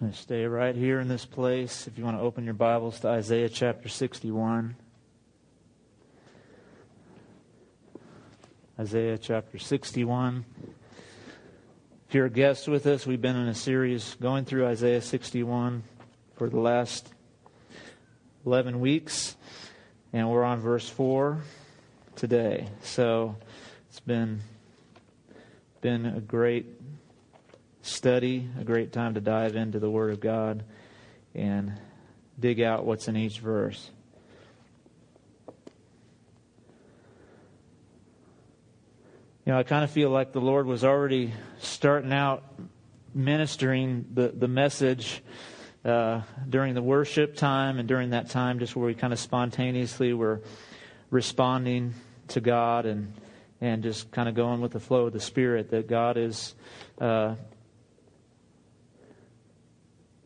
going 0.00 0.12
to 0.12 0.18
stay 0.18 0.46
right 0.46 0.74
here 0.74 0.98
in 0.98 1.08
this 1.08 1.26
place. 1.26 1.86
If 1.86 1.98
you 1.98 2.04
want 2.04 2.16
to 2.16 2.22
open 2.22 2.42
your 2.46 2.54
Bibles 2.54 3.00
to 3.00 3.08
Isaiah 3.08 3.50
chapter 3.50 3.90
61. 3.90 4.74
Isaiah 8.78 9.18
chapter 9.18 9.58
61. 9.58 10.46
If 12.08 12.14
you're 12.14 12.24
a 12.24 12.30
guest 12.30 12.66
with 12.66 12.86
us, 12.86 13.06
we've 13.06 13.20
been 13.20 13.36
in 13.36 13.48
a 13.48 13.54
series 13.54 14.16
going 14.22 14.46
through 14.46 14.64
Isaiah 14.68 15.02
61 15.02 15.82
for 16.34 16.48
the 16.48 16.60
last 16.60 17.12
11 18.46 18.80
weeks, 18.80 19.36
and 20.14 20.30
we're 20.30 20.44
on 20.44 20.60
verse 20.60 20.88
4 20.88 21.42
today. 22.16 22.68
So 22.80 23.36
it's 23.90 24.00
been 24.00 24.40
been 25.82 26.06
a 26.06 26.20
great 26.22 26.64
study, 27.82 28.48
a 28.58 28.64
great 28.64 28.92
time 28.92 29.14
to 29.14 29.20
dive 29.20 29.56
into 29.56 29.78
the 29.78 29.90
Word 29.90 30.12
of 30.12 30.20
God 30.20 30.64
and 31.34 31.72
dig 32.38 32.60
out 32.60 32.84
what's 32.84 33.08
in 33.08 33.16
each 33.16 33.40
verse. 33.40 33.90
You 39.46 39.52
know, 39.52 39.58
I 39.58 39.62
kind 39.62 39.84
of 39.84 39.90
feel 39.90 40.10
like 40.10 40.32
the 40.32 40.40
Lord 40.40 40.66
was 40.66 40.84
already 40.84 41.32
starting 41.60 42.12
out 42.12 42.44
ministering 43.14 44.06
the, 44.12 44.28
the 44.28 44.46
message 44.46 45.22
uh, 45.84 46.20
during 46.48 46.74
the 46.74 46.82
worship 46.82 47.34
time 47.34 47.78
and 47.78 47.88
during 47.88 48.10
that 48.10 48.28
time 48.30 48.58
just 48.58 48.76
where 48.76 48.86
we 48.86 48.94
kind 48.94 49.12
of 49.12 49.18
spontaneously 49.18 50.12
were 50.12 50.42
responding 51.10 51.94
to 52.28 52.40
God 52.40 52.86
and 52.86 53.12
and 53.60 53.82
just 53.82 54.10
kind 54.10 54.28
of 54.28 54.34
going 54.34 54.60
with 54.60 54.72
the 54.72 54.80
flow 54.80 55.06
of 55.06 55.12
the 55.12 55.20
Spirit 55.20 55.70
that 55.70 55.86
God 55.86 56.16
is 56.16 56.54
uh, 56.98 57.34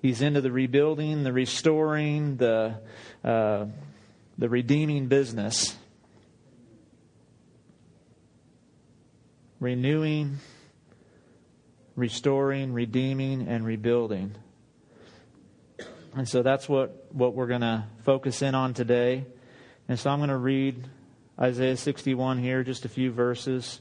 He's 0.04 0.20
into 0.20 0.42
the 0.42 0.52
rebuilding, 0.52 1.22
the 1.22 1.32
restoring, 1.32 2.36
the, 2.36 2.78
uh, 3.24 3.64
the 4.36 4.50
redeeming 4.50 5.06
business. 5.06 5.74
Renewing, 9.60 10.40
restoring, 11.96 12.74
redeeming, 12.74 13.48
and 13.48 13.64
rebuilding. 13.64 14.34
And 16.14 16.28
so 16.28 16.42
that's 16.42 16.68
what, 16.68 17.06
what 17.10 17.34
we're 17.34 17.46
going 17.46 17.62
to 17.62 17.86
focus 18.04 18.42
in 18.42 18.54
on 18.54 18.74
today. 18.74 19.24
And 19.88 19.98
so 19.98 20.10
I'm 20.10 20.18
going 20.18 20.28
to 20.28 20.36
read 20.36 20.86
Isaiah 21.40 21.78
61 21.78 22.40
here, 22.40 22.62
just 22.62 22.84
a 22.84 22.90
few 22.90 23.10
verses. 23.10 23.80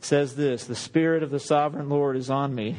It 0.00 0.04
says 0.06 0.34
this 0.34 0.64
The 0.64 0.74
Spirit 0.74 1.22
of 1.22 1.30
the 1.30 1.38
sovereign 1.38 1.88
Lord 1.88 2.16
is 2.16 2.30
on 2.30 2.52
me 2.52 2.78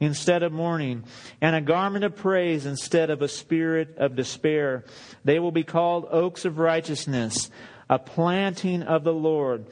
instead 0.00 0.42
of 0.42 0.52
mourning, 0.52 1.04
and 1.40 1.54
a 1.54 1.60
garment 1.60 2.04
of 2.04 2.16
praise 2.16 2.66
instead 2.66 3.10
of 3.10 3.22
a 3.22 3.28
spirit 3.28 3.96
of 3.96 4.16
despair. 4.16 4.84
They 5.24 5.38
will 5.38 5.52
be 5.52 5.64
called 5.64 6.08
oaks 6.10 6.44
of 6.44 6.58
righteousness, 6.58 7.50
a 7.88 7.98
planting 7.98 8.82
of 8.82 9.04
the 9.04 9.12
Lord. 9.12 9.66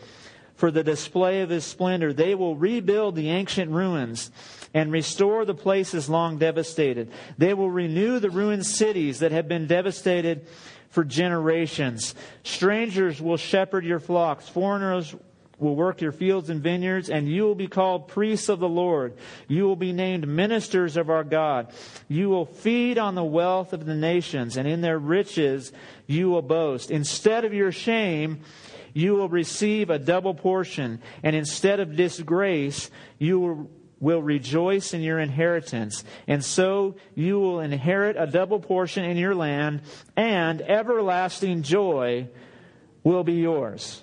For 0.55 0.71
the 0.71 0.85
display 0.85 1.41
of 1.41 1.51
his 1.51 1.65
splendor, 1.65 2.13
they 2.13 2.35
will 2.37 2.55
rebuild 2.55 3.17
the 3.17 3.31
ancient 3.31 3.71
ruins 3.73 4.31
and 4.73 4.93
restore 4.93 5.45
the 5.45 5.55
places 5.55 6.09
long 6.09 6.39
devastated. 6.39 7.11
They 7.37 7.53
will 7.53 7.71
renew 7.71 8.21
the 8.21 8.31
ruined 8.31 8.65
cities 8.65 9.19
that 9.19 9.33
have 9.33 9.49
been 9.49 9.67
devastated 9.67 10.47
for 10.89 11.05
generations. 11.05 12.15
Strangers 12.45 13.21
will 13.21 13.39
shepherd 13.39 13.85
your 13.85 13.99
flocks. 13.99 14.49
Foreigners 14.49 15.15
will 15.63 15.77
work 15.77 16.01
your 16.01 16.13
fields 16.13 16.51
and 16.51 16.63
vineyards, 16.63 17.09
and 17.09 17.29
you 17.29 17.45
will 17.45 17.55
be 17.55 17.69
called 17.69 18.09
priests 18.09 18.49
of 18.49 18.59
the 18.59 18.69
Lord. 18.69 19.15
You 19.49 19.65
will 19.65 19.77
be 19.77 19.93
named 19.93 20.27
ministers 20.29 20.97
of 20.97 21.09
our 21.09 21.25
God. 21.25 21.73
You 22.09 22.29
will 22.29 22.47
feed 22.47 22.99
on 22.99 23.15
the 23.15 23.25
wealth 23.25 23.73
of 23.73 23.87
the 23.87 23.95
nations, 23.95 24.57
and 24.57 24.69
in 24.69 24.81
their 24.81 24.99
riches 24.99 25.73
you 26.07 26.29
will 26.31 26.43
boast. 26.43 26.91
Instead 26.91 27.45
of 27.45 27.55
your 27.55 27.73
shame, 27.73 28.41
you 28.93 29.15
will 29.15 29.29
receive 29.29 29.89
a 29.89 29.99
double 29.99 30.35
portion, 30.35 31.01
and 31.23 31.35
instead 31.35 31.81
of 31.81 31.97
disgrace, 31.97 32.91
you 33.19 33.41
will 33.41 33.71
will 34.03 34.21
rejoice 34.21 34.95
in 34.95 35.01
your 35.01 35.21
inheritance. 35.21 36.03
And 36.27 36.45
so 36.45 36.97
you 37.15 37.39
will 37.39 37.61
inherit 37.61 38.17
a 38.19 38.27
double 38.27 38.59
portion 38.59 39.05
in 39.05 39.17
your 39.17 39.37
land, 39.37 39.83
and 40.17 40.61
everlasting 40.61 41.63
joy 41.63 42.29
will 43.05 43.23
be 43.23 43.35
yours. 43.35 44.03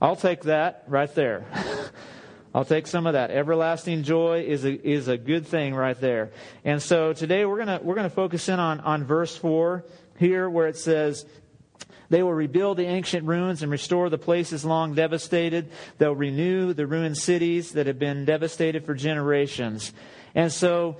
I'll 0.00 0.16
take 0.16 0.42
that 0.42 0.84
right 0.88 1.12
there. 1.14 1.46
I'll 2.54 2.66
take 2.66 2.86
some 2.86 3.06
of 3.06 3.14
that. 3.14 3.30
Everlasting 3.30 4.02
joy 4.02 4.44
is 4.46 4.64
a, 4.64 4.88
is 4.88 5.08
a 5.08 5.16
good 5.16 5.46
thing 5.46 5.74
right 5.74 5.98
there. 5.98 6.32
And 6.64 6.82
so 6.82 7.12
today 7.12 7.44
we're 7.46 7.58
gonna, 7.58 7.80
we're 7.82 7.94
gonna 7.94 8.10
focus 8.10 8.48
in 8.48 8.60
on, 8.60 8.80
on 8.80 9.04
verse 9.04 9.36
4 9.36 9.84
here 10.18 10.48
where 10.48 10.66
it 10.66 10.76
says, 10.76 11.24
they 12.08 12.22
will 12.22 12.32
rebuild 12.32 12.76
the 12.76 12.86
ancient 12.86 13.26
ruins 13.26 13.62
and 13.62 13.72
restore 13.72 14.08
the 14.10 14.18
places 14.18 14.64
long 14.64 14.94
devastated. 14.94 15.70
They'll 15.98 16.14
renew 16.14 16.72
the 16.72 16.86
ruined 16.86 17.16
cities 17.16 17.72
that 17.72 17.86
have 17.86 17.98
been 17.98 18.24
devastated 18.24 18.84
for 18.84 18.94
generations. 18.94 19.92
And 20.34 20.52
so, 20.52 20.98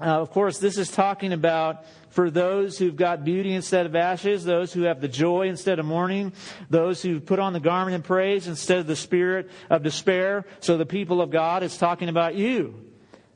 uh, 0.00 0.20
of 0.20 0.30
course, 0.30 0.58
this 0.58 0.78
is 0.78 0.90
talking 0.90 1.32
about 1.32 1.84
for 2.14 2.30
those 2.30 2.78
who've 2.78 2.94
got 2.94 3.24
beauty 3.24 3.52
instead 3.54 3.86
of 3.86 3.96
ashes, 3.96 4.44
those 4.44 4.72
who 4.72 4.82
have 4.82 5.00
the 5.00 5.08
joy 5.08 5.48
instead 5.48 5.80
of 5.80 5.84
mourning, 5.84 6.32
those 6.70 7.02
who 7.02 7.18
put 7.18 7.40
on 7.40 7.52
the 7.52 7.58
garment 7.58 7.96
of 7.96 8.04
praise 8.04 8.46
instead 8.46 8.78
of 8.78 8.86
the 8.86 8.94
spirit 8.94 9.50
of 9.68 9.82
despair. 9.82 10.46
So 10.60 10.76
the 10.76 10.86
people 10.86 11.20
of 11.20 11.32
God 11.32 11.64
is 11.64 11.76
talking 11.76 12.08
about 12.08 12.36
you. 12.36 12.76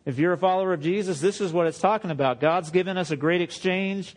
If 0.07 0.21
you're 0.21 0.33
a 0.33 0.39
follower 0.39 0.73
of 0.73 0.81
Jesus, 0.81 1.21
this 1.21 1.41
is 1.41 1.53
what 1.53 1.67
it's 1.67 1.81
talking 1.81 2.13
about. 2.13 2.41
God's 2.41 2.71
given 2.71 2.97
us 2.97 3.11
a 3.11 3.17
great 3.17 3.41
exchange. 3.41 4.15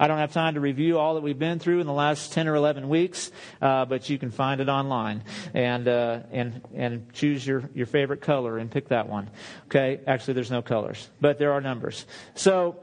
I 0.00 0.08
don't 0.08 0.18
have 0.18 0.32
time 0.32 0.54
to 0.54 0.60
review 0.60 0.98
all 0.98 1.14
that 1.14 1.22
we've 1.22 1.38
been 1.38 1.60
through 1.60 1.78
in 1.78 1.86
the 1.86 1.92
last 1.92 2.32
10 2.32 2.48
or 2.48 2.56
11 2.56 2.88
weeks, 2.88 3.30
uh, 3.62 3.84
but 3.84 4.10
you 4.10 4.18
can 4.18 4.32
find 4.32 4.60
it 4.60 4.68
online 4.68 5.22
and, 5.54 5.86
uh, 5.86 6.20
and, 6.32 6.62
and 6.74 7.12
choose 7.12 7.46
your, 7.46 7.70
your 7.74 7.86
favorite 7.86 8.22
color 8.22 8.58
and 8.58 8.72
pick 8.72 8.88
that 8.88 9.08
one. 9.08 9.30
Okay. 9.66 10.00
Actually, 10.04 10.34
there's 10.34 10.50
no 10.50 10.62
colors, 10.62 11.08
but 11.20 11.38
there 11.38 11.52
are 11.52 11.60
numbers. 11.60 12.06
So, 12.34 12.76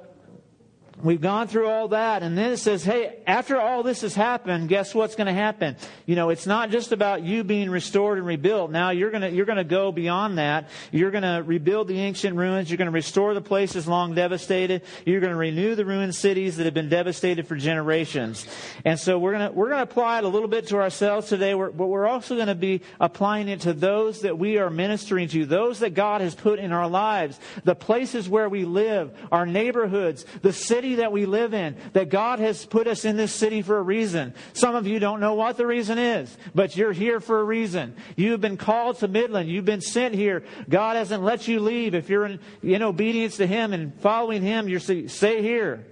We've 1.04 1.22
gone 1.22 1.48
through 1.48 1.68
all 1.68 1.90
that, 1.90 2.24
and 2.24 2.36
then 2.36 2.54
it 2.54 2.58
says, 2.58 2.84
hey, 2.84 3.20
after 3.28 3.62
all 3.62 3.84
this 3.84 4.02
has 4.02 4.16
happened, 4.16 4.68
guess 4.68 4.96
what's 4.96 5.14
going 5.14 5.28
to 5.28 5.34
happen? 5.34 5.76
You 6.08 6.16
know, 6.16 6.30
it's 6.32 6.48
not 6.48 6.72
just 6.72 6.92
about 6.92 7.22
you 7.22 7.44
being 7.44 7.70
restored 7.70 8.18
and 8.18 8.26
rebuilt. 8.26 8.72
Now 8.72 8.90
you're 8.90 9.12
going 9.12 9.22
to, 9.22 9.30
you're 9.30 9.46
going 9.46 9.60
to 9.60 9.64
go 9.64 9.92
beyond 9.92 10.40
that. 10.40 10.70
You're 10.92 11.12
going 11.12 11.22
to 11.22 11.44
rebuild 11.46 11.88
the 11.88 12.00
ancient 12.00 12.36
ruins. 12.36 12.72
You're 12.72 12.80
going 12.80 12.88
to 12.88 12.92
restore 12.92 13.36
the 13.36 13.42
places 13.42 13.88
long 13.88 14.16
devastated. 14.16 14.82
You're 15.06 15.20
going 15.20 15.34
to 15.34 15.38
renew 15.38 15.76
the 15.76 15.86
ruined 15.86 16.16
cities 16.16 16.58
that 16.58 16.66
have 16.66 16.74
been 16.74 16.90
devastated 16.90 17.48
for 17.48 17.56
generations. 17.56 18.48
And 18.84 19.00
so 19.00 19.20
we're 19.20 19.34
going 19.34 19.52
to, 19.52 19.54
we're 19.56 19.70
going 19.70 19.86
to 19.86 19.92
apply 19.92 20.18
it 20.18 20.24
a 20.24 20.30
little 20.30 20.50
bit 20.50 20.68
to 20.70 20.78
ourselves 20.78 21.28
today, 21.28 21.54
but 21.54 21.86
we're 21.86 22.08
also 22.08 22.34
going 22.34 22.48
to 22.48 22.56
be 22.56 22.82
applying 23.00 23.50
it 23.50 23.62
to 23.62 23.74
those 23.74 24.22
that 24.22 24.40
we 24.40 24.58
are 24.58 24.72
ministering 24.72 25.28
to, 25.28 25.46
those 25.46 25.78
that 25.80 25.94
God 25.94 26.22
has 26.22 26.34
put 26.34 26.58
in 26.58 26.72
our 26.72 26.90
lives, 26.90 27.40
the 27.66 27.76
places 27.76 28.28
where 28.28 28.50
we 28.50 28.66
live, 28.66 29.16
our 29.32 29.46
neighborhoods, 29.46 30.26
the 30.42 30.54
city 30.54 30.87
city 30.88 30.96
that 31.02 31.12
we 31.12 31.26
live 31.26 31.54
in, 31.54 31.76
that 31.94 32.10
God 32.10 32.40
has 32.40 32.66
put 32.66 32.88
us 32.88 33.04
in 33.04 33.18
this 33.18 33.34
city 33.34 33.62
for 33.62 33.78
a 33.78 33.82
reason. 33.82 34.34
Some 34.54 34.76
of 34.76 34.88
you 34.88 35.00
don't 35.00 35.20
know 35.20 35.34
what 35.34 35.58
the 35.58 35.68
reason 35.68 35.98
is, 35.98 36.36
but 36.56 36.76
you're 36.78 36.94
here 36.94 37.20
for 37.20 37.40
a 37.40 37.44
reason. 37.44 37.96
You've 38.16 38.42
been 38.42 38.58
called 38.58 39.00
to 39.00 39.08
Midland. 39.08 39.50
You've 39.50 39.66
been 39.66 39.82
sent 39.82 40.16
here. 40.16 40.44
God 40.70 40.96
hasn't 40.96 41.24
let 41.24 41.48
you 41.48 41.60
leave. 41.60 41.94
If 41.94 42.10
you're 42.10 42.26
in, 42.26 42.40
in 42.64 42.84
obedience 42.84 43.38
to 43.38 43.48
Him 43.48 43.74
and 43.74 43.94
following 44.00 44.42
Him, 44.42 44.70
you're 44.70 44.80
stay 44.80 45.42
here. 45.42 45.86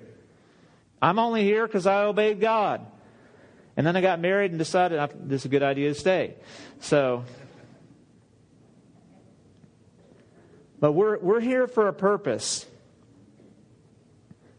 I'm 1.02 1.20
only 1.20 1.44
here 1.44 1.68
because 1.68 1.86
I 1.86 2.04
obeyed 2.04 2.40
God. 2.40 2.86
And 3.78 3.86
then 3.86 3.98
I 3.98 4.02
got 4.02 4.22
married 4.22 4.52
and 4.52 4.58
decided 4.58 4.98
this 5.28 5.42
is 5.42 5.46
a 5.46 5.50
good 5.50 5.64
idea 5.64 5.90
to 5.90 6.00
stay. 6.00 6.36
So, 6.80 7.26
but 10.80 10.94
we're, 10.94 11.18
we're 11.20 11.42
here 11.42 11.68
for 11.68 11.90
a 11.90 11.94
purpose. 11.94 12.66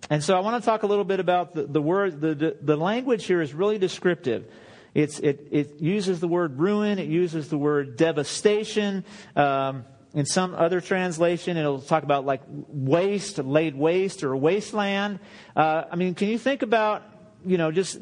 And 0.09 0.23
so 0.23 0.37
I 0.37 0.41
want 0.41 0.63
to 0.63 0.67
talk 0.67 0.83
a 0.83 0.87
little 0.87 1.05
bit 1.05 1.21
about 1.21 1.55
the, 1.55 1.65
the 1.65 1.83
word, 1.83 2.21
the, 2.21 2.57
the 2.61 2.77
language 2.77 3.25
here 3.25 3.43
is 3.43 3.53
really 3.53 3.79
descriptive. 3.79 4.51
It's, 4.95 5.19
it, 5.19 5.49
it 5.51 5.81
uses 5.81 6.21
the 6.21 6.29
word 6.29 6.59
ruin, 6.59 6.99
it 6.99 7.09
uses 7.09 7.49
the 7.49 7.59
word 7.59 7.97
devastation. 7.97 9.05
Um, 9.35 9.85
in 10.15 10.25
some 10.25 10.55
other 10.55 10.81
translation, 10.81 11.59
it'll 11.59 11.83
talk 11.83 12.03
about 12.03 12.25
like 12.25 12.41
waste, 12.49 13.39
laid 13.39 13.77
waste, 13.77 14.25
or 14.25 14.35
wasteland. 14.35 15.19
Uh, 15.55 15.85
I 15.91 15.97
mean, 15.97 16.15
can 16.15 16.29
you 16.29 16.39
think 16.39 16.63
about, 16.63 17.03
you 17.45 17.59
know, 17.59 17.71
just 17.71 17.99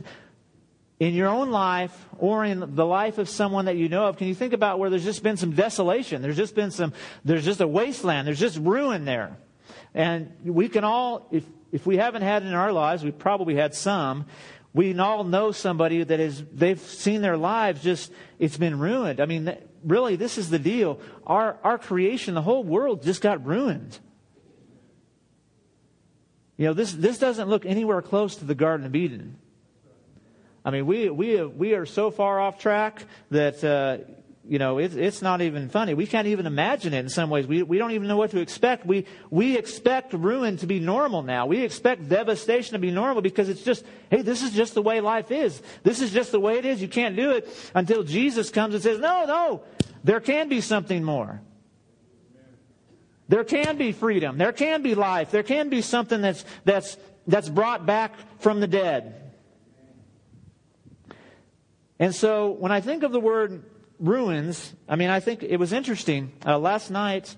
in 1.01 1.15
your 1.15 1.29
own 1.29 1.51
life 1.51 2.09
or 2.19 2.45
in 2.45 2.77
the 2.77 2.87
life 2.87 3.19
of 3.19 3.29
someone 3.29 3.65
that 3.65 3.77
you 3.77 3.89
know 3.89 4.07
of, 4.07 4.17
can 4.17 4.29
you 4.29 4.35
think 4.35 4.53
about 4.53 4.79
where 4.79 4.91
there's 4.91 5.05
just 5.05 5.25
been 5.25 5.37
some 5.37 5.53
desolation? 5.53 6.23
There's 6.23 6.37
just 6.37 6.55
been 6.55 6.71
some, 6.71 6.93
there's 7.25 7.45
just 7.45 7.61
a 7.61 7.67
wasteland. 7.67 8.29
There's 8.29 8.39
just 8.39 8.59
ruin 8.59 9.05
there. 9.05 9.37
And 9.93 10.33
we 10.45 10.69
can 10.69 10.85
all, 10.85 11.27
if, 11.33 11.45
if 11.75 11.85
we 11.87 11.97
haven't 11.97 12.23
had 12.23 12.45
it 12.45 12.47
in 12.47 12.55
our 12.55 12.73
lives, 12.73 13.03
we've 13.03 13.19
probably 13.19 13.57
had 13.57 13.75
some. 13.75 14.27
We 14.73 14.97
all 14.97 15.25
know 15.25 15.51
somebody 15.51 16.05
that 16.05 16.21
is, 16.21 16.45
they've 16.53 16.79
seen 16.79 17.21
their 17.21 17.37
lives 17.37 17.83
just, 17.83 18.13
it's 18.39 18.57
been 18.57 18.79
ruined. 18.79 19.19
I 19.19 19.27
mean, 19.27 19.53
really, 19.83 20.15
this 20.15 20.39
is 20.39 20.51
the 20.51 20.61
deal. 20.61 21.01
Our, 21.27 21.59
our 21.65 21.79
creation, 21.79 22.35
the 22.35 22.43
whole 22.43 22.63
world 22.63 23.03
just 23.03 23.21
got 23.21 23.45
ruined. 23.45 23.99
You 26.57 26.67
know, 26.67 26.75
this, 26.75 26.93
this 26.93 27.19
doesn't 27.19 27.49
look 27.49 27.67
anywhere 27.67 28.03
close 28.03 28.37
to 28.37 28.45
the 28.45 28.55
Garden 28.55 28.87
of 28.87 28.95
Eden. 28.95 29.37
I 30.65 30.71
mean, 30.71 30.87
we, 30.87 31.11
we, 31.11 31.43
we 31.43 31.75
are 31.75 31.87
so 31.87 32.13
far 32.13 32.39
off 32.39 32.61
track 32.61 33.05
that, 33.33 33.65
uh, 33.65 33.99
you 34.47 34.59
know, 34.59 34.79
it's, 34.79 34.95
it's 34.95 35.23
not 35.23 35.41
even 35.41 35.71
funny. 35.71 35.95
We 35.95 36.07
can't 36.07 36.27
even 36.27 36.47
imagine 36.47 36.93
it 36.93 36.99
in 36.99 37.09
some 37.09 37.31
ways. 37.31 37.47
We, 37.47 37.63
we 37.63 37.79
don't 37.79 37.93
even 37.93 38.09
know 38.09 38.19
what 38.19 38.31
to 38.33 38.41
expect. 38.41 38.85
We, 38.85 39.07
we 39.31 39.57
expect 39.57 40.13
ruin 40.13 40.59
to 40.59 40.67
be 40.67 40.81
normal 40.81 41.23
now. 41.23 41.47
We 41.47 41.63
expect 41.63 42.09
devastation 42.09 42.75
to 42.75 42.79
be 42.79 42.91
normal 42.91 43.23
because 43.23 43.49
it's 43.49 43.63
just, 43.63 43.85
hey, 44.11 44.21
this 44.21 44.43
is 44.43 44.53
just 44.53 44.75
the 44.75 44.83
way 44.83 45.01
life 45.01 45.31
is. 45.31 45.63
This 45.83 46.03
is 46.03 46.13
just 46.13 46.31
the 46.31 46.41
way 46.41 46.59
it 46.59 46.67
is. 46.67 46.83
You 46.83 46.89
can't 46.89 47.17
do 47.17 47.31
it 47.31 47.49
until 47.75 48.03
Jesus 48.03 48.51
comes 48.51 48.75
and 48.75 48.83
says, 48.83 48.99
no, 48.99 49.25
no, 49.25 49.63
there 50.03 50.21
can 50.21 50.51
be 50.51 50.61
something 50.61 51.03
more. 51.03 51.41
There 53.29 53.45
can 53.45 53.79
be 53.79 53.93
freedom. 53.93 54.37
There 54.37 54.53
can 54.53 54.83
be 54.83 54.95
life. 54.95 55.31
There 55.31 55.43
can 55.43 55.71
be 55.71 55.81
something 55.81 56.21
that's, 56.21 56.45
that's, 56.67 56.99
that's 57.27 57.49
brought 57.49 57.87
back 57.87 58.15
from 58.41 58.61
the 58.61 58.67
dead. 58.67 59.33
And 61.99 62.15
so 62.15 62.51
when 62.51 62.73
I 62.73 62.83
think 62.83 63.03
of 63.03 63.13
the 63.13 63.21
word 63.21 63.65
ruins, 63.99 64.75
I 64.89 64.97
mean, 64.97 65.11
I 65.11 65.21
think 65.21 65.43
it 65.43 65.57
was 65.57 65.73
interesting. 65.73 66.33
Uh, 66.45 66.59
last 66.59 66.91
night, 66.91 67.35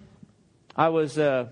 I 0.74 0.88
was 0.88 1.18
uh, 1.18 1.48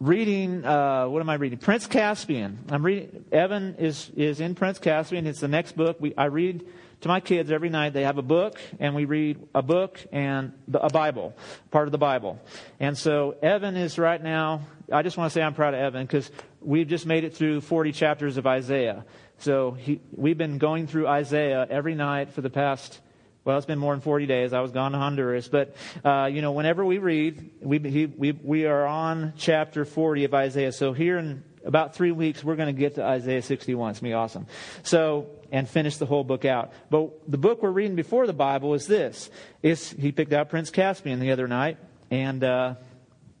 reading, 0.00 0.64
uh, 0.64 1.08
what 1.08 1.20
am 1.20 1.30
I 1.30 1.34
reading? 1.34 1.58
Prince 1.58 1.86
Caspian. 1.86 2.58
I'm 2.70 2.84
reading, 2.84 3.24
Evan 3.32 3.76
is, 3.76 4.10
is 4.16 4.40
in 4.40 4.54
Prince 4.54 4.78
Caspian. 4.78 5.26
It's 5.26 5.40
the 5.40 5.48
next 5.48 5.76
book. 5.76 5.98
We, 6.00 6.14
I 6.16 6.26
read 6.26 6.66
to 7.00 7.08
my 7.08 7.20
kids 7.20 7.50
every 7.50 7.70
night. 7.70 7.92
They 7.92 8.04
have 8.04 8.18
a 8.18 8.22
book, 8.22 8.58
and 8.78 8.94
we 8.94 9.04
read 9.04 9.46
a 9.54 9.62
book 9.62 10.00
and 10.12 10.52
a 10.72 10.90
Bible, 10.90 11.34
part 11.70 11.88
of 11.88 11.92
the 11.92 11.98
Bible. 11.98 12.40
And 12.80 12.96
so 12.96 13.36
Evan 13.42 13.76
is 13.76 13.98
right 13.98 14.22
now, 14.22 14.62
I 14.92 15.02
just 15.02 15.16
want 15.16 15.30
to 15.30 15.34
say 15.34 15.42
I'm 15.42 15.54
proud 15.54 15.74
of 15.74 15.80
Evan 15.80 16.06
because 16.06 16.30
we've 16.60 16.88
just 16.88 17.06
made 17.06 17.24
it 17.24 17.34
through 17.34 17.60
40 17.62 17.92
chapters 17.92 18.36
of 18.36 18.46
Isaiah. 18.46 19.04
So 19.38 19.72
he, 19.72 20.00
we've 20.16 20.38
been 20.38 20.58
going 20.58 20.86
through 20.86 21.06
Isaiah 21.06 21.66
every 21.68 21.94
night 21.94 22.32
for 22.32 22.40
the 22.40 22.50
past 22.50 23.00
well, 23.44 23.58
it's 23.58 23.66
been 23.66 23.78
more 23.78 23.92
than 23.92 24.00
40 24.00 24.26
days. 24.26 24.52
I 24.54 24.60
was 24.60 24.72
gone 24.72 24.92
to 24.92 24.98
Honduras. 24.98 25.48
But, 25.48 25.76
uh, 26.02 26.30
you 26.32 26.40
know, 26.40 26.52
whenever 26.52 26.84
we 26.84 26.98
read, 26.98 27.50
we, 27.60 27.78
he, 27.78 28.06
we, 28.06 28.32
we 28.32 28.66
are 28.66 28.86
on 28.86 29.34
chapter 29.36 29.84
40 29.84 30.24
of 30.24 30.34
Isaiah. 30.34 30.72
So 30.72 30.94
here 30.94 31.18
in 31.18 31.44
about 31.64 31.94
three 31.94 32.12
weeks, 32.12 32.42
we're 32.42 32.56
going 32.56 32.74
to 32.74 32.78
get 32.78 32.94
to 32.94 33.04
Isaiah 33.04 33.42
61. 33.42 33.90
It's 33.90 34.00
going 34.00 34.10
to 34.10 34.14
be 34.14 34.14
awesome. 34.14 34.46
So, 34.82 35.28
and 35.52 35.68
finish 35.68 35.98
the 35.98 36.06
whole 36.06 36.24
book 36.24 36.46
out. 36.46 36.72
But 36.88 37.30
the 37.30 37.38
book 37.38 37.62
we're 37.62 37.70
reading 37.70 37.96
before 37.96 38.26
the 38.26 38.32
Bible 38.32 38.72
is 38.74 38.86
this. 38.86 39.30
It's, 39.62 39.90
he 39.90 40.10
picked 40.10 40.32
out 40.32 40.48
Prince 40.48 40.70
Caspian 40.70 41.20
the 41.20 41.32
other 41.32 41.46
night. 41.46 41.76
And 42.10 42.42
uh, 42.42 42.74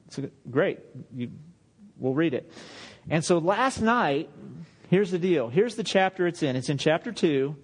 it's 0.06 0.20
great. 0.50 0.80
You, 1.14 1.30
we'll 1.98 2.14
read 2.14 2.34
it. 2.34 2.50
And 3.08 3.24
so 3.24 3.38
last 3.38 3.80
night, 3.80 4.28
here's 4.90 5.10
the 5.10 5.18
deal. 5.18 5.48
Here's 5.48 5.76
the 5.76 5.84
chapter 5.84 6.26
it's 6.26 6.42
in. 6.42 6.56
It's 6.56 6.68
in 6.68 6.76
chapter 6.76 7.10
2. 7.10 7.56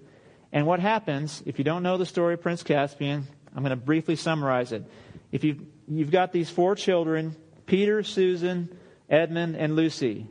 And 0.53 0.67
what 0.67 0.81
happens, 0.81 1.43
if 1.47 1.59
you 1.59 1.65
don't 1.65 1.83
know 1.83 1.97
the 1.97 2.07
story 2.07 2.35
of 2.35 2.43
Prince 2.43 2.63
Caspian, 2.63 3.27
I'm 3.55 3.63
going 3.63 3.71
to 3.71 3.77
briefly 3.77 4.17
summarize 4.17 4.73
it. 4.73 4.85
If 5.33 5.45
you've, 5.45 5.61
you've 5.89 6.11
got 6.11 6.33
these 6.33 6.51
four 6.51 6.75
children 6.75 7.37
Peter, 7.67 8.03
Susan, 8.03 8.69
Edmund, 9.09 9.55
and 9.57 9.77
Lucy. 9.77 10.27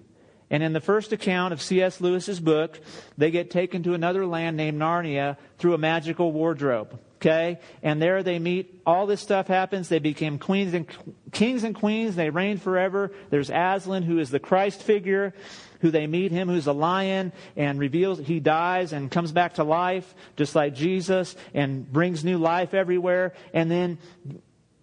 And 0.50 0.64
in 0.64 0.74
the 0.74 0.82
first 0.82 1.12
account 1.12 1.54
of 1.54 1.62
C.S. 1.62 2.02
Lewis's 2.02 2.40
book, 2.40 2.80
they 3.18 3.32
get 3.32 3.52
taken 3.52 3.84
to 3.84 3.94
another 3.94 4.26
land 4.26 4.58
named 4.58 4.80
Narnia 4.80 5.38
through 5.58 5.76
a 5.76 5.78
magical 5.78 6.32
wardrobe. 6.32 7.00
Okay? 7.18 7.60
And 7.84 8.02
there 8.02 8.24
they 8.24 8.40
meet, 8.40 8.82
all 8.86 9.06
this 9.06 9.22
stuff 9.22 9.48
happens. 9.48 9.90
They 9.90 10.00
become 10.00 10.40
queens 10.40 10.74
and 10.74 10.88
kings 11.32 11.64
and 11.64 11.76
queens. 11.76 12.16
They 12.16 12.30
reign 12.30 12.58
forever. 12.58 13.12
There's 13.30 13.50
Aslan, 13.50 14.04
who 14.04 14.20
is 14.20 14.30
the 14.30 14.40
Christ 14.40 14.82
figure, 14.82 15.34
who 15.82 15.92
they 15.92 16.08
meet 16.08 16.32
him, 16.32 16.48
who's 16.48 16.68
a 16.68 16.74
lion, 16.74 17.34
and 17.56 17.78
reveals 17.78 18.20
he 18.20 18.40
dies 18.40 18.94
and 18.94 19.12
comes 19.12 19.32
back 19.32 19.56
to 19.56 19.64
life, 19.64 20.16
just 20.38 20.56
like 20.56 20.74
Jesus, 20.74 21.36
and 21.54 21.92
brings 21.92 22.24
new 22.24 22.38
life 22.38 22.74
everywhere. 22.74 23.34
And 23.54 23.70
then 23.70 23.98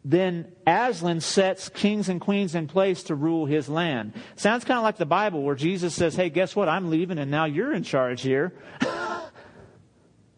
then 0.08 0.52
Aslan 0.64 1.20
sets 1.20 1.68
kings 1.68 2.08
and 2.08 2.20
queens 2.20 2.54
in 2.54 2.68
place 2.68 3.02
to 3.04 3.16
rule 3.16 3.44
his 3.44 3.68
land. 3.68 4.12
Sounds 4.36 4.64
kind 4.64 4.78
of 4.78 4.84
like 4.84 4.98
the 4.98 5.04
Bible 5.04 5.42
where 5.42 5.56
Jesus 5.56 5.96
says, 5.96 6.14
Hey, 6.14 6.30
guess 6.30 6.54
what? 6.54 6.68
I'm 6.68 6.90
leaving 6.90 7.18
and 7.18 7.28
now 7.28 7.46
you're 7.46 7.74
in 7.74 7.82
charge 7.82 8.22
here. 8.22 8.52
it's 8.80 8.92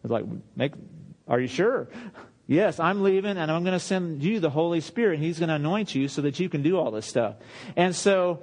like, 0.05 0.25
make, 0.55 0.73
are 1.27 1.39
you 1.39 1.47
sure? 1.47 1.87
Yes, 2.47 2.79
I'm 2.79 3.03
leaving 3.03 3.37
and 3.37 3.51
I'm 3.51 3.63
going 3.63 3.77
to 3.77 3.79
send 3.79 4.23
you 4.23 4.39
the 4.39 4.49
Holy 4.49 4.81
Spirit. 4.81 5.15
And 5.15 5.23
he's 5.23 5.37
going 5.37 5.49
to 5.49 5.55
anoint 5.55 5.93
you 5.93 6.07
so 6.07 6.23
that 6.23 6.39
you 6.39 6.49
can 6.49 6.63
do 6.63 6.75
all 6.79 6.89
this 6.89 7.05
stuff. 7.05 7.35
And 7.75 7.95
so 7.95 8.41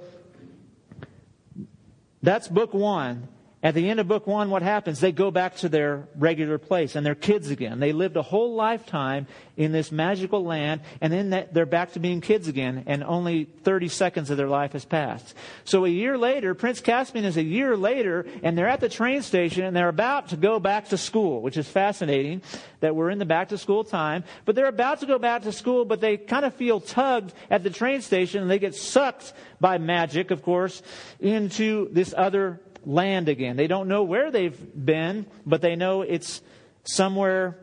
that's 2.23 2.47
book 2.47 2.73
one. 2.73 3.27
At 3.67 3.73
the 3.73 3.89
end 3.89 3.99
of 3.99 4.07
book 4.07 4.25
one, 4.25 4.49
what 4.49 4.61
happens? 4.61 5.01
They 5.01 5.11
go 5.11 5.29
back 5.29 5.57
to 5.57 5.67
their 5.67 6.07
regular 6.15 6.57
place 6.57 6.95
and 6.95 7.05
they're 7.05 7.15
kids 7.15 7.49
again. 7.49 7.81
They 7.81 7.91
lived 7.91 8.15
a 8.15 8.21
whole 8.21 8.55
lifetime 8.55 9.27
in 9.57 9.73
this 9.73 9.91
magical 9.91 10.45
land 10.45 10.79
and 11.01 11.11
then 11.11 11.49
they're 11.51 11.65
back 11.65 11.91
to 11.91 11.99
being 11.99 12.21
kids 12.21 12.47
again 12.47 12.85
and 12.87 13.03
only 13.03 13.43
30 13.43 13.89
seconds 13.89 14.29
of 14.29 14.37
their 14.37 14.47
life 14.47 14.71
has 14.71 14.85
passed. 14.85 15.35
So 15.65 15.83
a 15.83 15.89
year 15.89 16.17
later, 16.17 16.53
Prince 16.53 16.79
Caspian 16.79 17.25
is 17.25 17.35
a 17.35 17.43
year 17.43 17.75
later 17.75 18.25
and 18.41 18.57
they're 18.57 18.69
at 18.69 18.79
the 18.79 18.87
train 18.87 19.21
station 19.21 19.65
and 19.65 19.75
they're 19.75 19.89
about 19.89 20.29
to 20.29 20.37
go 20.37 20.61
back 20.61 20.87
to 20.89 20.97
school, 20.97 21.41
which 21.41 21.57
is 21.57 21.67
fascinating 21.67 22.43
that 22.79 22.95
we're 22.95 23.09
in 23.09 23.19
the 23.19 23.25
back 23.25 23.49
to 23.49 23.57
school 23.57 23.83
time. 23.83 24.23
But 24.45 24.55
they're 24.55 24.67
about 24.67 25.01
to 25.01 25.07
go 25.07 25.19
back 25.19 25.41
to 25.41 25.51
school, 25.51 25.83
but 25.83 25.99
they 25.99 26.15
kind 26.15 26.45
of 26.45 26.53
feel 26.53 26.79
tugged 26.79 27.33
at 27.49 27.63
the 27.63 27.69
train 27.69 27.99
station 28.01 28.43
and 28.43 28.49
they 28.49 28.59
get 28.59 28.75
sucked 28.75 29.33
by 29.59 29.77
magic, 29.77 30.31
of 30.31 30.41
course, 30.41 30.81
into 31.19 31.89
this 31.91 32.13
other 32.15 32.61
land 32.87 33.27
again. 33.27 33.57
They 33.57 33.67
don't 33.67 33.89
know 33.89 34.03
where 34.03 34.31
they've 34.31 34.57
been, 34.85 35.27
but 35.45 35.61
they 35.61 35.75
know 35.75 36.01
it's 36.01 36.41
somewhere 36.85 37.59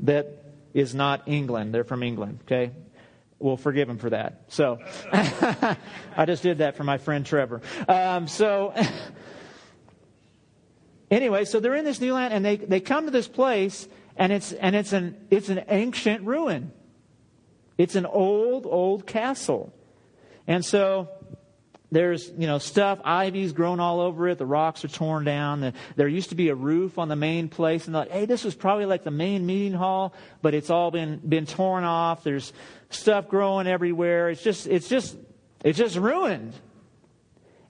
that 0.00 0.44
is 0.74 0.94
not 0.94 1.22
England. 1.26 1.74
They're 1.74 1.84
from 1.84 2.02
England, 2.02 2.40
okay? 2.44 2.70
We'll 3.38 3.56
forgive 3.56 3.88
them 3.88 3.98
for 3.98 4.10
that. 4.10 4.44
So, 4.48 4.78
I 5.12 6.24
just 6.26 6.42
did 6.42 6.58
that 6.58 6.76
for 6.76 6.84
my 6.84 6.98
friend 6.98 7.24
Trevor. 7.24 7.62
Um, 7.88 8.28
so, 8.28 8.74
anyway, 11.10 11.46
so 11.46 11.58
they're 11.58 11.74
in 11.74 11.84
this 11.86 12.00
new 12.00 12.12
land 12.12 12.34
and 12.34 12.44
they, 12.44 12.56
they 12.56 12.80
come 12.80 13.06
to 13.06 13.10
this 13.10 13.28
place 13.28 13.88
and 14.16 14.30
it's, 14.30 14.52
and 14.52 14.76
it's 14.76 14.92
an, 14.92 15.16
it's 15.30 15.48
an 15.48 15.64
ancient 15.68 16.24
ruin. 16.24 16.70
It's 17.78 17.94
an 17.94 18.06
old, 18.06 18.66
old 18.66 19.06
castle. 19.06 19.72
And 20.46 20.64
so, 20.64 21.08
there's, 21.92 22.28
you 22.36 22.46
know, 22.46 22.58
stuff, 22.58 23.00
ivy's 23.04 23.52
grown 23.52 23.78
all 23.78 24.00
over 24.00 24.28
it. 24.28 24.38
The 24.38 24.46
rocks 24.46 24.84
are 24.84 24.88
torn 24.88 25.24
down. 25.24 25.72
There 25.94 26.08
used 26.08 26.30
to 26.30 26.34
be 26.34 26.48
a 26.48 26.54
roof 26.54 26.98
on 26.98 27.08
the 27.08 27.16
main 27.16 27.48
place. 27.48 27.86
And 27.86 27.94
they're 27.94 28.02
like, 28.02 28.10
hey, 28.10 28.26
this 28.26 28.42
was 28.42 28.54
probably 28.56 28.86
like 28.86 29.04
the 29.04 29.12
main 29.12 29.46
meeting 29.46 29.72
hall, 29.72 30.12
but 30.42 30.52
it's 30.52 30.68
all 30.68 30.90
been, 30.90 31.18
been 31.18 31.46
torn 31.46 31.84
off. 31.84 32.24
There's 32.24 32.52
stuff 32.90 33.28
growing 33.28 33.68
everywhere. 33.68 34.30
It's 34.30 34.42
just, 34.42 34.66
it's 34.66 34.88
just, 34.88 35.16
it's 35.62 35.78
just 35.78 35.96
ruined. 35.96 36.54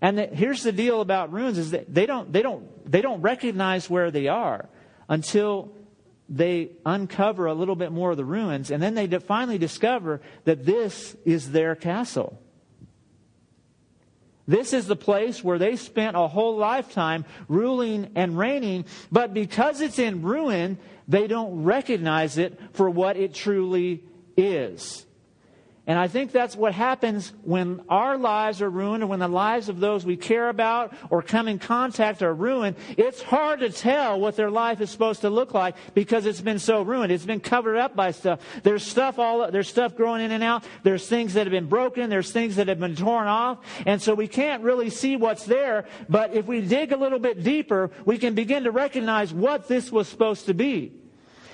And 0.00 0.18
the, 0.18 0.26
here's 0.26 0.62
the 0.62 0.73
deal 0.73 1.02
about 1.02 1.32
ruins 1.32 1.58
is 1.58 1.73
that 1.73 1.92
they 1.92 2.06
don't, 2.06 2.32
they 2.32 2.42
don't, 2.42 2.90
they 2.90 3.02
don't 3.02 3.20
recognize 3.20 3.90
where 3.90 4.11
they 4.11 4.28
are 4.28 4.68
until 5.08 5.73
they 6.28 6.70
uncover 6.85 7.46
a 7.46 7.54
little 7.54 7.76
bit 7.76 7.92
more 7.92 8.11
of 8.12 8.16
the 8.16 8.25
ruins. 8.25 8.70
And 8.70 8.82
then 8.82 8.94
they 8.94 9.06
finally 9.18 9.58
discover 9.58 10.23
that 10.44 10.64
this 10.64 11.14
is 11.25 11.52
their 11.52 11.75
castle. 11.75 12.40
This 14.48 14.72
is 14.72 14.86
the 14.86 14.96
place 14.96 15.42
where 15.42 15.58
they 15.58 15.76
spent 15.76 16.16
a 16.16 16.28
whole 16.28 16.56
lifetime 16.56 17.24
ruling 17.48 18.10
and 18.14 18.38
reigning, 18.38 18.84
but 19.10 19.34
because 19.34 19.80
it's 19.80 19.98
in 19.98 20.22
ruin, 20.22 20.78
they 21.08 21.26
don't 21.26 21.64
recognize 21.64 22.38
it 22.38 22.58
for 22.72 22.90
what 22.90 23.16
it 23.16 23.34
truly 23.34 24.04
is. 24.36 25.05
And 25.88 26.00
I 26.00 26.09
think 26.09 26.33
that's 26.33 26.57
what 26.57 26.75
happens 26.75 27.33
when 27.45 27.81
our 27.88 28.19
lives 28.19 28.61
are 28.61 28.69
ruined 28.69 29.05
or 29.05 29.07
when 29.07 29.21
the 29.21 29.28
lives 29.28 29.69
of 29.69 29.78
those 29.78 30.05
we 30.05 30.16
care 30.16 30.49
about 30.49 30.93
or 31.11 31.23
come 31.23 31.47
in 31.47 31.61
contact 31.61 32.23
are 32.23 32.35
ruined. 32.35 32.75
It's 32.97 33.23
hard 33.23 33.61
to 33.61 33.71
tell 33.71 34.19
what 34.19 34.35
their 34.35 34.50
life 34.50 34.81
is 34.81 34.90
supposed 34.90 35.21
to 35.21 35.31
look 35.31 35.55
like 35.55 35.76
because 35.95 36.26
it's 36.26 36.40
been 36.40 36.59
so 36.59 36.83
ruined. 36.83 37.12
It's 37.12 37.25
been 37.25 37.38
covered 37.38 37.76
up 37.76 37.95
by 37.95 38.11
stuff. 38.11 38.40
There's 38.64 38.83
stuff 38.83 39.21
all, 39.21 39.49
there's 39.52 39.69
stuff 39.69 39.97
growing 39.97 40.23
in 40.23 40.33
and 40.33 40.43
out. 40.43 40.64
There's 40.83 41.07
things 41.07 41.35
that 41.35 41.47
have 41.47 41.52
been 41.52 41.69
broken. 41.69 42.11
There's 42.11 42.33
things 42.33 42.57
that 42.57 42.66
have 42.66 42.81
been 42.81 42.97
torn 42.97 43.28
off. 43.28 43.59
And 43.87 44.02
so 44.02 44.12
we 44.12 44.26
can't 44.26 44.64
really 44.64 44.90
see 44.90 45.16
what's 45.16 45.45
there. 45.45 45.85
But 46.09 46.35
if 46.35 46.47
we 46.47 46.62
dig 46.62 46.90
a 46.90 46.97
little 46.97 47.21
bit 47.21 47.45
deeper, 47.45 47.93
we 48.05 48.19
can 48.19 48.35
begin 48.35 48.64
to 48.64 48.73
recognize 48.73 49.33
what 49.33 49.69
this 49.69 49.93
was 49.93 50.09
supposed 50.09 50.47
to 50.47 50.55
be. 50.55 50.95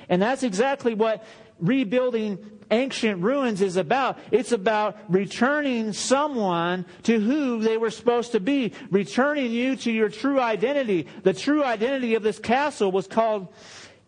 And 0.08 0.20
that's 0.20 0.42
exactly 0.42 0.94
what 0.94 1.24
rebuilding 1.62 2.38
ancient 2.70 3.22
ruins 3.22 3.62
is 3.62 3.76
about. 3.76 4.18
It's 4.30 4.52
about 4.52 4.98
returning 5.08 5.92
someone 5.92 6.84
to 7.04 7.20
who 7.20 7.60
they 7.60 7.76
were 7.76 7.90
supposed 7.90 8.32
to 8.32 8.40
be, 8.40 8.72
returning 8.90 9.52
you 9.52 9.76
to 9.76 9.92
your 9.92 10.08
true 10.08 10.40
identity. 10.40 11.06
The 11.22 11.32
true 11.32 11.62
identity 11.62 12.14
of 12.14 12.22
this 12.22 12.38
castle 12.38 12.90
was 12.90 13.06
called 13.06 13.48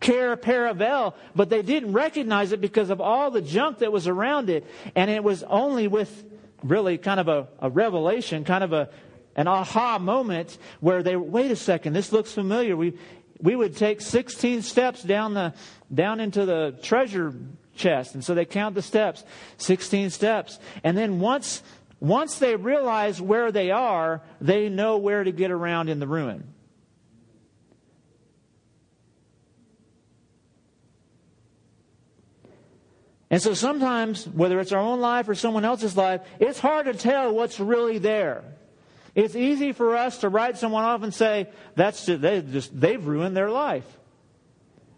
Cair 0.01 0.35
Paravel, 0.35 1.13
but 1.35 1.49
they 1.49 1.61
didn't 1.61 1.93
recognize 1.93 2.51
it 2.51 2.61
because 2.61 2.89
of 2.89 2.99
all 2.99 3.31
the 3.31 3.41
junk 3.41 3.79
that 3.79 3.91
was 3.91 4.07
around 4.07 4.49
it. 4.49 4.65
And 4.95 5.09
it 5.09 5.23
was 5.23 5.43
only 5.43 5.87
with 5.87 6.25
really 6.63 6.97
kind 6.97 7.19
of 7.19 7.27
a, 7.27 7.47
a 7.59 7.69
revelation, 7.69 8.43
kind 8.43 8.63
of 8.63 8.73
a, 8.73 8.89
an 9.35 9.47
aha 9.47 9.99
moment 9.99 10.57
where 10.79 11.03
they, 11.03 11.15
wait 11.15 11.51
a 11.51 11.55
second, 11.55 11.93
this 11.93 12.11
looks 12.11 12.31
familiar. 12.31 12.75
We, 12.75 12.93
we 13.41 13.55
would 13.55 13.75
take 13.75 14.01
16 14.01 14.61
steps 14.61 15.03
down 15.03 15.33
the, 15.33 15.53
down 15.93 16.19
into 16.19 16.45
the 16.45 16.77
treasure 16.81 17.33
chest. 17.75 18.15
And 18.15 18.23
so 18.23 18.33
they 18.33 18.45
count 18.45 18.75
the 18.75 18.81
steps 18.81 19.23
16 19.57 20.09
steps. 20.09 20.59
And 20.83 20.97
then 20.97 21.19
once, 21.19 21.61
once 21.99 22.39
they 22.39 22.55
realize 22.55 23.21
where 23.21 23.51
they 23.51 23.71
are, 23.71 24.21
they 24.39 24.69
know 24.69 24.97
where 24.97 25.23
to 25.23 25.31
get 25.31 25.51
around 25.51 25.89
in 25.89 25.99
the 25.99 26.07
ruin. 26.07 26.53
And 33.29 33.41
so 33.41 33.53
sometimes, 33.53 34.27
whether 34.27 34.59
it's 34.59 34.71
our 34.71 34.79
own 34.79 35.01
life 35.01 35.27
or 35.27 35.35
someone 35.35 35.65
else's 35.65 35.97
life, 35.97 36.21
it's 36.39 36.59
hard 36.59 36.85
to 36.85 36.93
tell 36.93 37.33
what's 37.33 37.59
really 37.59 37.97
there. 37.97 38.43
It's 39.15 39.35
easy 39.35 39.71
for 39.71 39.95
us 39.95 40.19
to 40.19 40.29
write 40.29 40.57
someone 40.57 40.83
off 40.83 41.01
and 41.01 41.13
say, 41.13 41.47
that's 41.75 42.05
just, 42.05 42.21
they 42.21 42.41
just, 42.41 42.77
they've 42.77 43.03
ruined 43.03 43.35
their 43.35 43.49
life. 43.49 43.85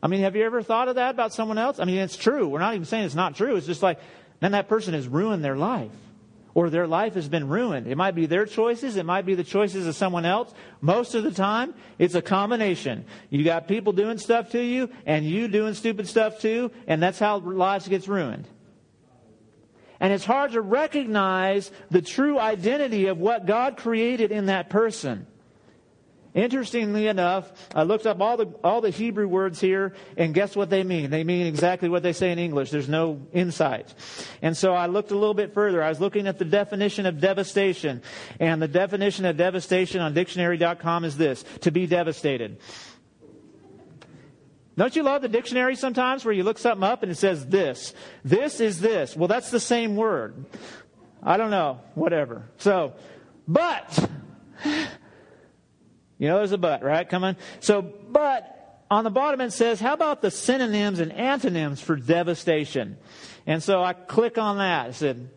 I 0.02 0.08
mean, 0.08 0.22
have 0.22 0.36
you 0.36 0.44
ever 0.44 0.64
thought 0.64 0.88
of 0.88 0.96
that 0.96 1.12
about 1.12 1.34
someone 1.34 1.60
else? 1.60 1.80
I 1.80 1.86
mean, 1.86 2.00
it's 2.00 2.18
true. 2.18 2.48
We're 2.48 2.60
not 2.60 2.74
even 2.74 2.86
saying 2.86 3.06
it's 3.06 3.16
not 3.16 3.36
true. 3.36 3.56
It's 3.56 3.68
just 3.68 3.84
like, 3.84 4.00
then 4.40 4.52
that 4.54 4.68
person 4.68 4.96
has 4.96 5.08
ruined 5.08 5.44
their 5.44 5.56
life. 5.56 5.92
Or 6.56 6.72
their 6.72 6.88
life 6.88 7.14
has 7.14 7.30
been 7.30 7.48
ruined. 7.48 7.86
It 7.86 7.98
might 7.98 8.16
be 8.16 8.26
their 8.26 8.48
choices. 8.48 8.96
It 8.96 9.06
might 9.06 9.28
be 9.28 9.36
the 9.36 9.44
choices 9.44 9.86
of 9.86 9.96
someone 9.96 10.26
else. 10.26 10.52
Most 10.82 11.14
of 11.14 11.24
the 11.24 11.32
time, 11.32 11.76
it's 12.00 12.16
a 12.16 12.22
combination. 12.22 13.06
You 13.30 13.44
got 13.44 13.68
people 13.68 13.94
doing 13.94 14.18
stuff 14.18 14.50
to 14.52 14.60
you, 14.60 14.90
and 15.06 15.24
you 15.24 15.48
doing 15.48 15.76
stupid 15.76 16.08
stuff 16.08 16.40
too, 16.40 16.72
and 16.88 17.02
that's 17.02 17.20
how 17.20 17.38
lives 17.38 17.88
gets 17.88 18.08
ruined. 18.08 18.48
And 20.00 20.14
it's 20.14 20.26
hard 20.26 20.52
to 20.52 20.62
recognize 20.62 21.72
the 21.90 22.02
true 22.02 22.40
identity 22.40 23.08
of 23.08 23.18
what 23.18 23.46
God 23.46 23.78
created 23.78 24.32
in 24.32 24.48
that 24.48 24.70
person. 24.70 25.28
Interestingly 26.38 27.08
enough, 27.08 27.52
I 27.74 27.82
looked 27.82 28.06
up 28.06 28.22
all 28.22 28.38
the, 28.38 28.46
all 28.64 28.80
the 28.80 28.92
Hebrew 28.92 29.28
words 29.28 29.60
here, 29.60 29.94
and 30.18 30.36
guess 30.36 30.56
what 30.56 30.70
they 30.70 30.84
mean? 30.84 31.10
They 31.10 31.24
mean 31.24 31.48
exactly 31.48 31.90
what 31.90 32.04
they 32.04 32.14
say 32.14 32.32
in 32.32 32.38
English. 32.38 32.70
There's 32.70 32.88
no 32.88 33.26
insight. 33.34 33.92
And 34.44 34.56
so 34.56 34.74
I 34.74 34.86
looked 34.86 35.10
a 35.10 35.16
little 35.16 35.34
bit 35.34 35.56
further. 35.56 35.82
I 35.82 35.90
was 35.90 36.00
looking 36.00 36.28
at 36.28 36.38
the 36.38 36.46
definition 36.46 37.08
of 37.08 37.20
devastation. 37.20 38.04
And 38.40 38.62
the 38.62 38.68
definition 38.68 39.26
of 39.26 39.36
devastation 39.36 40.00
on 40.00 40.14
dictionary.com 40.14 41.06
is 41.06 41.18
this 41.18 41.44
to 41.62 41.72
be 41.72 41.88
devastated. 41.88 42.60
Don't 44.78 44.96
you 44.96 45.02
love 45.02 45.24
the 45.24 45.28
dictionary 45.28 45.76
sometimes 45.76 46.24
where 46.24 46.34
you 46.34 46.44
look 46.44 46.60
something 46.60 46.84
up 46.84 47.02
and 47.02 47.12
it 47.12 47.16
says 47.16 47.46
this? 47.48 47.94
This 48.24 48.60
is 48.60 48.80
this. 48.80 49.16
Well, 49.16 49.28
that's 49.28 49.50
the 49.50 49.60
same 49.60 49.96
word. 49.96 50.46
I 51.24 51.38
don't 51.38 51.50
know. 51.50 51.82
Whatever. 51.96 52.44
So, 52.60 52.94
but 53.48 54.10
you 54.66 56.28
know, 56.28 56.38
there's 56.38 56.52
a 56.52 56.60
but, 56.60 56.84
right? 56.84 57.10
Come 57.10 57.24
on. 57.24 57.38
So, 57.60 57.82
but 57.82 58.84
on 58.90 59.04
the 59.04 59.10
bottom 59.10 59.42
it 59.42 59.52
says, 59.52 59.80
how 59.80 59.94
about 59.94 60.22
the 60.22 60.30
synonyms 60.30 61.00
and 61.00 61.12
antonyms 61.12 61.82
for 61.82 61.96
devastation? 61.96 62.98
And 63.48 63.64
so 63.64 63.84
I 63.84 63.94
click 63.94 64.38
on 64.38 64.60
that. 64.60 64.90
It 64.90 64.94
said, 64.94 65.30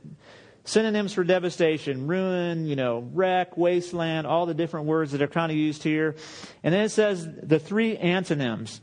synonyms 0.64 1.14
for 1.14 1.24
devastation, 1.24 2.06
ruin, 2.06 2.66
you 2.66 2.76
know, 2.76 3.08
wreck, 3.12 3.56
wasteland, 3.56 4.26
all 4.26 4.44
the 4.44 4.54
different 4.54 4.86
words 4.86 5.12
that 5.12 5.22
are 5.22 5.28
kind 5.28 5.50
of 5.50 5.56
used 5.56 5.82
here. 5.82 6.14
And 6.62 6.74
then 6.74 6.84
it 6.84 6.90
says 6.90 7.26
the 7.42 7.58
three 7.58 7.96
antonyms. 7.96 8.80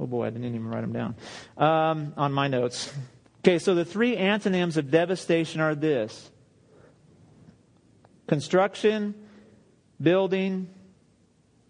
Oh 0.00 0.06
boy, 0.06 0.26
I 0.26 0.30
didn't 0.30 0.46
even 0.46 0.66
write 0.66 0.80
them 0.80 0.92
down 0.94 1.14
um, 1.58 2.14
on 2.16 2.32
my 2.32 2.48
notes. 2.48 2.90
Okay, 3.40 3.58
so 3.58 3.74
the 3.74 3.84
three 3.84 4.16
antonyms 4.16 4.78
of 4.78 4.90
devastation 4.90 5.60
are 5.60 5.74
this 5.74 6.30
construction, 8.26 9.14
building, 10.00 10.70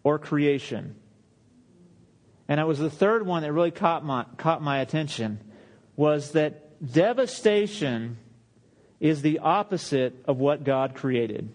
or 0.04 0.18
creation. 0.18 0.94
And 2.49 2.60
it 2.60 2.66
was 2.66 2.78
the 2.78 2.90
third 2.90 3.26
one 3.26 3.42
that 3.42 3.52
really 3.52 3.70
caught 3.70 4.04
my, 4.04 4.25
caught 4.37 4.62
my 4.62 4.78
attention 4.80 5.40
was 5.96 6.32
that 6.32 6.92
devastation 6.92 8.16
is 9.00 9.22
the 9.22 9.40
opposite 9.40 10.14
of 10.26 10.38
what 10.38 10.62
God 10.64 10.94
created. 10.94 11.49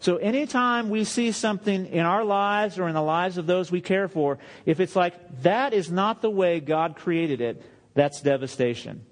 So 0.00 0.16
anytime 0.16 0.90
we 0.90 1.04
see 1.04 1.32
something 1.32 1.86
in 1.86 2.06
our 2.06 2.24
lives 2.24 2.78
or 2.78 2.88
in 2.88 2.94
the 2.94 3.02
lives 3.02 3.36
of 3.36 3.46
those 3.46 3.70
we 3.70 3.80
care 3.80 4.06
for, 4.06 4.38
if 4.64 4.78
it's 4.78 4.94
like 4.94 5.42
that 5.42 5.72
is 5.72 5.90
not 5.90 6.22
the 6.22 6.30
way 6.30 6.60
God 6.60 6.96
created 6.96 7.40
it, 7.40 7.62
that's 7.94 8.20
devastation. 8.20 9.04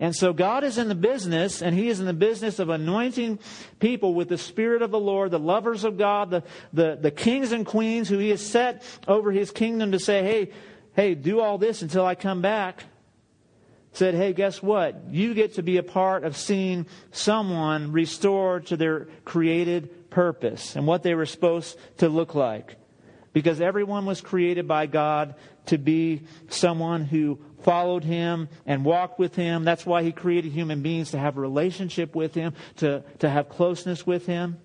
And 0.00 0.14
so 0.14 0.32
God 0.32 0.62
is 0.62 0.78
in 0.78 0.88
the 0.88 0.94
business, 0.94 1.60
and 1.60 1.74
He 1.74 1.88
is 1.88 1.98
in 1.98 2.06
the 2.06 2.12
business 2.12 2.58
of 2.58 2.68
anointing 2.68 3.40
people 3.80 4.14
with 4.14 4.28
the 4.28 4.38
Spirit 4.38 4.82
of 4.82 4.90
the 4.90 5.00
Lord, 5.00 5.32
the 5.32 5.40
lovers 5.40 5.84
of 5.84 5.98
God, 5.98 6.30
the, 6.30 6.42
the, 6.72 6.98
the 7.00 7.10
kings 7.10 7.50
and 7.50 7.66
queens 7.66 8.08
who 8.08 8.18
He 8.18 8.28
has 8.28 8.44
set 8.44 8.82
over 9.08 9.32
His 9.32 9.50
kingdom 9.50 9.92
to 9.92 9.98
say, 9.98 10.22
hey, 10.22 10.52
hey, 10.94 11.14
do 11.14 11.40
all 11.40 11.58
this 11.58 11.82
until 11.82 12.06
I 12.06 12.14
come 12.14 12.42
back. 12.42 12.84
Said, 13.92 14.14
hey, 14.14 14.32
guess 14.32 14.62
what? 14.62 15.04
You 15.10 15.34
get 15.34 15.54
to 15.54 15.62
be 15.62 15.78
a 15.78 15.82
part 15.82 16.24
of 16.24 16.36
seeing 16.36 16.86
someone 17.10 17.92
restored 17.92 18.66
to 18.66 18.76
their 18.76 19.08
created 19.24 20.10
purpose 20.10 20.76
and 20.76 20.86
what 20.86 21.02
they 21.02 21.14
were 21.14 21.26
supposed 21.26 21.78
to 21.98 22.08
look 22.08 22.34
like. 22.34 22.76
Because 23.32 23.60
everyone 23.60 24.06
was 24.06 24.20
created 24.20 24.68
by 24.68 24.86
God 24.86 25.34
to 25.66 25.78
be 25.78 26.22
someone 26.48 27.04
who 27.04 27.38
followed 27.62 28.04
him 28.04 28.48
and 28.66 28.84
walked 28.84 29.18
with 29.18 29.34
him. 29.34 29.64
That's 29.64 29.84
why 29.84 30.02
he 30.02 30.12
created 30.12 30.52
human 30.52 30.82
beings 30.82 31.10
to 31.10 31.18
have 31.18 31.36
a 31.36 31.40
relationship 31.40 32.14
with 32.14 32.34
him, 32.34 32.54
to, 32.76 33.04
to 33.18 33.28
have 33.28 33.48
closeness 33.48 34.06
with 34.06 34.26
him. 34.26 34.58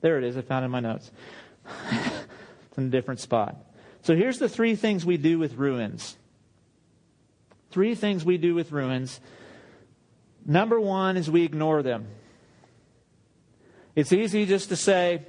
There 0.00 0.16
it 0.16 0.24
is. 0.24 0.36
I 0.36 0.42
found 0.42 0.64
it 0.64 0.66
in 0.66 0.70
my 0.70 0.80
notes. 0.80 1.10
it's 1.90 2.78
in 2.78 2.84
a 2.84 2.90
different 2.90 3.20
spot. 3.20 3.56
So 4.10 4.16
here's 4.16 4.40
the 4.40 4.48
three 4.48 4.74
things 4.74 5.06
we 5.06 5.18
do 5.18 5.38
with 5.38 5.54
ruins. 5.54 6.16
Three 7.70 7.94
things 7.94 8.24
we 8.24 8.38
do 8.38 8.56
with 8.56 8.72
ruins. 8.72 9.20
Number 10.44 10.80
one 10.80 11.16
is 11.16 11.30
we 11.30 11.44
ignore 11.44 11.84
them. 11.84 12.08
It's 13.94 14.12
easy 14.12 14.46
just 14.46 14.70
to 14.70 14.74
say, 14.74 15.22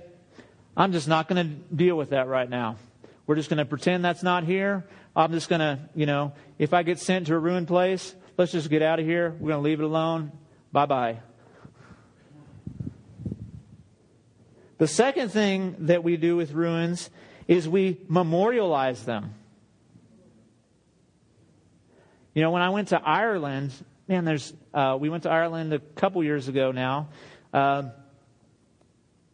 I'm 0.75 0.93
just 0.93 1.07
not 1.07 1.27
going 1.27 1.47
to 1.47 1.75
deal 1.75 1.95
with 1.95 2.09
that 2.09 2.27
right 2.27 2.49
now. 2.49 2.77
We're 3.27 3.35
just 3.35 3.51
going 3.51 3.59
to 3.59 3.65
pretend 3.65 4.03
that's 4.03 4.23
not 4.23 4.45
here. 4.45 4.83
I'm 5.15 5.31
just 5.31 5.47
going 5.47 5.59
to, 5.59 5.77
you 5.93 6.07
know, 6.07 6.33
if 6.57 6.73
I 6.73 6.81
get 6.81 6.97
sent 6.97 7.27
to 7.27 7.35
a 7.35 7.39
ruined 7.39 7.67
place, 7.67 8.15
let's 8.35 8.51
just 8.51 8.67
get 8.67 8.81
out 8.81 8.99
of 8.99 9.05
here. 9.05 9.29
We're 9.29 9.49
going 9.49 9.63
to 9.63 9.69
leave 9.69 9.79
it 9.79 9.83
alone. 9.83 10.31
Bye 10.71 10.87
bye. 10.87 11.19
The 14.79 14.87
second 14.87 15.29
thing 15.29 15.75
that 15.81 16.03
we 16.03 16.17
do 16.17 16.35
with 16.35 16.53
ruins 16.53 17.11
is 17.51 17.67
we 17.67 17.97
memorialize 18.07 19.03
them. 19.03 19.33
You 22.33 22.41
know, 22.41 22.51
when 22.51 22.61
I 22.61 22.69
went 22.69 22.87
to 22.89 23.01
Ireland, 23.01 23.73
man, 24.07 24.23
there's 24.23 24.53
uh, 24.73 24.97
we 24.97 25.09
went 25.09 25.23
to 25.23 25.29
Ireland 25.29 25.73
a 25.73 25.79
couple 25.79 26.23
years 26.23 26.47
ago 26.47 26.71
now, 26.71 27.09
uh, 27.53 27.89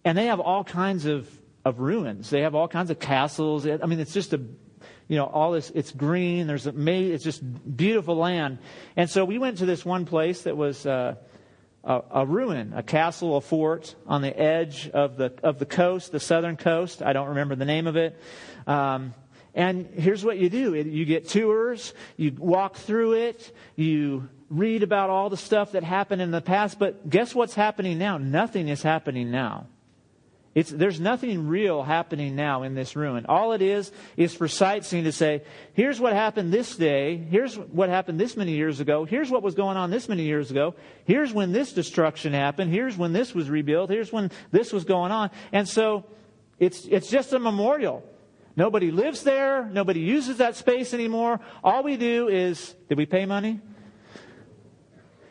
and 0.03 0.17
they 0.17 0.25
have 0.25 0.39
all 0.39 0.63
kinds 0.63 1.05
of 1.05 1.29
of 1.63 1.79
ruins. 1.79 2.31
They 2.31 2.41
have 2.41 2.55
all 2.55 2.67
kinds 2.67 2.89
of 2.89 2.97
castles. 2.97 3.67
I 3.67 3.85
mean, 3.85 3.99
it's 3.99 4.13
just 4.13 4.33
a, 4.33 4.41
you 5.07 5.17
know, 5.17 5.25
all 5.25 5.51
this, 5.51 5.69
it's 5.75 5.91
green. 5.91 6.47
There's 6.47 6.65
a, 6.65 6.73
it's 6.75 7.23
just 7.23 7.43
beautiful 7.77 8.15
land. 8.15 8.59
And 8.95 9.09
so 9.09 9.25
we 9.25 9.37
went 9.37 9.59
to 9.59 9.65
this 9.65 9.85
one 9.85 10.05
place 10.05 10.43
that 10.43 10.55
was, 10.55 10.85
uh, 10.85 11.15
a, 11.87 12.21
a, 12.21 12.25
ruin, 12.25 12.73
a 12.75 12.83
castle, 12.83 13.37
a 13.37 13.41
fort 13.41 13.95
on 14.05 14.21
the 14.21 14.37
edge 14.39 14.89
of 14.93 15.17
the, 15.17 15.33
of 15.41 15.57
the 15.57 15.65
coast, 15.65 16.11
the 16.11 16.19
southern 16.19 16.57
coast. 16.57 17.01
I 17.01 17.13
don't 17.13 17.29
remember 17.29 17.55
the 17.55 17.65
name 17.65 17.87
of 17.87 17.95
it. 17.95 18.19
Um, 18.67 19.13
And 19.57 19.87
here's 19.97 20.23
what 20.23 20.37
you 20.37 20.51
do 20.51 20.75
you 20.75 21.05
get 21.05 21.29
tours, 21.29 21.95
you 22.15 22.31
walk 22.37 22.75
through 22.75 23.13
it, 23.13 23.51
you 23.75 24.29
read 24.49 24.83
about 24.83 25.09
all 25.09 25.31
the 25.31 25.37
stuff 25.37 25.71
that 25.71 25.83
happened 25.83 26.21
in 26.21 26.29
the 26.29 26.41
past, 26.41 26.77
but 26.77 27.09
guess 27.09 27.33
what's 27.33 27.55
happening 27.55 27.97
now? 27.97 28.19
Nothing 28.19 28.69
is 28.69 28.83
happening 28.83 29.31
now. 29.31 29.65
It's, 30.57 30.71
there's 30.71 30.99
nothing 30.99 31.47
real 31.47 31.83
happening 31.83 32.35
now 32.35 32.63
in 32.63 32.73
this 32.73 32.95
ruin. 32.95 33.27
All 33.29 33.53
it 33.53 33.61
is 33.61 33.91
is 34.15 34.33
for 34.33 34.47
sightseeing 34.47 35.03
to 35.03 35.11
say, 35.11 35.43
here's 35.73 35.99
what 35.99 36.13
happened 36.13 36.51
this 36.51 36.75
day, 36.75 37.15
here's 37.15 37.53
what 37.53 37.89
happened 37.89 38.19
this 38.19 38.35
many 38.35 38.53
years 38.53 38.79
ago, 38.79 39.05
here's 39.05 39.29
what 39.29 39.43
was 39.43 39.53
going 39.53 39.77
on 39.77 39.91
this 39.91 40.09
many 40.09 40.23
years 40.23 40.49
ago, 40.49 40.73
here's 41.05 41.31
when 41.31 41.51
this 41.51 41.73
destruction 41.73 42.33
happened, 42.33 42.73
here's 42.73 42.97
when 42.97 43.13
this 43.13 43.35
was 43.35 43.51
rebuilt, 43.51 43.91
here's 43.91 44.11
when 44.11 44.31
this 44.49 44.73
was 44.73 44.83
going 44.83 45.11
on. 45.11 45.29
And 45.51 45.69
so 45.69 46.05
it's, 46.57 46.87
it's 46.87 47.07
just 47.07 47.33
a 47.33 47.39
memorial. 47.39 48.03
Nobody 48.55 48.89
lives 48.89 49.21
there. 49.21 49.63
Nobody 49.63 49.99
uses 49.99 50.37
that 50.37 50.55
space 50.55 50.91
anymore. 50.91 51.39
All 51.63 51.83
we 51.83 51.97
do 51.97 52.29
is, 52.29 52.73
did 52.89 52.97
we 52.97 53.05
pay 53.05 53.27
money? 53.27 53.61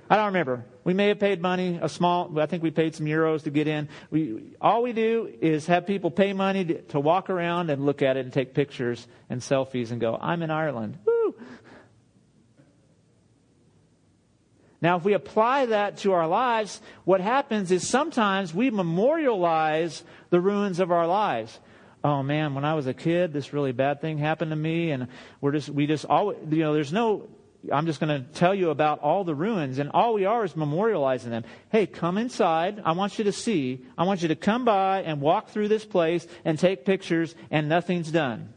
I 0.09 0.15
don't 0.15 0.27
remember. 0.27 0.65
We 0.87 0.95
may 0.95 1.09
have 1.09 1.19
paid 1.19 1.43
money, 1.43 1.81
a 1.83 1.89
small, 1.89 2.39
I 2.39 2.47
think 2.47 2.63
we 2.63 2.71
paid 2.71 2.95
some 2.95 3.07
euros 3.07 3.43
to 3.43 3.51
get 3.51 3.67
in. 3.67 3.89
We, 4.13 4.55
all 4.61 4.85
we 4.85 4.93
do 4.93 5.29
is 5.41 5.67
have 5.67 5.85
people 5.85 6.13
pay 6.13 6.33
money 6.33 6.65
to, 6.65 6.81
to 6.83 7.01
walk 7.01 7.29
around 7.29 7.71
and 7.71 7.85
look 7.85 8.03
at 8.03 8.17
it 8.17 8.21
and 8.21 8.33
take 8.33 8.55
pictures 8.55 9.05
and 9.29 9.41
selfies 9.41 9.91
and 9.91 10.01
go, 10.01 10.17
I'm 10.17 10.45
in 10.45 10.53
Ireland. 10.53 10.97
Woo! 11.05 11.35
Now, 14.81 14.97
if 14.97 15.03
we 15.03 15.15
apply 15.15 15.67
that 15.67 15.97
to 15.99 16.13
our 16.13 16.29
lives, 16.29 16.81
what 17.05 17.21
happens 17.21 17.73
is 17.73 17.85
sometimes 17.85 18.55
we 18.55 18.71
memorialize 18.71 20.05
the 20.31 20.41
ruins 20.41 20.79
of 20.79 20.93
our 20.93 21.09
lives 21.09 21.59
oh 22.05 22.23
man, 22.23 22.55
when 22.55 22.65
I 22.65 22.75
was 22.75 22.87
a 22.87 22.95
kid, 22.95 23.33
this 23.33 23.53
really 23.53 23.73
bad 23.73 24.01
thing 24.01 24.19
happened 24.19 24.53
to 24.53 24.57
me, 24.57 24.93
and 24.93 25.09
we're 25.41 25.51
just, 25.51 25.69
we 25.69 25.89
just 25.89 26.05
always, 26.05 26.39
you 26.49 26.59
know, 26.59 26.73
there's 26.73 26.93
no, 26.93 27.29
I'm 27.73 27.87
just 27.87 28.01
going 28.01 28.23
to 28.23 28.29
tell 28.33 28.55
you 28.55 28.71
about 28.71 29.01
all 29.01 29.25
the 29.25 29.35
ruins, 29.35 29.79
and 29.79 29.91
all 29.91 30.15
we 30.15 30.25
are 30.25 30.45
is 30.45 30.55
memorializing 30.55 31.31
them. 31.31 31.45
Hey, 31.71 31.87
come 31.87 32.19
inside. 32.19 32.83
I 32.85 32.93
want 32.93 33.19
you 33.19 33.25
to 33.25 33.33
see. 33.33 33.85
I 33.97 34.05
want 34.05 34.23
you 34.23 34.29
to 34.29 34.37
come 34.37 34.65
by 34.65 35.03
and 35.03 35.21
walk 35.21 35.49
through 35.49 35.69
this 35.69 35.85
place 35.85 36.27
and 36.45 36.59
take 36.59 36.85
pictures, 36.85 37.35
and 37.51 37.69
nothing's 37.69 38.11
done. 38.11 38.53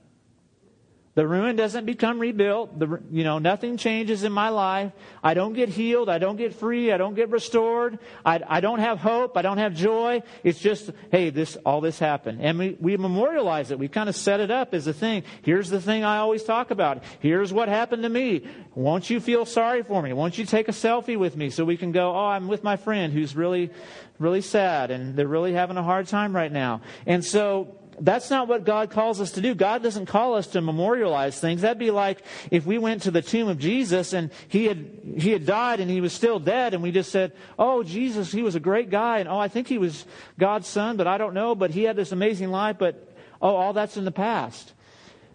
The 1.20 1.28
ruin 1.28 1.58
doesn't 1.58 1.84
become 1.84 2.18
rebuilt. 2.18 2.80
The, 2.80 3.02
you 3.12 3.26
know, 3.26 3.40
nothing 3.40 3.76
changes 3.76 4.24
in 4.24 4.32
my 4.32 4.48
life. 4.48 4.94
I 5.22 5.34
don't 5.34 5.52
get 5.52 5.68
healed. 5.68 6.08
I 6.08 6.18
don't 6.18 6.38
get 6.38 6.54
free. 6.54 6.94
I 6.94 6.98
don't 6.98 7.14
get 7.14 7.30
restored. 7.30 8.00
I, 8.26 8.40
I 8.48 8.62
don't 8.62 8.80
have 8.80 9.00
hope. 9.00 9.36
I 9.36 9.42
don't 9.42 9.58
have 9.58 9.76
joy. 9.76 10.24
It's 10.46 10.60
just, 10.60 10.92
hey, 11.12 11.30
this, 11.30 11.58
all 11.66 11.82
this 11.82 12.00
happened. 12.00 12.40
And 12.42 12.58
we, 12.58 12.78
we 12.80 12.96
memorialize 12.96 13.70
it. 13.70 13.78
We 13.78 13.90
kind 13.90 14.08
of 14.08 14.16
set 14.16 14.40
it 14.40 14.50
up 14.50 14.74
as 14.74 14.88
a 14.88 14.94
thing. 14.94 15.24
Here's 15.42 15.70
the 15.70 15.82
thing 15.82 16.06
I 16.06 16.20
always 16.20 16.46
talk 16.46 16.72
about. 16.72 17.04
Here's 17.20 17.52
what 17.52 17.68
happened 17.68 18.04
to 18.04 18.10
me. 18.10 18.48
Won't 18.74 19.10
you 19.10 19.20
feel 19.20 19.46
sorry 19.46 19.84
for 19.84 20.02
me? 20.02 20.14
Won't 20.14 20.38
you 20.38 20.46
take 20.46 20.70
a 20.70 20.72
selfie 20.72 21.20
with 21.20 21.36
me 21.36 21.50
so 21.50 21.66
we 21.66 21.76
can 21.76 21.92
go, 21.92 22.16
oh, 22.16 22.28
I'm 22.28 22.48
with 22.48 22.64
my 22.64 22.78
friend 22.78 23.12
who's 23.12 23.36
really, 23.36 23.72
really 24.20 24.40
sad 24.42 24.90
and 24.90 25.18
they're 25.18 25.28
really 25.28 25.52
having 25.52 25.76
a 25.76 25.84
hard 25.84 26.08
time 26.08 26.34
right 26.34 26.52
now. 26.52 26.80
And 27.06 27.26
so, 27.26 27.76
that's 28.02 28.30
not 28.30 28.48
what 28.48 28.66
God 28.66 28.92
calls 28.92 29.20
us 29.20 29.32
to 29.32 29.42
do. 29.42 29.54
God 29.54 29.84
doesn't 29.84 30.06
call 30.06 30.36
us 30.36 30.48
to 30.48 30.62
memorialize 30.62 31.40
things. 31.40 31.62
That'd 31.62 31.78
be 31.78 31.92
like 31.92 32.22
if 32.52 32.66
we 32.66 32.78
went 32.78 33.04
to 33.04 33.12
the 33.12 33.22
tomb 33.22 33.48
of 33.48 33.60
Jesus 33.60 34.14
and 34.14 34.32
he 34.48 34.66
had, 34.66 35.02
he 35.18 35.32
had 35.32 35.46
died 35.46 35.80
and 35.80 35.90
he 35.90 36.02
was 36.02 36.14
still 36.14 36.40
dead 36.40 36.74
and 36.74 36.82
we 36.82 36.92
just 36.92 37.12
said, 37.12 37.34
oh, 37.58 37.84
Jesus, 37.84 38.32
he 38.32 38.42
was 38.42 38.56
a 38.56 38.60
great 38.60 38.90
guy 38.90 39.20
and 39.20 39.30
oh, 39.30 39.38
I 39.38 39.48
think 39.48 39.68
he 39.68 39.78
was 39.78 40.06
God's 40.38 40.68
son, 40.68 40.98
but 40.98 41.08
I 41.08 41.18
don't 41.18 41.34
know, 41.34 41.56
but 41.56 41.72
he 41.72 41.84
had 41.84 41.96
this 41.96 42.12
amazing 42.12 42.52
life, 42.52 42.78
but 42.80 43.16
oh, 43.42 43.56
all 43.56 43.74
that's 43.74 43.98
in 43.98 44.06
the 44.06 44.12
past. 44.12 44.74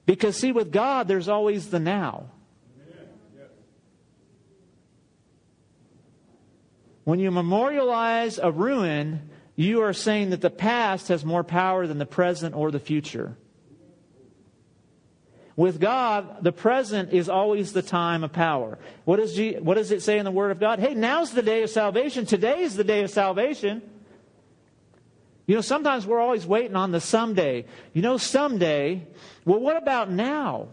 Because 0.07 0.37
see, 0.37 0.53
with 0.53 0.73
God, 0.73 1.09
there's 1.09 1.29
always 1.29 1.71
the 1.71 1.81
now. 1.81 2.27
When 7.05 7.19
you 7.19 7.31
memorialize 7.31 8.39
a 8.39 8.51
ruin, 8.51 9.29
you 9.57 9.83
are 9.83 9.93
saying 9.93 10.31
that 10.31 10.41
the 10.41 10.51
past 10.51 11.09
has 11.09 11.25
more 11.25 11.45
power 11.45 11.87
than 11.87 11.99
the 11.99 12.07
present 12.07 12.55
or 12.55 12.71
the 12.71 12.81
future. 12.81 13.37
With 15.57 15.81
God, 15.81 16.43
the 16.43 16.51
present 16.51 17.13
is 17.13 17.29
always 17.29 17.73
the 17.73 17.83
time 17.83 18.25
of 18.25 18.33
power. 18.33 18.79
What, 19.05 19.21
is 19.21 19.39
what 19.61 19.75
does 19.75 19.93
it 19.93 20.03
say 20.03 20.19
in 20.19 20.25
the 20.25 20.33
Word 20.33 20.51
of 20.51 20.59
God? 20.59 20.81
Hey, 20.81 20.95
now's 20.95 21.31
the 21.31 21.43
day 21.43 21.63
of 21.63 21.71
salvation. 21.71 22.27
Today 22.27 22.63
is 22.63 22.75
the 22.75 22.83
day 22.83 23.05
of 23.05 23.11
salvation. 23.11 23.83
You 25.47 25.55
know, 25.55 25.61
sometimes 25.61 26.07
we're 26.07 26.21
always 26.21 26.45
waiting 26.45 26.75
on 26.75 26.91
the 26.91 27.01
someday. 27.01 27.67
You 27.93 28.03
know, 28.03 28.17
someday. 28.17 29.07
Well, 29.45 29.61
what 29.61 29.77
about 29.77 30.11
now? 30.11 30.69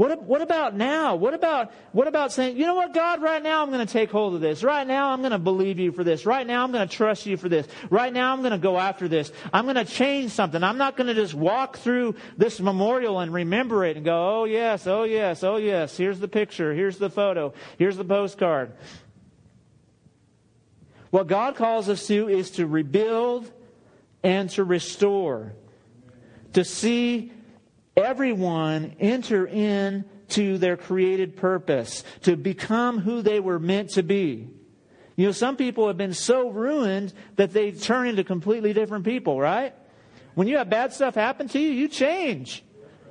What, 0.00 0.22
what 0.22 0.40
about 0.40 0.74
now? 0.74 1.16
What 1.16 1.34
about, 1.34 1.74
what 1.92 2.08
about 2.08 2.32
saying, 2.32 2.56
you 2.56 2.64
know 2.64 2.74
what, 2.74 2.94
God, 2.94 3.20
right 3.20 3.42
now 3.42 3.62
I'm 3.62 3.68
going 3.68 3.86
to 3.86 3.92
take 3.92 4.10
hold 4.10 4.34
of 4.34 4.40
this. 4.40 4.62
Right 4.62 4.86
now 4.86 5.10
I'm 5.10 5.18
going 5.18 5.32
to 5.32 5.38
believe 5.38 5.78
you 5.78 5.92
for 5.92 6.02
this. 6.02 6.24
Right 6.24 6.46
now 6.46 6.64
I'm 6.64 6.72
going 6.72 6.88
to 6.88 6.96
trust 6.96 7.26
you 7.26 7.36
for 7.36 7.50
this. 7.50 7.68
Right 7.90 8.10
now 8.10 8.32
I'm 8.32 8.38
going 8.40 8.52
to 8.52 8.58
go 8.58 8.78
after 8.78 9.08
this. 9.08 9.30
I'm 9.52 9.64
going 9.66 9.76
to 9.76 9.84
change 9.84 10.30
something. 10.30 10.64
I'm 10.64 10.78
not 10.78 10.96
going 10.96 11.08
to 11.08 11.14
just 11.14 11.34
walk 11.34 11.76
through 11.76 12.14
this 12.38 12.60
memorial 12.60 13.20
and 13.20 13.30
remember 13.30 13.84
it 13.84 13.96
and 13.96 14.04
go, 14.06 14.40
oh 14.40 14.44
yes, 14.46 14.86
oh 14.86 15.04
yes, 15.04 15.44
oh 15.44 15.56
yes. 15.56 15.98
Here's 15.98 16.18
the 16.18 16.28
picture. 16.28 16.72
Here's 16.72 16.96
the 16.96 17.10
photo. 17.10 17.52
Here's 17.76 17.98
the 17.98 18.04
postcard. 18.04 18.72
What 21.10 21.26
God 21.26 21.56
calls 21.56 21.90
us 21.90 22.06
to 22.06 22.26
is 22.26 22.52
to 22.52 22.66
rebuild 22.66 23.52
and 24.22 24.48
to 24.52 24.64
restore. 24.64 25.52
To 26.54 26.64
see 26.64 27.32
everyone 27.96 28.96
enter 29.00 29.46
in 29.46 30.04
to 30.28 30.58
their 30.58 30.76
created 30.76 31.36
purpose, 31.36 32.04
to 32.22 32.36
become 32.36 32.98
who 32.98 33.22
they 33.22 33.40
were 33.40 33.58
meant 33.58 33.90
to 33.90 34.02
be. 34.02 34.48
You 35.16 35.26
know, 35.26 35.32
some 35.32 35.56
people 35.56 35.88
have 35.88 35.96
been 35.96 36.14
so 36.14 36.48
ruined 36.48 37.12
that 37.36 37.52
they 37.52 37.72
turn 37.72 38.06
into 38.08 38.24
completely 38.24 38.72
different 38.72 39.04
people, 39.04 39.40
right? 39.40 39.74
When 40.34 40.46
you 40.46 40.58
have 40.58 40.70
bad 40.70 40.92
stuff 40.92 41.14
happen 41.14 41.48
to 41.48 41.58
you, 41.58 41.70
you 41.70 41.88
change. 41.88 42.64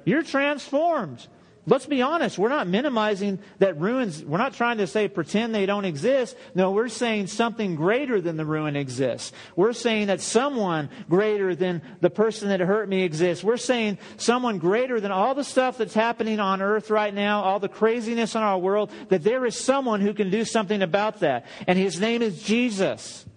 You're 0.05 0.23
transformed. 0.23 1.27
Let's 1.69 1.85
be 1.85 2.01
honest, 2.01 2.39
we're 2.39 2.49
not 2.49 2.67
minimizing 2.67 3.37
that 3.59 3.79
ruins, 3.79 4.25
we're 4.25 4.39
not 4.39 4.53
trying 4.53 4.79
to 4.79 4.87
say 4.87 5.07
pretend 5.07 5.53
they 5.53 5.67
don't 5.67 5.85
exist. 5.85 6.35
No, 6.55 6.71
we're 6.71 6.89
saying 6.89 7.27
something 7.27 7.75
greater 7.75 8.19
than 8.19 8.37
the 8.37 8.45
ruin 8.45 8.75
exists. 8.75 9.31
We're 9.55 9.73
saying 9.73 10.07
that 10.07 10.19
someone 10.19 10.89
greater 11.07 11.53
than 11.53 11.83
the 12.01 12.09
person 12.09 12.49
that 12.49 12.59
hurt 12.59 12.89
me 12.89 13.03
exists. 13.03 13.43
We're 13.43 13.57
saying 13.57 13.99
someone 14.17 14.57
greater 14.57 14.99
than 14.99 15.11
all 15.11 15.35
the 15.35 15.43
stuff 15.43 15.77
that's 15.77 15.93
happening 15.93 16.39
on 16.39 16.63
earth 16.63 16.89
right 16.89 17.13
now, 17.13 17.43
all 17.43 17.59
the 17.59 17.69
craziness 17.69 18.33
in 18.33 18.41
our 18.41 18.57
world, 18.57 18.91
that 19.09 19.23
there 19.23 19.45
is 19.45 19.55
someone 19.55 20.01
who 20.01 20.15
can 20.15 20.31
do 20.31 20.45
something 20.45 20.81
about 20.81 21.19
that. 21.19 21.45
And 21.67 21.77
his 21.77 21.99
name 21.99 22.23
is 22.23 22.41
Jesus. 22.41 23.27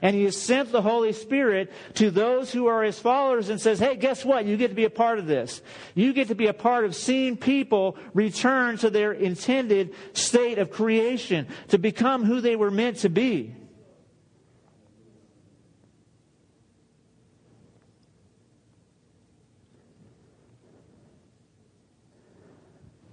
And 0.00 0.14
he 0.14 0.24
has 0.24 0.36
sent 0.36 0.70
the 0.70 0.82
Holy 0.82 1.12
Spirit 1.12 1.72
to 1.94 2.10
those 2.10 2.52
who 2.52 2.66
are 2.66 2.82
his 2.82 2.98
followers 2.98 3.48
and 3.48 3.60
says, 3.60 3.78
hey, 3.78 3.96
guess 3.96 4.24
what? 4.24 4.46
You 4.46 4.56
get 4.56 4.68
to 4.68 4.74
be 4.74 4.84
a 4.84 4.90
part 4.90 5.18
of 5.18 5.26
this. 5.26 5.60
You 5.94 6.12
get 6.12 6.28
to 6.28 6.34
be 6.34 6.46
a 6.46 6.52
part 6.52 6.84
of 6.84 6.94
seeing 6.94 7.36
people 7.36 7.96
return 8.14 8.78
to 8.78 8.90
their 8.90 9.12
intended 9.12 9.94
state 10.12 10.58
of 10.58 10.70
creation, 10.70 11.48
to 11.68 11.78
become 11.78 12.24
who 12.24 12.40
they 12.40 12.56
were 12.56 12.70
meant 12.70 12.98
to 12.98 13.08
be. 13.08 13.54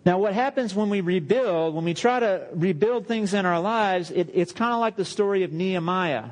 Now, 0.05 0.19
what 0.19 0.33
happens 0.33 0.75
when 0.75 0.91
we 0.91 1.01
rebuild, 1.01 1.73
when 1.73 1.83
we 1.83 1.95
try 1.95 2.19
to 2.19 2.47
rebuild 2.53 3.07
things 3.07 3.33
in 3.33 3.47
our 3.47 3.59
lives, 3.59 4.11
it, 4.11 4.29
it's 4.35 4.51
kind 4.51 4.71
of 4.71 4.79
like 4.79 4.95
the 4.95 5.03
story 5.03 5.41
of 5.41 5.51
Nehemiah. 5.51 6.25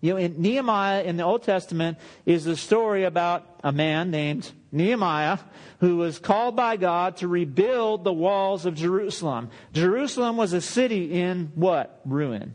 You 0.00 0.12
know, 0.12 0.18
in 0.18 0.40
Nehemiah 0.40 1.02
in 1.02 1.16
the 1.16 1.24
Old 1.24 1.42
Testament 1.42 1.98
is 2.24 2.44
the 2.44 2.56
story 2.56 3.04
about 3.04 3.44
a 3.64 3.72
man 3.72 4.10
named 4.10 4.50
Nehemiah 4.70 5.38
who 5.80 5.96
was 5.96 6.18
called 6.18 6.54
by 6.54 6.76
God 6.76 7.16
to 7.18 7.28
rebuild 7.28 8.04
the 8.04 8.12
walls 8.12 8.64
of 8.64 8.74
Jerusalem. 8.74 9.50
Jerusalem 9.72 10.36
was 10.36 10.52
a 10.52 10.60
city 10.60 11.12
in 11.20 11.50
what? 11.54 12.00
Ruin. 12.04 12.54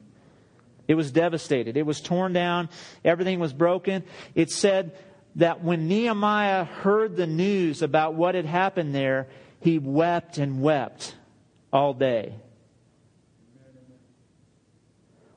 It 0.88 0.95
was 0.95 1.12
devastated. 1.12 1.75
It 1.75 1.86
was 1.86 2.01
torn 2.01 2.34
down. 2.34 2.69
Everything 3.03 3.39
was 3.39 3.53
broken. 3.53 4.03
It 4.36 4.49
said 4.51 4.97
that 5.36 5.63
when 5.63 5.88
Nehemiah 5.88 6.65
heard 6.65 7.15
the 7.15 7.27
news 7.27 7.82
about 7.82 8.15
what 8.15 8.36
had 8.36 8.45
happened 8.45 8.93
there, 8.93 9.27
he 9.60 9.79
wept 9.79 10.38
and 10.38 10.62
wept 10.62 11.15
all 11.71 11.93
day. 11.93 12.36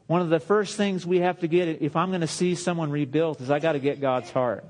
One 0.07 0.21
of 0.21 0.29
the 0.29 0.39
first 0.39 0.77
things 0.77 1.05
we 1.05 1.21
have 1.21 1.41
to 1.41 1.49
get, 1.49 1.83
if 1.83 1.97
I'm 1.97 2.11
going 2.11 2.21
to 2.21 2.27
see 2.29 2.55
someone 2.55 2.91
rebuilt, 2.91 3.41
is 3.41 3.51
I 3.51 3.59
got 3.59 3.73
to 3.73 3.81
get 3.81 4.01
God's 4.01 4.31
heart. 4.31 4.65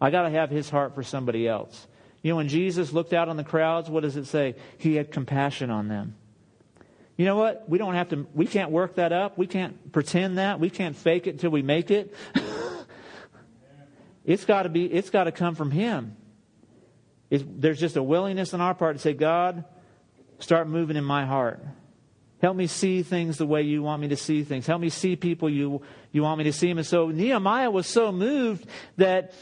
I 0.00 0.10
got 0.10 0.22
to 0.22 0.30
have 0.30 0.50
his 0.50 0.70
heart 0.70 0.94
for 0.94 1.02
somebody 1.02 1.48
else. 1.48 1.86
You 2.22 2.30
know, 2.30 2.36
when 2.36 2.48
Jesus 2.48 2.92
looked 2.92 3.12
out 3.12 3.28
on 3.28 3.36
the 3.36 3.44
crowds, 3.44 3.90
what 3.90 4.02
does 4.02 4.16
it 4.16 4.26
say? 4.26 4.54
He 4.78 4.96
had 4.96 5.10
compassion 5.10 5.70
on 5.70 5.88
them. 5.88 6.14
You 7.16 7.26
know 7.26 7.36
what? 7.36 7.68
We 7.68 7.76
don't 7.76 7.94
have 7.94 8.10
to, 8.10 8.26
we 8.34 8.46
can't 8.46 8.70
work 8.70 8.94
that 8.94 9.12
up. 9.12 9.36
We 9.36 9.46
can't 9.46 9.92
pretend 9.92 10.38
that. 10.38 10.60
We 10.60 10.70
can't 10.70 10.96
fake 10.96 11.26
it 11.26 11.30
until 11.30 11.50
we 11.50 11.62
make 11.62 11.90
it. 11.90 12.14
it's 14.24 14.44
got 14.44 14.62
to 14.62 14.68
be, 14.68 14.86
it's 14.86 15.10
got 15.10 15.24
to 15.24 15.32
come 15.32 15.54
from 15.54 15.70
Him. 15.70 16.16
It's, 17.30 17.44
there's 17.46 17.78
just 17.78 17.96
a 17.96 18.02
willingness 18.02 18.54
on 18.54 18.60
our 18.60 18.74
part 18.74 18.96
to 18.96 19.02
say, 19.02 19.12
God, 19.12 19.64
start 20.38 20.68
moving 20.68 20.96
in 20.96 21.04
my 21.04 21.26
heart. 21.26 21.62
Help 22.40 22.56
me 22.56 22.66
see 22.66 23.02
things 23.02 23.36
the 23.36 23.46
way 23.46 23.62
you 23.62 23.82
want 23.82 24.00
me 24.00 24.08
to 24.08 24.16
see 24.16 24.44
things. 24.44 24.66
Help 24.66 24.80
me 24.80 24.88
see 24.88 25.14
people 25.14 25.50
you, 25.50 25.82
you 26.10 26.22
want 26.22 26.38
me 26.38 26.44
to 26.44 26.52
see 26.52 26.68
them. 26.68 26.78
And 26.78 26.86
so 26.86 27.08
Nehemiah 27.08 27.70
was 27.70 27.86
so 27.86 28.10
moved 28.10 28.66
that, 28.96 29.34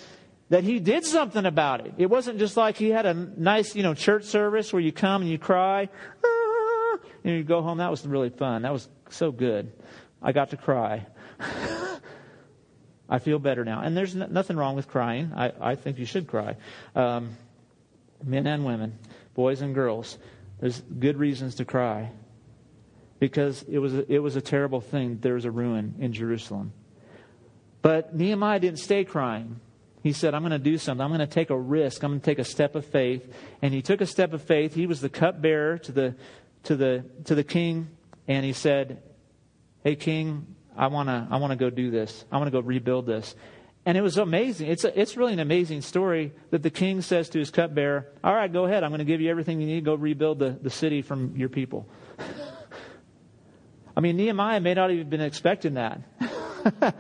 that 0.49 0.65
he 0.65 0.81
did 0.81 1.05
something 1.05 1.47
about 1.47 1.87
it. 1.87 1.95
It 1.97 2.07
wasn't 2.07 2.41
just 2.41 2.57
like 2.57 2.77
he 2.77 2.91
had 2.91 3.07
a 3.07 3.15
nice, 3.15 3.77
you 3.77 3.85
know, 3.85 3.95
church 3.95 4.25
service 4.25 4.73
where 4.73 4.83
you 4.83 4.91
come 4.91 5.23
and 5.23 5.31
you 5.31 5.39
cry, 5.39 5.89
ah, 6.25 6.99
and 7.23 7.37
you 7.37 7.45
go 7.45 7.63
home. 7.63 7.79
That 7.79 7.91
was 7.91 8.05
really 8.05 8.31
fun. 8.31 8.63
That 8.63 8.73
was 8.73 8.89
so 9.11 9.31
good. 9.31 9.73
I 10.21 10.33
got 10.33 10.51
to 10.51 10.57
cry. 10.57 11.07
I 13.09 13.21
feel 13.21 13.39
better 13.39 13.65
now. 13.65 13.81
And 13.81 13.97
there's 13.97 14.17
nothing 14.17 14.57
wrong 14.57 14.75
with 14.75 14.89
crying. 14.89 15.33
I, 15.37 15.53
I 15.61 15.75
think 15.77 16.01
you 16.01 16.05
should 16.05 16.27
cry. 16.27 16.57
Um, 16.97 17.37
men 18.25 18.49
and 18.49 18.65
women, 18.65 18.99
boys 19.35 19.61
and 19.61 19.73
girls. 19.73 20.19
There's 20.59 20.81
good 20.81 21.17
reasons 21.17 21.55
to 21.57 21.65
cry 21.65 22.11
because 23.19 23.65
it 23.69 23.79
was 23.79 23.95
a, 23.95 24.13
it 24.13 24.19
was 24.19 24.37
a 24.37 24.41
terrible 24.41 24.81
thing. 24.81 25.19
There 25.21 25.35
was 25.35 25.45
a 25.45 25.51
ruin 25.51 25.97
in 25.99 26.13
Jerusalem. 26.13 26.73
But 27.83 28.15
Nehemiah 28.15 28.61
didn't 28.61 28.81
stay 28.81 29.05
crying. 29.05 29.61
He 30.03 30.13
said, 30.13 30.35
I'm 30.35 30.43
going 30.43 30.53
to 30.53 30.59
do 30.59 30.79
something. 30.79 31.03
I'm 31.03 31.11
going 31.11 31.21
to 31.21 31.27
take 31.27 31.51
a 31.51 31.59
risk. 31.59 32.03
I'm 32.03 32.11
going 32.11 32.21
to 32.21 32.25
take 32.25 32.39
a 32.39 32.45
step 32.45 32.75
of 32.75 32.85
faith. 32.87 33.33
And 33.63 33.75
he 33.75 33.83
took 33.83 34.01
a 34.01 34.07
step 34.07 34.33
of 34.33 34.43
faith. 34.43 34.75
He 34.75 34.87
was 34.87 35.01
the 35.01 35.09
cupbearer 35.09 35.79
to 35.79 35.93
the, 35.93 36.15
to 36.65 36.77
the, 36.77 37.05
to 37.25 37.35
the 37.35 37.45
king. 37.45 37.89
And 38.27 38.45
he 38.45 38.53
said, 38.53 39.03
Hey, 39.83 39.97
king, 39.97 40.55
I 40.77 40.89
want 40.89 41.09
to 41.09 41.27
I 41.31 41.39
want 41.39 41.53
to 41.53 41.57
go 41.57 41.71
do 41.71 41.91
this. 41.91 42.25
I 42.31 42.37
want 42.37 42.49
to 42.49 42.51
go 42.53 42.61
rebuild 42.61 43.07
this. 43.07 43.35
And 43.87 43.97
it 43.97 44.03
was 44.03 44.19
amazing. 44.19 44.69
It's, 44.69 44.85
a, 44.85 45.01
it's 45.01 45.17
really 45.17 45.33
an 45.33 45.39
amazing 45.39 45.83
story 45.83 46.33
that 46.51 46.63
the 46.63 46.71
king 46.71 47.01
says 47.01 47.31
to 47.31 47.39
his 47.39 47.51
cupbearer, 47.51 48.07
All 48.23 48.35
right, 48.35 48.53
go 48.53 48.67
ahead. 48.67 48.85
I'm 48.85 48.91
going 48.91 48.99
to 48.99 49.05
give 49.05 49.21
you 49.21 49.31
everything 49.31 49.61
you 49.61 49.67
need. 49.67 49.85
Go 49.85 49.95
rebuild 49.95 50.39
the, 50.39 50.51
the 50.51 50.71
city 50.71 51.03
from 51.03 51.37
your 51.37 51.49
people. 51.49 51.89
I 53.99 54.01
mean, 54.01 54.17
Nehemiah 54.17 54.61
may 54.61 54.75
not 54.75 54.93
even 54.93 55.09
been 55.09 55.21
expecting 55.21 55.75
that. 55.75 56.01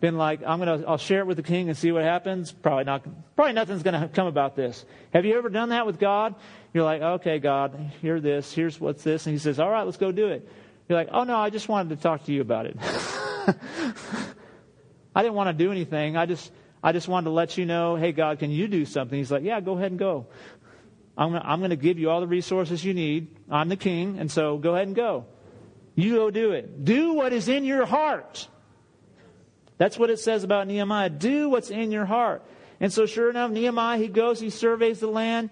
been 0.00 0.16
like, 0.16 0.42
I'm 0.46 0.60
to, 0.60 0.84
I'll 0.86 0.96
share 0.96 1.18
it 1.18 1.26
with 1.26 1.38
the 1.38 1.42
king 1.42 1.68
and 1.68 1.76
see 1.76 1.90
what 1.90 2.04
happens. 2.04 2.52
Probably 2.52 2.84
not, 2.84 3.04
probably 3.34 3.54
nothing's 3.54 3.82
to 3.82 4.08
come 4.14 4.28
about 4.28 4.54
this. 4.54 4.84
Have 5.12 5.24
you 5.24 5.36
ever 5.36 5.48
done 5.48 5.70
that 5.70 5.86
with 5.86 5.98
God? 5.98 6.36
You're 6.72 6.84
like, 6.84 7.02
okay, 7.02 7.40
God, 7.40 7.90
hear 8.00 8.20
this. 8.20 8.52
Here's 8.52 8.78
what's 8.78 9.02
this. 9.02 9.26
And 9.26 9.32
he 9.32 9.40
says, 9.40 9.58
all 9.58 9.68
right, 9.68 9.82
let's 9.82 9.96
go 9.96 10.12
do 10.12 10.28
it. 10.28 10.48
You're 10.88 10.96
like, 10.96 11.08
oh 11.10 11.24
no, 11.24 11.34
I 11.36 11.50
just 11.50 11.68
wanted 11.68 11.96
to 11.96 12.00
talk 12.00 12.24
to 12.26 12.32
you 12.32 12.42
about 12.42 12.66
it. 12.66 12.76
I 15.16 15.22
didn't 15.22 15.34
want 15.34 15.48
to 15.48 15.64
do 15.64 15.72
anything. 15.72 16.16
I 16.16 16.26
just, 16.26 16.52
I 16.80 16.92
just 16.92 17.08
wanted 17.08 17.24
to 17.24 17.30
let 17.30 17.58
you 17.58 17.66
know, 17.66 17.96
hey, 17.96 18.12
God, 18.12 18.38
can 18.38 18.52
you 18.52 18.68
do 18.68 18.84
something? 18.84 19.18
He's 19.18 19.32
like, 19.32 19.42
yeah, 19.42 19.60
go 19.60 19.76
ahead 19.76 19.90
and 19.90 19.98
go. 19.98 20.28
I'm 21.18 21.32
to, 21.32 21.44
I'm 21.44 21.60
to 21.68 21.74
give 21.74 21.98
you 21.98 22.10
all 22.10 22.20
the 22.20 22.28
resources 22.28 22.84
you 22.84 22.94
need. 22.94 23.34
I'm 23.50 23.68
the 23.68 23.76
king, 23.76 24.20
and 24.20 24.30
so 24.30 24.58
go 24.58 24.76
ahead 24.76 24.86
and 24.86 24.94
go. 24.94 25.26
You 25.94 26.16
go 26.16 26.30
do 26.30 26.52
it. 26.52 26.84
Do 26.84 27.14
what 27.14 27.32
is 27.32 27.48
in 27.48 27.64
your 27.64 27.86
heart. 27.86 28.48
That's 29.78 29.98
what 29.98 30.10
it 30.10 30.18
says 30.18 30.44
about 30.44 30.66
Nehemiah. 30.66 31.10
Do 31.10 31.48
what's 31.48 31.70
in 31.70 31.90
your 31.90 32.04
heart. 32.04 32.42
And 32.80 32.92
so, 32.92 33.06
sure 33.06 33.30
enough, 33.30 33.50
Nehemiah, 33.50 33.98
he 33.98 34.08
goes, 34.08 34.40
he 34.40 34.50
surveys 34.50 35.00
the 35.00 35.06
land, 35.06 35.50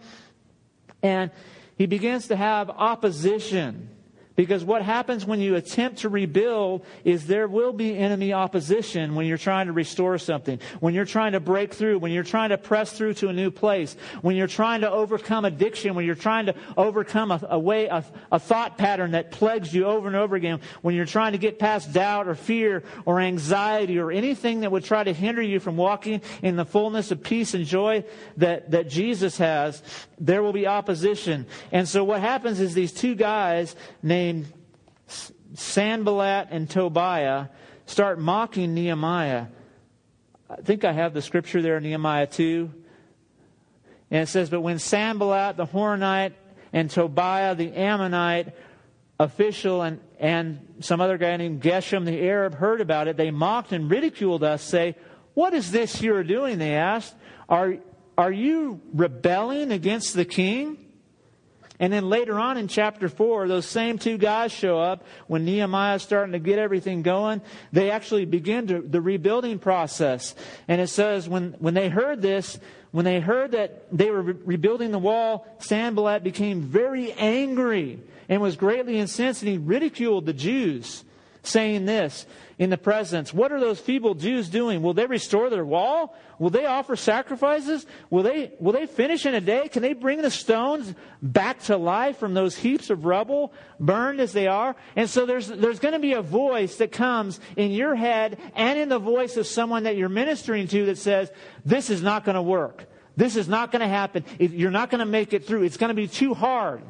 and 1.02 1.30
he 1.76 1.86
begins 1.86 2.28
to 2.28 2.36
have 2.36 2.70
opposition. 2.70 3.88
Because 4.36 4.64
what 4.64 4.82
happens 4.82 5.26
when 5.26 5.40
you 5.40 5.56
attempt 5.56 5.98
to 5.98 6.08
rebuild 6.08 6.84
is 7.04 7.26
there 7.26 7.48
will 7.48 7.72
be 7.72 7.96
enemy 7.96 8.32
opposition 8.32 9.14
when 9.14 9.26
you're 9.26 9.38
trying 9.38 9.66
to 9.66 9.72
restore 9.72 10.18
something, 10.18 10.58
when 10.80 10.94
you're 10.94 11.04
trying 11.04 11.32
to 11.32 11.40
break 11.40 11.74
through, 11.74 11.98
when 11.98 12.12
you're 12.12 12.22
trying 12.22 12.50
to 12.50 12.58
press 12.58 12.92
through 12.92 13.14
to 13.14 13.28
a 13.28 13.32
new 13.32 13.50
place, 13.50 13.96
when 14.22 14.36
you're 14.36 14.46
trying 14.46 14.80
to 14.80 14.90
overcome 14.90 15.44
addiction, 15.44 15.94
when 15.94 16.06
you're 16.06 16.14
trying 16.14 16.46
to 16.46 16.54
overcome 16.76 17.30
a, 17.30 17.40
a 17.50 17.58
way, 17.58 17.86
a, 17.86 18.04
a 18.30 18.38
thought 18.38 18.78
pattern 18.78 19.10
that 19.10 19.32
plagues 19.32 19.74
you 19.74 19.84
over 19.84 20.06
and 20.06 20.16
over 20.16 20.34
again, 20.36 20.60
when 20.80 20.94
you're 20.94 21.04
trying 21.04 21.32
to 21.32 21.38
get 21.38 21.58
past 21.58 21.92
doubt 21.92 22.26
or 22.26 22.34
fear 22.34 22.82
or 23.04 23.20
anxiety 23.20 23.98
or 23.98 24.10
anything 24.10 24.60
that 24.60 24.72
would 24.72 24.84
try 24.84 25.04
to 25.04 25.12
hinder 25.12 25.42
you 25.42 25.60
from 25.60 25.76
walking 25.76 26.22
in 26.42 26.56
the 26.56 26.64
fullness 26.64 27.10
of 27.10 27.22
peace 27.22 27.54
and 27.54 27.66
joy 27.66 28.04
that, 28.38 28.70
that 28.70 28.88
Jesus 28.88 29.36
has, 29.36 29.82
there 30.18 30.42
will 30.42 30.52
be 30.52 30.66
opposition. 30.66 31.46
And 31.70 31.88
so 31.88 32.04
what 32.04 32.20
happens 32.20 32.60
is 32.60 32.74
these 32.74 32.92
two 32.92 33.14
guys 33.14 33.76
named 34.02 34.31
Sanballat 35.54 36.48
and 36.50 36.68
Tobiah 36.68 37.48
start 37.86 38.18
mocking 38.18 38.74
Nehemiah. 38.74 39.46
I 40.48 40.56
think 40.56 40.84
I 40.84 40.92
have 40.92 41.14
the 41.14 41.22
scripture 41.22 41.62
there, 41.62 41.80
Nehemiah 41.80 42.26
2. 42.26 42.70
And 44.10 44.22
it 44.22 44.26
says, 44.28 44.50
But 44.50 44.60
when 44.60 44.78
Sanballat 44.78 45.56
the 45.56 45.66
Horonite 45.66 46.34
and 46.72 46.90
Tobiah 46.90 47.54
the 47.54 47.72
Ammonite 47.72 48.54
official 49.18 49.82
and, 49.82 50.00
and 50.18 50.74
some 50.80 51.00
other 51.00 51.16
guy 51.16 51.36
named 51.36 51.62
Geshem 51.62 52.04
the 52.04 52.20
Arab 52.22 52.54
heard 52.54 52.80
about 52.80 53.08
it, 53.08 53.16
they 53.16 53.30
mocked 53.30 53.72
and 53.72 53.90
ridiculed 53.90 54.44
us, 54.44 54.62
say, 54.62 54.96
What 55.34 55.54
is 55.54 55.70
this 55.70 56.02
you're 56.02 56.24
doing? 56.24 56.58
They 56.58 56.74
asked. 56.74 57.14
Are, 57.48 57.76
are 58.16 58.32
you 58.32 58.80
rebelling 58.92 59.72
against 59.72 60.14
the 60.14 60.24
king? 60.24 60.91
And 61.82 61.92
then 61.92 62.08
later 62.08 62.38
on 62.38 62.58
in 62.58 62.68
chapter 62.68 63.08
4, 63.08 63.48
those 63.48 63.66
same 63.66 63.98
two 63.98 64.16
guys 64.16 64.52
show 64.52 64.78
up 64.78 65.04
when 65.26 65.44
Nehemiah 65.44 65.96
is 65.96 66.02
starting 66.02 66.30
to 66.30 66.38
get 66.38 66.60
everything 66.60 67.02
going. 67.02 67.42
They 67.72 67.90
actually 67.90 68.24
begin 68.24 68.68
to, 68.68 68.80
the 68.80 69.00
rebuilding 69.00 69.58
process. 69.58 70.36
And 70.68 70.80
it 70.80 70.86
says 70.86 71.28
when, 71.28 71.56
when 71.58 71.74
they 71.74 71.88
heard 71.88 72.22
this, 72.22 72.60
when 72.92 73.04
they 73.04 73.18
heard 73.18 73.50
that 73.50 73.88
they 73.90 74.12
were 74.12 74.22
re- 74.22 74.34
rebuilding 74.44 74.92
the 74.92 75.00
wall, 75.00 75.44
Sanballat 75.58 76.22
became 76.22 76.60
very 76.60 77.10
angry 77.14 77.98
and 78.28 78.40
was 78.40 78.54
greatly 78.54 78.96
incensed, 79.00 79.42
and 79.42 79.50
he 79.50 79.58
ridiculed 79.58 80.24
the 80.24 80.32
Jews, 80.32 81.02
saying 81.42 81.84
this 81.84 82.26
in 82.62 82.70
the 82.70 82.78
presence 82.78 83.34
What 83.34 83.50
are 83.50 83.58
those 83.58 83.80
feeble 83.80 84.14
Jews 84.14 84.48
doing? 84.48 84.82
Will 84.82 84.94
they 84.94 85.06
restore 85.06 85.50
their 85.50 85.64
wall? 85.64 86.14
Will 86.38 86.50
they 86.50 86.64
offer 86.64 86.94
sacrifices? 86.94 87.84
Will 88.08 88.22
they, 88.22 88.52
will 88.60 88.72
they 88.72 88.86
finish 88.86 89.26
in 89.26 89.34
a 89.34 89.40
day? 89.40 89.66
Can 89.66 89.82
they 89.82 89.94
bring 89.94 90.22
the 90.22 90.30
stones 90.30 90.94
back 91.20 91.60
to 91.64 91.76
life 91.76 92.18
from 92.18 92.34
those 92.34 92.56
heaps 92.56 92.88
of 92.88 93.04
rubble, 93.04 93.52
burned 93.80 94.20
as 94.20 94.32
they 94.32 94.46
are? 94.46 94.76
And 94.94 95.10
so 95.10 95.26
there's, 95.26 95.48
there's 95.48 95.80
going 95.80 95.94
to 95.94 95.98
be 95.98 96.12
a 96.12 96.22
voice 96.22 96.76
that 96.76 96.92
comes 96.92 97.40
in 97.56 97.72
your 97.72 97.96
head 97.96 98.38
and 98.54 98.78
in 98.78 98.88
the 98.88 99.00
voice 99.00 99.36
of 99.36 99.48
someone 99.48 99.82
that 99.82 99.96
you're 99.96 100.08
ministering 100.08 100.68
to 100.68 100.86
that 100.86 100.98
says, 100.98 101.32
This 101.64 101.90
is 101.90 102.00
not 102.00 102.24
going 102.24 102.36
to 102.36 102.42
work. 102.42 102.86
This 103.16 103.34
is 103.34 103.48
not 103.48 103.72
going 103.72 103.82
to 103.82 103.88
happen. 103.88 104.24
You're 104.38 104.70
not 104.70 104.88
going 104.88 105.00
to 105.00 105.04
make 105.04 105.32
it 105.32 105.48
through. 105.48 105.64
It's 105.64 105.76
going 105.76 105.90
to 105.90 105.94
be 105.94 106.06
too 106.06 106.32
hard. 106.32 106.82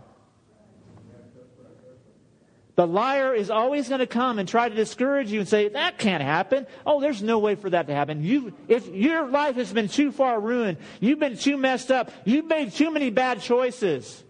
The 2.74 2.86
liar 2.86 3.34
is 3.34 3.50
always 3.50 3.88
going 3.88 3.98
to 3.98 4.06
come 4.06 4.38
and 4.38 4.48
try 4.48 4.68
to 4.68 4.74
discourage 4.74 5.30
you 5.30 5.40
and 5.40 5.48
say, 5.48 5.68
that 5.68 5.98
can't 5.98 6.22
happen. 6.22 6.66
Oh, 6.86 7.00
there's 7.00 7.22
no 7.22 7.38
way 7.38 7.54
for 7.54 7.68
that 7.68 7.86
to 7.88 7.94
happen. 7.94 8.24
You, 8.24 8.54
if 8.66 8.88
your 8.88 9.28
life 9.28 9.56
has 9.56 9.70
been 9.72 9.88
too 9.88 10.10
far 10.10 10.40
ruined, 10.40 10.78
you've 10.98 11.18
been 11.18 11.36
too 11.36 11.58
messed 11.58 11.90
up, 11.90 12.10
you've 12.24 12.46
made 12.46 12.72
too 12.72 12.90
many 12.90 13.10
bad 13.10 13.42
choices. 13.42 14.24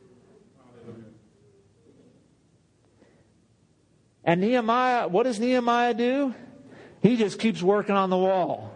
And 4.25 4.41
Nehemiah, 4.41 5.09
what 5.09 5.25
does 5.25 5.39
Nehemiah 5.39 5.95
do? 5.95 6.35
He 7.01 7.17
just 7.17 7.39
keeps 7.39 7.63
working 7.63 7.95
on 7.95 8.11
the 8.11 8.17
wall. 8.17 8.71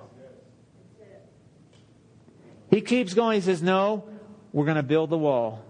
He 2.71 2.81
keeps 2.81 3.15
going. 3.15 3.37
He 3.37 3.41
says, 3.41 3.63
No, 3.63 4.05
we're 4.53 4.65
going 4.65 4.77
to 4.77 4.83
build 4.83 5.11
the 5.11 5.19
wall. 5.19 5.65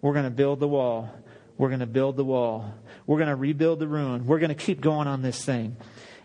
We're 0.00 0.12
going 0.12 0.24
to 0.24 0.30
build 0.30 0.60
the 0.60 0.68
wall. 0.68 1.10
We're 1.58 1.68
going 1.68 1.80
to 1.80 1.86
build 1.86 2.16
the 2.16 2.24
wall. 2.24 2.72
We're 3.06 3.18
going 3.18 3.28
to 3.28 3.36
rebuild 3.36 3.78
the 3.78 3.88
ruin. 3.88 4.26
We're 4.26 4.38
going 4.38 4.48
to 4.48 4.54
keep 4.54 4.80
going 4.80 5.06
on 5.06 5.22
this 5.22 5.44
thing. 5.44 5.76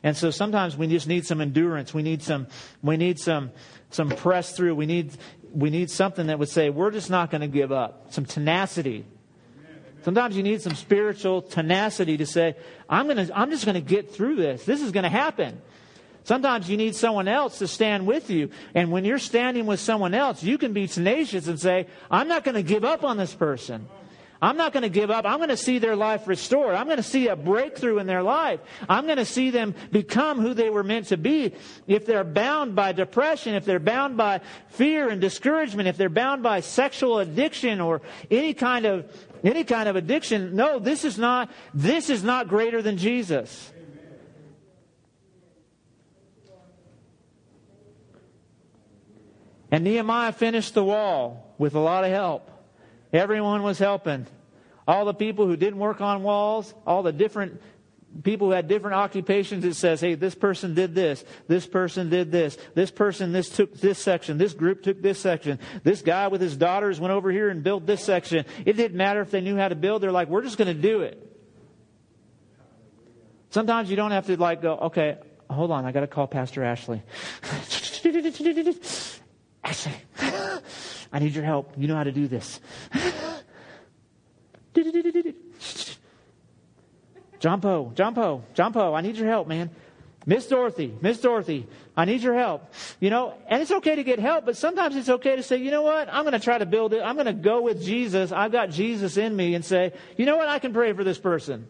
And 0.04 0.18
so 0.18 0.32
sometimes 0.32 0.76
we 0.76 0.88
just 0.88 1.08
need 1.08 1.26
some 1.26 1.42
endurance. 1.42 1.94
We 1.94 2.02
need 2.02 2.24
some, 2.24 2.48
we 2.82 2.98
need 2.98 3.20
some, 3.20 3.52
some 3.92 4.10
press 4.10 4.56
through. 4.56 4.76
We 4.76 4.88
need, 4.88 5.16
we 5.54 5.70
need 5.70 5.92
something 5.92 6.28
that 6.28 6.40
would 6.40 6.50
say, 6.50 6.70
we're 6.70 6.92
just 6.92 7.10
not 7.10 7.30
going 7.30 7.42
to 7.42 7.48
give 7.48 7.72
up. 7.72 8.12
Some 8.12 8.26
tenacity. 8.26 9.06
Sometimes 10.04 10.36
you 10.36 10.42
need 10.42 10.64
some 10.64 10.74
spiritual 10.74 11.44
tenacity 11.44 12.18
to 12.18 12.26
say, 12.26 12.56
I'm 12.90 13.06
going 13.06 13.28
to, 13.28 13.38
I'm 13.38 13.52
just 13.52 13.66
going 13.66 13.76
to 13.76 13.82
get 13.82 14.12
through 14.12 14.38
this. 14.38 14.66
This 14.66 14.82
is 14.82 14.92
going 14.92 15.04
to 15.04 15.10
happen. 15.10 15.62
Sometimes 16.24 16.70
you 16.70 16.78
need 16.78 16.96
someone 16.96 17.28
else 17.28 17.60
to 17.60 17.68
stand 17.68 18.08
with 18.08 18.30
you. 18.32 18.50
And 18.74 18.92
when 18.92 19.06
you're 19.06 19.20
standing 19.20 19.68
with 19.68 19.80
someone 19.80 20.16
else, 20.16 20.44
you 20.44 20.58
can 20.58 20.74
be 20.74 20.88
tenacious 20.88 21.48
and 21.48 21.60
say, 21.60 21.88
I'm 22.10 22.28
not 22.28 22.44
going 22.44 22.56
to 22.56 22.64
give 22.64 22.84
up 22.84 23.04
on 23.04 23.18
this 23.18 23.34
person. 23.34 23.88
I'm 24.42 24.58
not 24.58 24.74
going 24.74 24.84
to 24.84 24.90
give 24.90 25.12
up. 25.12 25.26
I'm 25.26 25.38
going 25.38 25.50
to 25.50 25.58
see 25.58 25.78
their 25.78 25.96
life 25.96 26.28
restored. 26.28 26.74
I'm 26.74 26.88
going 26.88 26.98
to 26.98 27.04
see 27.04 27.28
a 27.28 27.36
breakthrough 27.36 28.00
in 28.00 28.08
their 28.08 28.24
life. 28.24 28.60
I'm 28.90 29.06
going 29.06 29.18
to 29.18 29.26
see 29.26 29.52
them 29.52 29.76
become 29.92 30.40
who 30.40 30.56
they 30.56 30.72
were 30.72 30.84
meant 30.84 31.08
to 31.08 31.18
be. 31.18 31.54
If 31.86 32.08
they're 32.08 32.24
bound 32.24 32.76
by 32.76 32.92
depression, 32.92 33.54
if 33.54 33.66
they're 33.66 33.80
bound 33.80 34.18
by 34.18 34.42
fear 34.70 35.10
and 35.10 35.22
discouragement, 35.22 35.88
if 35.88 35.96
they're 35.96 36.10
bound 36.10 36.42
by 36.42 36.62
sexual 36.62 37.20
addiction 37.20 37.80
or 37.80 38.02
any 38.32 38.56
kind 38.56 38.86
of 38.86 39.06
any 39.44 39.64
kind 39.64 39.88
of 39.88 39.96
addiction, 39.96 40.56
no, 40.56 40.80
this 40.80 41.06
is 41.06 41.18
not 41.18 41.52
this 41.74 42.10
is 42.10 42.24
not 42.24 42.48
greater 42.48 42.82
than 42.82 42.98
Jesus. 42.98 43.72
And 49.72 49.86
Nehemiah 49.86 50.34
finished 50.34 50.74
the 50.74 50.84
wall 50.84 51.56
with 51.58 51.76
a 51.76 51.80
lot 51.80 52.04
of 52.04 52.12
help. 52.12 52.51
Everyone 53.14 53.64
was 53.64 53.78
helping. 53.78 54.28
All 54.88 55.06
the 55.06 55.14
people 55.14 55.46
who 55.46 55.56
didn't 55.56 55.80
work 55.80 56.02
on 56.02 56.24
walls, 56.24 56.74
all 56.86 57.04
the 57.04 57.12
different 57.12 57.62
people 58.24 58.48
who 58.48 58.54
had 58.54 58.68
different 58.68 58.96
occupations, 58.96 59.64
it 59.64 59.76
says, 59.76 60.02
hey, 60.02 60.16
this 60.16 60.36
person 60.36 60.74
did 60.74 60.94
this, 60.94 61.24
this 61.48 61.66
person 61.66 62.10
did 62.10 62.32
this, 62.32 62.58
this 62.76 62.92
person 62.92 63.32
this 63.32 63.50
took 63.50 63.74
this 63.76 64.00
section, 64.00 64.38
this 64.38 64.54
group 64.54 64.84
took 64.84 65.02
this 65.02 65.20
section, 65.20 65.60
this 65.84 66.02
guy 66.02 66.28
with 66.28 66.42
his 66.42 66.58
daughters 66.58 67.00
went 67.00 67.14
over 67.14 67.32
here 67.32 67.50
and 67.50 67.64
built 67.64 67.86
this 67.86 68.04
section. 68.04 68.46
It 68.66 68.74
didn't 68.74 68.98
matter 68.98 69.22
if 69.22 69.32
they 69.32 69.42
knew 69.42 69.56
how 69.56 69.70
to 69.70 69.76
build, 69.76 70.04
they're 70.04 70.12
like, 70.12 70.28
we're 70.28 70.44
just 70.44 70.58
going 70.58 70.76
to 70.76 70.82
do 70.82 71.02
it. 71.02 71.28
Sometimes 73.50 73.90
you 73.90 73.96
don't 73.96 74.12
have 74.12 74.28
to 74.28 74.38
like 74.38 74.62
go, 74.62 74.78
okay, 74.78 75.18
hold 75.50 75.72
on, 75.72 75.86
I 75.86 75.92
got 75.92 76.02
to 76.02 76.08
call 76.08 76.28
Pastor 76.28 76.64
Ashley. 76.64 77.02
Ashley, 79.64 79.94
I 81.12 81.20
need 81.20 81.36
your 81.36 81.44
help. 81.44 81.74
You 81.78 81.88
know 81.88 81.96
how 81.96 82.04
to 82.04 82.12
do 82.12 82.28
this. 82.28 82.60
Jumpo, 87.40 87.94
Jumpo, 87.94 88.42
Jumpo, 88.56 88.96
I 88.96 89.02
need 89.02 89.18
your 89.18 89.28
help, 89.28 89.48
man. 89.48 89.72
Miss 90.26 90.46
Dorothy, 90.46 90.94
Miss 91.02 91.20
Dorothy, 91.20 91.68
I 91.98 92.06
need 92.06 92.22
your 92.22 92.36
help. 92.36 92.72
You 93.00 93.10
know, 93.10 93.34
and 93.48 93.62
it's 93.62 93.72
okay 93.72 93.96
to 93.96 94.04
get 94.04 94.20
help, 94.20 94.46
but 94.46 94.56
sometimes 94.56 94.96
it's 94.96 95.10
okay 95.10 95.36
to 95.36 95.42
say, 95.42 95.58
you 95.58 95.72
know 95.72 95.82
what, 95.82 96.08
I'm 96.12 96.24
going 96.24 96.34
to 96.34 96.40
try 96.40 96.60
to 96.60 96.66
build 96.68 96.94
it. 96.94 97.02
I'm 97.02 97.16
going 97.16 97.26
to 97.26 97.34
go 97.34 97.62
with 97.62 97.84
Jesus. 97.84 98.32
I've 98.32 98.52
got 98.52 98.70
Jesus 98.70 99.18
in 99.18 99.36
me 99.36 99.56
and 99.56 99.66
say, 99.66 99.94
you 100.18 100.28
know 100.28 100.38
what, 100.38 100.48
I 100.48 100.60
can 100.60 100.74
pray 100.74 100.94
for 100.94 101.04
this 101.04 101.18
person. 101.18 101.68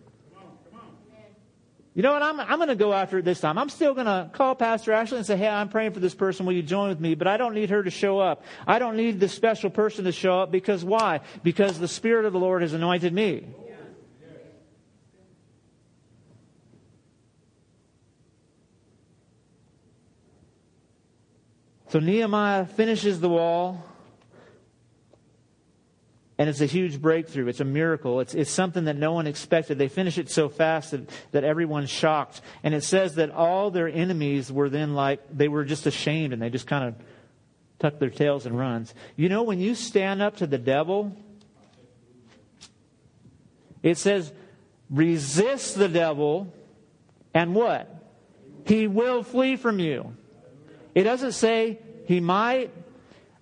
You 1.93 2.03
know 2.03 2.13
what? 2.13 2.23
I'm, 2.23 2.39
I'm 2.39 2.57
going 2.57 2.69
to 2.69 2.75
go 2.75 2.93
after 2.93 3.17
it 3.17 3.25
this 3.25 3.41
time. 3.41 3.57
I'm 3.57 3.67
still 3.67 3.93
going 3.93 4.05
to 4.05 4.29
call 4.31 4.55
Pastor 4.55 4.93
Ashley 4.93 5.17
and 5.17 5.25
say, 5.25 5.35
hey, 5.35 5.49
I'm 5.49 5.67
praying 5.67 5.91
for 5.91 5.99
this 5.99 6.15
person. 6.15 6.45
Will 6.45 6.53
you 6.53 6.63
join 6.63 6.87
with 6.87 7.01
me? 7.01 7.15
But 7.15 7.27
I 7.27 7.35
don't 7.35 7.53
need 7.53 7.69
her 7.69 7.83
to 7.83 7.89
show 7.89 8.19
up. 8.19 8.45
I 8.65 8.79
don't 8.79 8.95
need 8.95 9.19
this 9.19 9.33
special 9.33 9.69
person 9.69 10.05
to 10.05 10.13
show 10.13 10.39
up 10.39 10.51
because 10.51 10.85
why? 10.85 11.19
Because 11.43 11.79
the 11.79 11.89
Spirit 11.89 12.25
of 12.25 12.31
the 12.31 12.39
Lord 12.39 12.61
has 12.61 12.71
anointed 12.71 13.13
me. 13.13 13.45
So 21.89 21.99
Nehemiah 21.99 22.67
finishes 22.67 23.19
the 23.19 23.27
wall, 23.27 23.83
and 26.41 26.49
it's 26.49 26.59
a 26.59 26.65
huge 26.65 26.99
breakthrough. 26.99 27.45
It's 27.49 27.59
a 27.59 27.65
miracle. 27.65 28.19
It's, 28.19 28.33
it's 28.33 28.49
something 28.49 28.85
that 28.85 28.97
no 28.97 29.13
one 29.13 29.27
expected. 29.27 29.77
They 29.77 29.89
finish 29.89 30.17
it 30.17 30.27
so 30.31 30.49
fast 30.49 30.89
that, 30.89 31.07
that 31.33 31.43
everyone's 31.43 31.91
shocked. 31.91 32.41
And 32.63 32.73
it 32.73 32.83
says 32.83 33.13
that 33.13 33.29
all 33.29 33.69
their 33.69 33.87
enemies 33.87 34.51
were 34.51 34.67
then 34.67 34.95
like, 34.95 35.19
they 35.31 35.47
were 35.47 35.63
just 35.63 35.85
ashamed 35.85 36.33
and 36.33 36.41
they 36.41 36.49
just 36.49 36.65
kind 36.65 36.83
of 36.83 36.95
tuck 37.77 37.99
their 37.99 38.09
tails 38.09 38.47
and 38.47 38.57
runs. 38.57 38.91
You 39.15 39.29
know, 39.29 39.43
when 39.43 39.59
you 39.59 39.75
stand 39.75 40.23
up 40.23 40.37
to 40.37 40.47
the 40.47 40.57
devil, 40.57 41.15
it 43.83 43.99
says, 43.99 44.33
resist 44.89 45.77
the 45.77 45.89
devil, 45.89 46.51
and 47.35 47.53
what? 47.53 47.87
He 48.65 48.87
will 48.87 49.21
flee 49.21 49.57
from 49.57 49.77
you. 49.77 50.15
It 50.95 51.03
doesn't 51.03 51.33
say 51.33 51.77
he 52.07 52.19
might, 52.19 52.71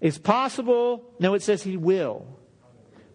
it's 0.01 0.17
possible. 0.17 1.13
No, 1.17 1.33
it 1.33 1.43
says 1.43 1.63
he 1.63 1.77
will. 1.77 2.27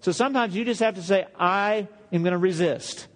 So 0.05 0.13
sometimes 0.13 0.55
you 0.55 0.67
just 0.67 0.81
have 0.81 0.97
to 0.97 1.03
say, 1.03 1.27
I 1.41 1.89
am 2.13 2.23
going 2.23 2.33
to 2.33 2.39
resist. 2.39 3.07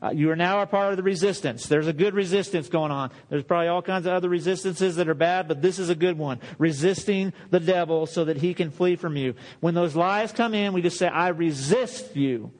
Uh, 0.00 0.10
you 0.10 0.30
are 0.30 0.36
now 0.36 0.62
a 0.62 0.66
part 0.66 0.92
of 0.92 0.96
the 0.96 1.02
resistance. 1.02 1.66
There's 1.66 1.88
a 1.88 1.92
good 1.92 2.14
resistance 2.14 2.68
going 2.68 2.92
on. 2.92 3.10
There's 3.28 3.42
probably 3.42 3.66
all 3.66 3.82
kinds 3.82 4.06
of 4.06 4.12
other 4.12 4.28
resistances 4.28 4.94
that 4.96 5.08
are 5.08 5.14
bad, 5.14 5.48
but 5.48 5.62
this 5.62 5.80
is 5.80 5.88
a 5.88 5.96
good 5.96 6.16
one. 6.16 6.38
Resisting 6.58 7.32
the 7.50 7.58
devil 7.58 8.06
so 8.06 8.24
that 8.26 8.36
he 8.36 8.54
can 8.54 8.70
flee 8.70 8.94
from 8.94 9.16
you. 9.16 9.34
When 9.58 9.74
those 9.74 9.96
lies 9.96 10.30
come 10.30 10.54
in, 10.54 10.74
we 10.74 10.80
just 10.80 10.96
say, 10.96 11.08
I 11.08 11.30
resist 11.30 12.14
you. 12.14 12.52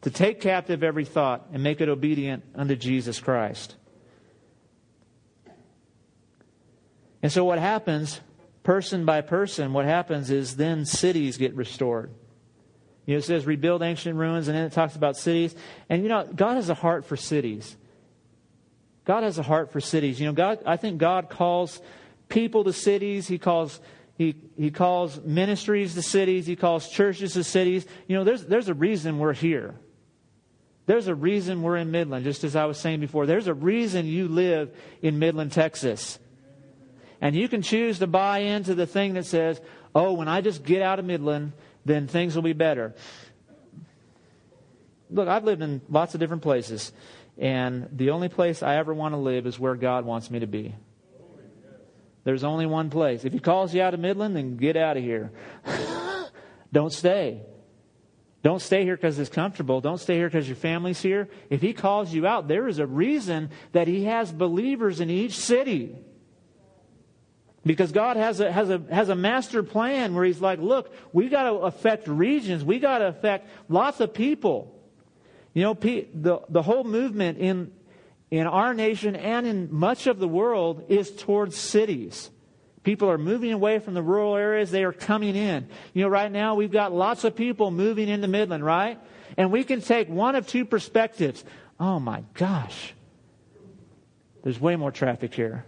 To 0.00 0.10
take 0.10 0.40
captive 0.40 0.82
every 0.82 1.04
thought 1.04 1.48
and 1.52 1.62
make 1.62 1.82
it 1.82 1.90
obedient 1.90 2.44
unto 2.54 2.76
Jesus 2.76 3.20
Christ. 3.20 3.76
And 7.22 7.30
so 7.30 7.44
what 7.44 7.58
happens, 7.58 8.22
person 8.70 9.04
by 9.04 9.20
person, 9.20 9.72
what 9.72 9.84
happens 9.84 10.30
is 10.30 10.54
then 10.54 10.84
cities 10.84 11.38
get 11.38 11.52
restored. 11.56 12.08
You 13.04 13.14
know, 13.14 13.18
it 13.18 13.24
says 13.24 13.44
rebuild 13.44 13.82
ancient 13.82 14.16
ruins, 14.16 14.46
and 14.46 14.56
then 14.56 14.64
it 14.64 14.70
talks 14.70 14.94
about 14.94 15.16
cities. 15.16 15.56
And 15.88 16.04
you 16.04 16.08
know, 16.08 16.24
God 16.32 16.54
has 16.54 16.68
a 16.68 16.74
heart 16.74 17.04
for 17.04 17.16
cities. 17.16 17.76
God 19.04 19.24
has 19.24 19.40
a 19.40 19.42
heart 19.42 19.72
for 19.72 19.80
cities. 19.80 20.20
You 20.20 20.26
know, 20.26 20.34
God 20.34 20.60
I 20.64 20.76
think 20.76 20.98
God 20.98 21.30
calls 21.30 21.80
people 22.28 22.62
to 22.62 22.72
cities. 22.72 23.26
He 23.26 23.38
calls 23.38 23.80
he, 24.16 24.36
he 24.56 24.70
calls 24.70 25.20
ministries 25.20 25.94
to 25.94 26.02
cities. 26.02 26.46
He 26.46 26.54
calls 26.54 26.88
churches 26.88 27.32
to 27.32 27.42
cities. 27.42 27.84
You 28.06 28.18
know, 28.18 28.22
there's, 28.22 28.44
there's 28.44 28.68
a 28.68 28.74
reason 28.74 29.18
we're 29.18 29.32
here. 29.32 29.74
There's 30.86 31.08
a 31.08 31.14
reason 31.16 31.62
we're 31.62 31.78
in 31.78 31.90
Midland, 31.90 32.24
just 32.24 32.44
as 32.44 32.54
I 32.54 32.66
was 32.66 32.78
saying 32.78 33.00
before. 33.00 33.26
There's 33.26 33.48
a 33.48 33.54
reason 33.54 34.06
you 34.06 34.28
live 34.28 34.72
in 35.02 35.18
Midland, 35.18 35.50
Texas. 35.50 36.20
And 37.20 37.36
you 37.36 37.48
can 37.48 37.62
choose 37.62 37.98
to 37.98 38.06
buy 38.06 38.38
into 38.38 38.74
the 38.74 38.86
thing 38.86 39.14
that 39.14 39.26
says, 39.26 39.60
oh, 39.94 40.14
when 40.14 40.28
I 40.28 40.40
just 40.40 40.64
get 40.64 40.82
out 40.82 40.98
of 40.98 41.04
Midland, 41.04 41.52
then 41.84 42.06
things 42.06 42.34
will 42.34 42.42
be 42.42 42.52
better. 42.52 42.94
Look, 45.10 45.28
I've 45.28 45.44
lived 45.44 45.62
in 45.62 45.80
lots 45.88 46.14
of 46.14 46.20
different 46.20 46.42
places, 46.42 46.92
and 47.36 47.88
the 47.92 48.10
only 48.10 48.28
place 48.28 48.62
I 48.62 48.76
ever 48.76 48.94
want 48.94 49.12
to 49.14 49.18
live 49.18 49.46
is 49.46 49.58
where 49.58 49.74
God 49.74 50.04
wants 50.04 50.30
me 50.30 50.38
to 50.40 50.46
be. 50.46 50.74
There's 52.22 52.44
only 52.44 52.66
one 52.66 52.90
place. 52.90 53.24
If 53.24 53.32
He 53.32 53.40
calls 53.40 53.74
you 53.74 53.82
out 53.82 53.94
of 53.94 54.00
Midland, 54.00 54.36
then 54.36 54.56
get 54.56 54.76
out 54.76 54.96
of 54.96 55.02
here. 55.02 55.32
Don't 56.72 56.92
stay. 56.92 57.42
Don't 58.42 58.62
stay 58.62 58.84
here 58.84 58.96
because 58.96 59.18
it's 59.18 59.30
comfortable. 59.30 59.80
Don't 59.80 59.98
stay 59.98 60.14
here 60.14 60.28
because 60.28 60.46
your 60.46 60.56
family's 60.56 61.00
here. 61.00 61.28
If 61.50 61.60
He 61.60 61.72
calls 61.72 62.12
you 62.12 62.26
out, 62.26 62.46
there 62.46 62.68
is 62.68 62.78
a 62.78 62.86
reason 62.86 63.50
that 63.72 63.88
He 63.88 64.04
has 64.04 64.30
believers 64.30 65.00
in 65.00 65.10
each 65.10 65.36
city. 65.36 65.96
Because 67.64 67.92
God 67.92 68.16
has 68.16 68.40
a, 68.40 68.50
has, 68.50 68.70
a, 68.70 68.82
has 68.90 69.10
a 69.10 69.14
master 69.14 69.62
plan 69.62 70.14
where 70.14 70.24
He's 70.24 70.40
like, 70.40 70.60
look, 70.60 70.94
we 71.12 71.28
got 71.28 71.44
to 71.44 71.56
affect 71.56 72.08
regions. 72.08 72.64
We 72.64 72.78
got 72.78 72.98
to 72.98 73.08
affect 73.08 73.48
lots 73.68 74.00
of 74.00 74.14
people. 74.14 74.74
You 75.52 75.64
know, 75.64 75.74
the, 75.74 76.40
the 76.48 76.62
whole 76.62 76.84
movement 76.84 77.38
in, 77.38 77.72
in 78.30 78.46
our 78.46 78.72
nation 78.72 79.14
and 79.14 79.46
in 79.46 79.68
much 79.72 80.06
of 80.06 80.18
the 80.18 80.28
world 80.28 80.86
is 80.88 81.10
towards 81.10 81.56
cities. 81.56 82.30
People 82.82 83.10
are 83.10 83.18
moving 83.18 83.52
away 83.52 83.78
from 83.78 83.92
the 83.92 84.02
rural 84.02 84.36
areas. 84.36 84.70
They 84.70 84.84
are 84.84 84.92
coming 84.92 85.36
in. 85.36 85.68
You 85.92 86.04
know, 86.04 86.08
right 86.08 86.32
now 86.32 86.54
we've 86.54 86.72
got 86.72 86.92
lots 86.92 87.24
of 87.24 87.36
people 87.36 87.70
moving 87.70 88.08
into 88.08 88.26
Midland, 88.26 88.64
right? 88.64 88.98
And 89.36 89.52
we 89.52 89.64
can 89.64 89.82
take 89.82 90.08
one 90.08 90.34
of 90.34 90.46
two 90.46 90.64
perspectives. 90.64 91.44
Oh 91.78 92.00
my 92.00 92.24
gosh. 92.32 92.94
There's 94.42 94.58
way 94.58 94.76
more 94.76 94.90
traffic 94.90 95.34
here 95.34 95.66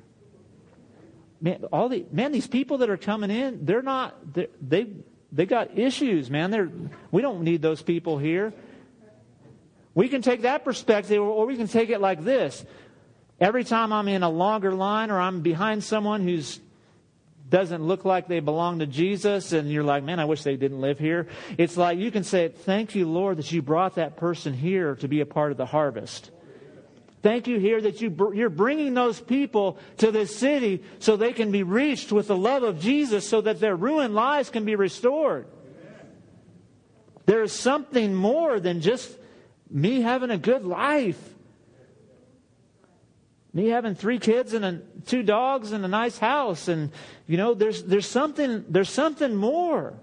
man, 1.42 1.64
all 1.72 1.88
the 1.88 2.06
man, 2.12 2.32
these 2.32 2.46
people 2.46 2.78
that 2.78 2.88
are 2.88 2.96
coming 2.96 3.30
in, 3.30 3.66
they're 3.66 3.82
not 3.82 4.32
they're, 4.32 4.46
they 4.66 4.86
they 5.32 5.44
got 5.44 5.76
issues, 5.78 6.30
man. 6.30 6.50
They're 6.50 6.70
we 7.10 7.20
don't 7.20 7.42
need 7.42 7.60
those 7.60 7.82
people 7.82 8.16
here. 8.16 8.54
We 9.94 10.08
can 10.08 10.22
take 10.22 10.42
that 10.42 10.64
perspective, 10.64 11.20
or 11.20 11.44
we 11.44 11.56
can 11.56 11.68
take 11.68 11.90
it 11.90 12.00
like 12.00 12.24
this. 12.24 12.64
Every 13.38 13.64
time 13.64 13.92
I'm 13.92 14.08
in 14.08 14.22
a 14.22 14.30
longer 14.30 14.72
line, 14.72 15.10
or 15.10 15.20
I'm 15.20 15.42
behind 15.42 15.84
someone 15.84 16.22
who's 16.22 16.60
doesn't 17.52 17.84
look 17.84 18.06
like 18.06 18.28
they 18.28 18.40
belong 18.40 18.78
to 18.78 18.86
Jesus, 18.86 19.52
and 19.52 19.70
you're 19.70 19.84
like, 19.84 20.02
man, 20.02 20.18
I 20.18 20.24
wish 20.24 20.42
they 20.42 20.56
didn't 20.56 20.80
live 20.80 20.98
here. 20.98 21.28
It's 21.58 21.76
like 21.76 21.98
you 21.98 22.10
can 22.10 22.24
say, 22.24 22.48
Thank 22.48 22.94
you, 22.94 23.06
Lord, 23.06 23.36
that 23.36 23.52
you 23.52 23.60
brought 23.60 23.96
that 23.96 24.16
person 24.16 24.54
here 24.54 24.94
to 24.96 25.08
be 25.08 25.20
a 25.20 25.26
part 25.26 25.52
of 25.52 25.58
the 25.58 25.66
harvest. 25.66 26.30
Thank 27.22 27.46
you 27.46 27.60
here 27.60 27.80
that 27.80 28.00
you, 28.00 28.32
you're 28.34 28.50
bringing 28.50 28.94
those 28.94 29.20
people 29.20 29.78
to 29.98 30.10
this 30.10 30.34
city 30.34 30.82
so 30.98 31.16
they 31.16 31.32
can 31.32 31.52
be 31.52 31.62
reached 31.62 32.10
with 32.10 32.26
the 32.26 32.36
love 32.36 32.64
of 32.64 32.80
Jesus 32.80 33.28
so 33.28 33.40
that 33.42 33.60
their 33.60 33.76
ruined 33.76 34.14
lives 34.14 34.50
can 34.50 34.64
be 34.64 34.74
restored. 34.74 35.46
There 37.26 37.44
is 37.44 37.52
something 37.52 38.12
more 38.12 38.58
than 38.58 38.80
just 38.80 39.16
me 39.70 40.00
having 40.00 40.30
a 40.30 40.38
good 40.38 40.64
life. 40.64 41.20
Me 43.54 43.68
having 43.68 43.94
three 43.94 44.18
kids 44.18 44.52
and 44.52 44.64
a, 44.64 44.80
two 45.06 45.22
dogs 45.22 45.70
and 45.70 45.84
a 45.84 45.88
nice 45.88 46.18
house 46.18 46.68
and 46.68 46.90
you 47.26 47.36
know 47.36 47.52
there's 47.54 47.82
there's 47.84 48.08
something 48.08 48.64
there's 48.68 48.90
something 48.90 49.36
more. 49.36 49.94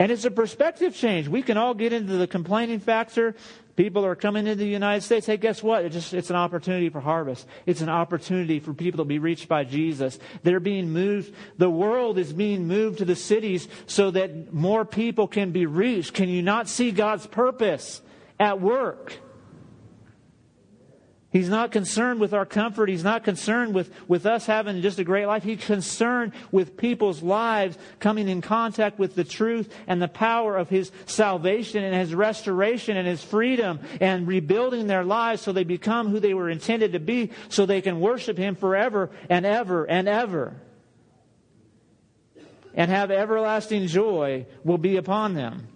And 0.00 0.10
it's 0.10 0.24
a 0.24 0.30
perspective 0.30 0.94
change. 0.94 1.28
We 1.28 1.42
can 1.42 1.56
all 1.56 1.74
get 1.74 1.92
into 1.92 2.14
the 2.14 2.26
complaining 2.26 2.80
factor. 2.80 3.36
People 3.78 4.04
are 4.04 4.16
coming 4.16 4.48
into 4.48 4.56
the 4.56 4.66
United 4.66 5.02
States. 5.02 5.24
Hey, 5.24 5.36
guess 5.36 5.62
what? 5.62 5.84
It's 5.84 5.94
just, 5.94 6.12
it's 6.12 6.30
an 6.30 6.36
opportunity 6.36 6.88
for 6.88 6.98
harvest. 6.98 7.46
It's 7.64 7.80
an 7.80 7.88
opportunity 7.88 8.58
for 8.58 8.74
people 8.74 8.98
to 8.98 9.04
be 9.04 9.20
reached 9.20 9.46
by 9.46 9.62
Jesus. 9.62 10.18
They're 10.42 10.58
being 10.58 10.90
moved. 10.90 11.32
The 11.58 11.70
world 11.70 12.18
is 12.18 12.32
being 12.32 12.66
moved 12.66 12.98
to 12.98 13.04
the 13.04 13.14
cities 13.14 13.68
so 13.86 14.10
that 14.10 14.52
more 14.52 14.84
people 14.84 15.28
can 15.28 15.52
be 15.52 15.66
reached. 15.66 16.12
Can 16.12 16.28
you 16.28 16.42
not 16.42 16.68
see 16.68 16.90
God's 16.90 17.28
purpose 17.28 18.02
at 18.40 18.60
work? 18.60 19.16
He's 21.38 21.48
not 21.48 21.70
concerned 21.70 22.18
with 22.18 22.34
our 22.34 22.44
comfort. 22.44 22.88
He's 22.88 23.04
not 23.04 23.22
concerned 23.22 23.72
with, 23.72 23.92
with 24.08 24.26
us 24.26 24.44
having 24.44 24.82
just 24.82 24.98
a 24.98 25.04
great 25.04 25.26
life. 25.26 25.44
He's 25.44 25.64
concerned 25.64 26.32
with 26.50 26.76
people's 26.76 27.22
lives 27.22 27.78
coming 28.00 28.28
in 28.28 28.40
contact 28.40 28.98
with 28.98 29.14
the 29.14 29.22
truth 29.22 29.72
and 29.86 30.02
the 30.02 30.08
power 30.08 30.56
of 30.56 30.68
His 30.68 30.90
salvation 31.06 31.84
and 31.84 31.94
His 31.94 32.12
restoration 32.12 32.96
and 32.96 33.06
His 33.06 33.22
freedom 33.22 33.78
and 34.00 34.26
rebuilding 34.26 34.88
their 34.88 35.04
lives 35.04 35.40
so 35.40 35.52
they 35.52 35.62
become 35.62 36.08
who 36.08 36.18
they 36.18 36.34
were 36.34 36.50
intended 36.50 36.94
to 36.94 36.98
be 36.98 37.30
so 37.48 37.66
they 37.66 37.82
can 37.82 38.00
worship 38.00 38.36
Him 38.36 38.56
forever 38.56 39.08
and 39.30 39.46
ever 39.46 39.84
and 39.84 40.08
ever. 40.08 40.56
And 42.74 42.90
have 42.90 43.12
everlasting 43.12 43.86
joy 43.86 44.46
will 44.64 44.76
be 44.76 44.96
upon 44.96 45.34
them. 45.34 45.68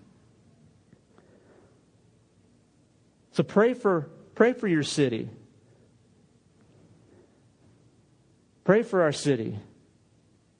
So 3.30 3.44
pray 3.44 3.74
for, 3.74 4.10
pray 4.34 4.54
for 4.54 4.66
your 4.66 4.82
city. 4.82 5.28
Pray 8.64 8.82
for 8.82 9.02
our 9.02 9.12
city. 9.12 9.58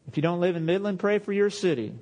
If 0.09 0.17
you 0.17 0.23
don't 0.23 0.41
live 0.41 0.57
in 0.57 0.67
Midland, 0.67 0.99
pray 0.99 1.19
for 1.19 1.33
your 1.33 1.51
city. 1.51 1.93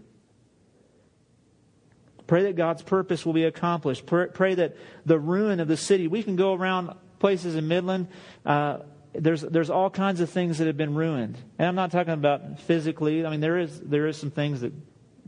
Pray 2.26 2.44
that 2.44 2.56
God's 2.56 2.82
purpose 2.82 3.26
will 3.26 3.32
be 3.32 3.44
accomplished. 3.44 4.06
Pray, 4.06 4.54
that 4.54 4.76
the 5.04 5.18
ruin 5.18 5.60
of 5.60 5.68
the 5.68 5.76
city, 5.76 6.06
we 6.06 6.22
can 6.22 6.36
go 6.36 6.54
around 6.54 6.94
places 7.18 7.56
in 7.56 7.68
Midland. 7.68 8.08
Uh, 8.46 8.78
there's 9.12 9.42
there's 9.42 9.68
all 9.68 9.90
kinds 9.90 10.20
of 10.20 10.30
things 10.30 10.58
that 10.58 10.68
have 10.68 10.76
been 10.76 10.94
ruined, 10.94 11.36
and 11.58 11.66
I'm 11.66 11.74
not 11.74 11.90
talking 11.90 12.14
about 12.14 12.60
physically. 12.60 13.26
I 13.26 13.30
mean, 13.30 13.40
there 13.40 13.58
is 13.58 13.80
there 13.80 14.06
is 14.06 14.16
some 14.16 14.30
things 14.30 14.60
that 14.60 14.72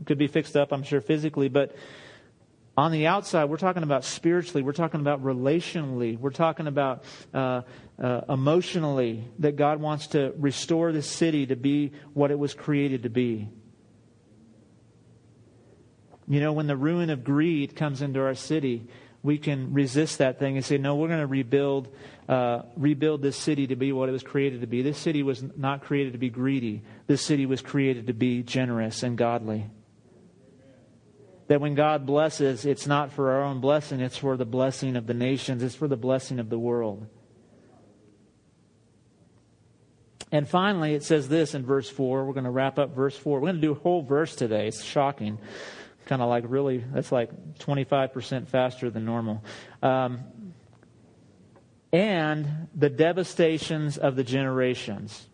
could 0.05 0.17
be 0.17 0.27
fixed 0.27 0.55
up, 0.55 0.71
I'm 0.71 0.83
sure, 0.83 1.01
physically, 1.01 1.49
but 1.49 1.75
on 2.75 2.91
the 2.91 3.05
outside, 3.05 3.45
we're 3.45 3.57
talking 3.57 3.83
about 3.83 4.03
spiritually, 4.03 4.63
we're 4.63 4.71
talking 4.71 4.99
about 4.99 5.23
relationally, 5.23 6.17
we're 6.17 6.31
talking 6.31 6.65
about 6.65 7.03
uh, 7.33 7.61
uh, 8.01 8.21
emotionally, 8.29 9.27
that 9.39 9.55
God 9.55 9.79
wants 9.79 10.07
to 10.07 10.33
restore 10.37 10.91
the 10.91 11.01
city 11.01 11.45
to 11.47 11.55
be 11.55 11.91
what 12.13 12.31
it 12.31 12.39
was 12.39 12.53
created 12.53 13.03
to 13.03 13.09
be. 13.09 13.49
You 16.27 16.39
know, 16.39 16.53
when 16.53 16.67
the 16.67 16.77
ruin 16.77 17.09
of 17.09 17.23
greed 17.23 17.75
comes 17.75 18.01
into 18.01 18.21
our 18.21 18.35
city, 18.35 18.87
we 19.21 19.37
can 19.37 19.73
resist 19.73 20.17
that 20.19 20.39
thing 20.39 20.57
and 20.57 20.65
say, 20.65 20.77
no, 20.77 20.95
we're 20.95 21.07
going 21.07 21.19
to 21.19 21.27
rebuild, 21.27 21.93
uh, 22.27 22.63
rebuild 22.75 23.21
this 23.21 23.37
city 23.37 23.67
to 23.67 23.75
be 23.75 23.91
what 23.91 24.09
it 24.09 24.11
was 24.11 24.23
created 24.23 24.61
to 24.61 24.67
be. 24.67 24.81
This 24.81 24.97
city 24.97 25.23
was 25.23 25.43
not 25.55 25.83
created 25.83 26.13
to 26.13 26.19
be 26.19 26.29
greedy. 26.29 26.81
This 27.07 27.21
city 27.21 27.45
was 27.45 27.61
created 27.61 28.07
to 28.07 28.13
be 28.13 28.43
generous 28.43 29.03
and 29.03 29.17
godly 29.17 29.69
that 31.47 31.61
when 31.61 31.75
God 31.75 32.05
blesses, 32.05 32.65
it's 32.65 32.87
not 32.87 33.11
for 33.11 33.31
our 33.31 33.43
own 33.43 33.59
blessing, 33.59 33.99
it's 33.99 34.17
for 34.17 34.37
the 34.37 34.45
blessing 34.45 34.95
of 34.95 35.07
the 35.07 35.13
nations, 35.13 35.61
it's 35.61 35.75
for 35.75 35.87
the 35.87 35.97
blessing 35.97 36.39
of 36.39 36.49
the 36.49 36.57
world. 36.57 37.05
And 40.33 40.49
finally, 40.49 40.95
it 40.95 41.03
says 41.03 41.29
this 41.29 41.53
in 41.53 41.63
verse 41.63 41.87
4. 41.87 42.25
We're 42.25 42.33
going 42.33 42.45
to 42.45 42.49
wrap 42.49 42.79
up 42.79 42.95
verse 42.95 43.15
4. 43.15 43.39
We're 43.39 43.51
going 43.51 43.61
to 43.61 43.67
do 43.67 43.73
a 43.73 43.75
whole 43.75 44.01
verse 44.01 44.35
today. 44.35 44.67
It's 44.67 44.83
shocking. 44.83 45.37
Kind 46.07 46.23
of 46.23 46.27
like 46.27 46.45
really, 46.47 46.83
that's 46.91 47.11
like 47.11 47.59
25% 47.59 48.47
faster 48.47 48.89
than 48.89 49.05
normal. 49.05 49.43
Um, 49.83 50.21
and 51.91 52.67
the 52.73 52.89
devastations 52.89 53.99
of 53.99 54.15
the 54.15 54.23
generations, 54.23 55.27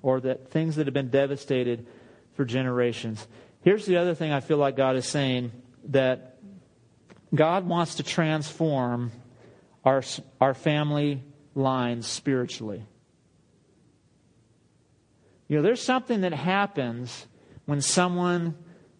or 0.00 0.20
the 0.20 0.36
things 0.36 0.76
that 0.76 0.86
have 0.86 0.94
been 0.94 1.10
devastated 1.10 1.88
for 2.34 2.44
generations. 2.44 3.26
Here's 3.62 3.84
the 3.84 3.96
other 3.96 4.14
thing 4.14 4.30
I 4.30 4.38
feel 4.38 4.58
like 4.58 4.76
God 4.76 4.94
is 4.94 5.06
saying 5.06 5.50
that 5.88 6.38
God 7.34 7.66
wants 7.66 7.96
to 7.96 8.04
transform 8.04 9.10
our, 9.84 10.04
our 10.40 10.54
family 10.54 11.24
lines 11.56 12.06
spiritually. 12.06 12.84
You 15.48 15.56
know, 15.56 15.62
there's 15.62 15.82
something 15.82 16.22
that 16.22 16.32
happens 16.32 17.26
when 17.66 17.80
someone 17.80 18.56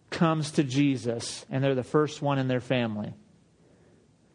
comes 0.09 0.51
to 0.51 0.63
Jesus 0.63 1.45
and 1.49 1.63
they're 1.63 1.75
the 1.75 1.83
first 1.83 2.21
one 2.21 2.39
in 2.39 2.47
their 2.47 2.61
family. 2.61 3.13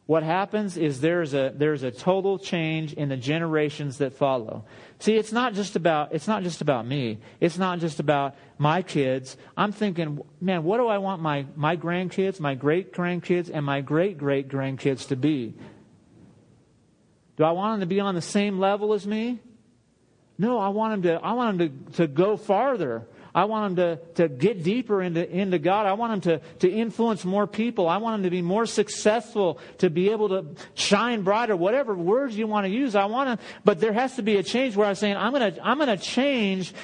What 0.06 0.24
happens 0.24 0.76
is 0.76 1.00
there's 1.00 1.32
a, 1.32 1.54
there's 1.54 1.84
a 1.84 1.90
total 1.90 2.38
change 2.38 2.92
in 2.92 3.08
the 3.08 3.16
generations 3.16 3.98
that 3.98 4.12
follow. 4.12 4.64
See, 4.98 5.14
it's 5.14 5.32
not 5.32 5.54
just 5.54 5.76
about, 5.76 6.12
it's 6.12 6.26
not 6.26 6.42
just 6.42 6.60
about 6.60 6.86
me. 6.86 7.20
It's 7.40 7.56
not 7.56 7.78
just 7.78 8.00
about 8.00 8.34
my 8.58 8.82
kids. 8.82 9.36
I'm 9.56 9.72
thinking, 9.72 10.20
man, 10.40 10.64
what 10.64 10.78
do 10.78 10.88
I 10.88 10.98
want 10.98 11.22
my, 11.22 11.46
my 11.54 11.76
grandkids, 11.76 12.40
my 12.40 12.54
great 12.54 12.92
grandkids, 12.92 13.48
and 13.52 13.64
my 13.64 13.80
great 13.80 14.18
great 14.18 14.48
grandkids 14.48 15.08
to 15.08 15.16
be? 15.16 15.54
Do 17.36 17.44
I 17.44 17.52
want 17.52 17.74
them 17.74 17.88
to 17.88 17.94
be 17.94 18.00
on 18.00 18.14
the 18.14 18.20
same 18.20 18.58
level 18.58 18.92
as 18.92 19.06
me? 19.06 19.40
No, 20.42 20.58
I 20.58 20.70
want 20.70 20.90
them 20.90 21.02
to, 21.02 21.24
I 21.24 21.34
want 21.34 21.56
them 21.56 21.86
to, 21.86 21.92
to 21.98 22.06
go 22.08 22.36
farther. 22.36 23.06
I 23.32 23.44
want 23.44 23.76
them 23.76 23.96
to, 23.96 24.14
to 24.14 24.28
get 24.28 24.64
deeper 24.64 25.00
into, 25.00 25.24
into 25.30 25.60
God. 25.60 25.86
I 25.86 25.92
want 25.92 26.24
them 26.24 26.40
to, 26.40 26.58
to 26.58 26.68
influence 26.68 27.24
more 27.24 27.46
people. 27.46 27.88
I 27.88 27.98
want 27.98 28.14
them 28.14 28.24
to 28.24 28.30
be 28.30 28.42
more 28.42 28.66
successful, 28.66 29.60
to 29.78 29.88
be 29.88 30.10
able 30.10 30.30
to 30.30 30.46
shine 30.74 31.22
brighter, 31.22 31.54
whatever 31.54 31.94
words 31.94 32.36
you 32.36 32.48
want 32.48 32.66
to 32.66 32.70
use. 32.70 32.96
I 32.96 33.04
want 33.04 33.38
to, 33.38 33.46
but 33.64 33.78
there 33.78 33.92
has 33.92 34.16
to 34.16 34.22
be 34.22 34.36
a 34.36 34.42
change 34.42 34.74
where 34.74 34.88
I'm 34.88 34.96
saying, 34.96 35.16
I'm 35.16 35.32
going 35.32 35.54
to, 35.54 35.64
I'm 35.64 35.78
going 35.78 35.96
to 35.96 36.04
change 36.04 36.74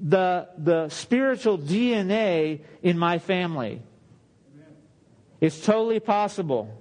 the, 0.00 0.48
the 0.56 0.88
spiritual 0.88 1.58
DNA 1.58 2.60
in 2.84 3.00
my 3.00 3.18
family. 3.18 3.82
It's 5.40 5.60
totally 5.60 5.98
possible. 5.98 6.72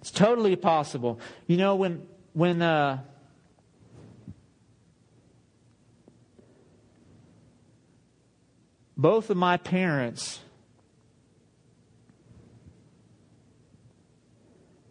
It's 0.00 0.10
totally 0.10 0.56
possible. 0.56 1.20
You 1.46 1.56
know, 1.56 1.76
when, 1.76 2.04
when, 2.32 2.62
uh, 2.62 2.98
both 8.96 9.30
of 9.30 9.36
my 9.36 9.56
parents 9.56 10.40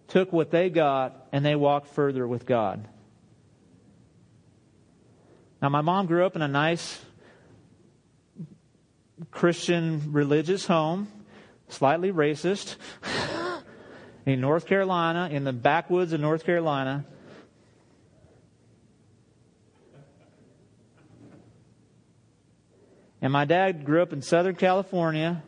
took 0.08 0.32
what 0.32 0.52
they 0.52 0.70
got 0.70 1.28
and 1.32 1.46
they 1.46 1.56
walked 1.56 1.88
further 1.88 2.28
with 2.28 2.46
God. 2.46 2.88
Now, 5.62 5.70
my 5.70 5.82
mom 5.82 6.08
grew 6.08 6.26
up 6.26 6.36
in 6.36 6.42
a 6.42 6.48
nice 6.48 7.04
Christian 9.32 10.12
religious 10.12 10.68
home, 10.68 11.08
slightly 11.70 12.12
racist, 12.12 12.76
in 14.26 14.42
North 14.42 14.66
Carolina, 14.66 15.30
in 15.32 15.46
the 15.46 15.54
backwoods 15.54 16.14
of 16.14 16.20
North 16.20 16.46
Carolina. 16.46 17.06
And 23.24 23.32
my 23.32 23.46
dad 23.46 23.86
grew 23.86 24.02
up 24.02 24.12
in 24.12 24.22
Southern 24.22 24.56
California, 24.56 25.42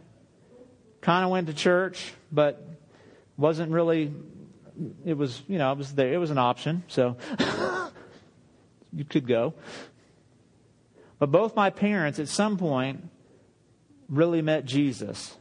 kind 1.02 1.26
of 1.26 1.30
went 1.30 1.48
to 1.48 1.54
church, 1.54 2.14
but 2.32 2.66
wasn't 3.36 3.70
really, 3.70 4.14
it 5.04 5.18
was, 5.18 5.44
you 5.50 5.58
know, 5.58 5.74
it 5.74 5.78
was 5.78 5.94
there, 5.94 6.14
it 6.14 6.18
was 6.18 6.32
an 6.32 6.38
option, 6.38 6.84
so 6.88 7.18
you 8.94 9.04
could 9.04 9.28
go. 9.28 9.56
But 11.20 11.32
both 11.32 11.54
my 11.54 11.70
parents 11.70 12.18
at 12.18 12.30
some 12.30 12.58
point 12.58 13.10
really 14.08 14.42
met 14.42 14.64
Jesus. 14.64 15.36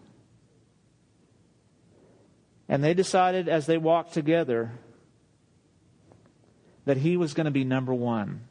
And 2.68 2.82
they 2.82 2.94
decided 2.94 3.48
as 3.48 3.66
they 3.66 3.78
walked 3.78 4.12
together 4.12 4.72
that 6.84 6.96
he 6.96 7.16
was 7.16 7.32
going 7.32 7.44
to 7.44 7.52
be 7.52 7.62
number 7.62 7.94
one. 7.94 8.48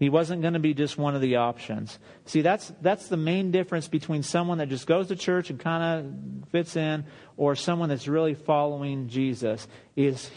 He 0.00 0.08
wasn't 0.08 0.40
going 0.40 0.54
to 0.54 0.60
be 0.60 0.72
just 0.72 0.96
one 0.96 1.14
of 1.14 1.20
the 1.20 1.36
options. 1.36 1.98
See, 2.24 2.40
that's, 2.40 2.72
that's 2.80 3.08
the 3.08 3.18
main 3.18 3.50
difference 3.50 3.86
between 3.86 4.22
someone 4.22 4.56
that 4.56 4.70
just 4.70 4.86
goes 4.86 5.08
to 5.08 5.14
church 5.14 5.50
and 5.50 5.60
kind 5.60 5.84
of 5.84 6.48
fits 6.48 6.74
in 6.74 7.04
or 7.36 7.54
someone 7.54 7.90
that's 7.90 8.08
really 8.08 8.32
following 8.32 9.08
Jesus 9.08 9.68
is 9.96 10.30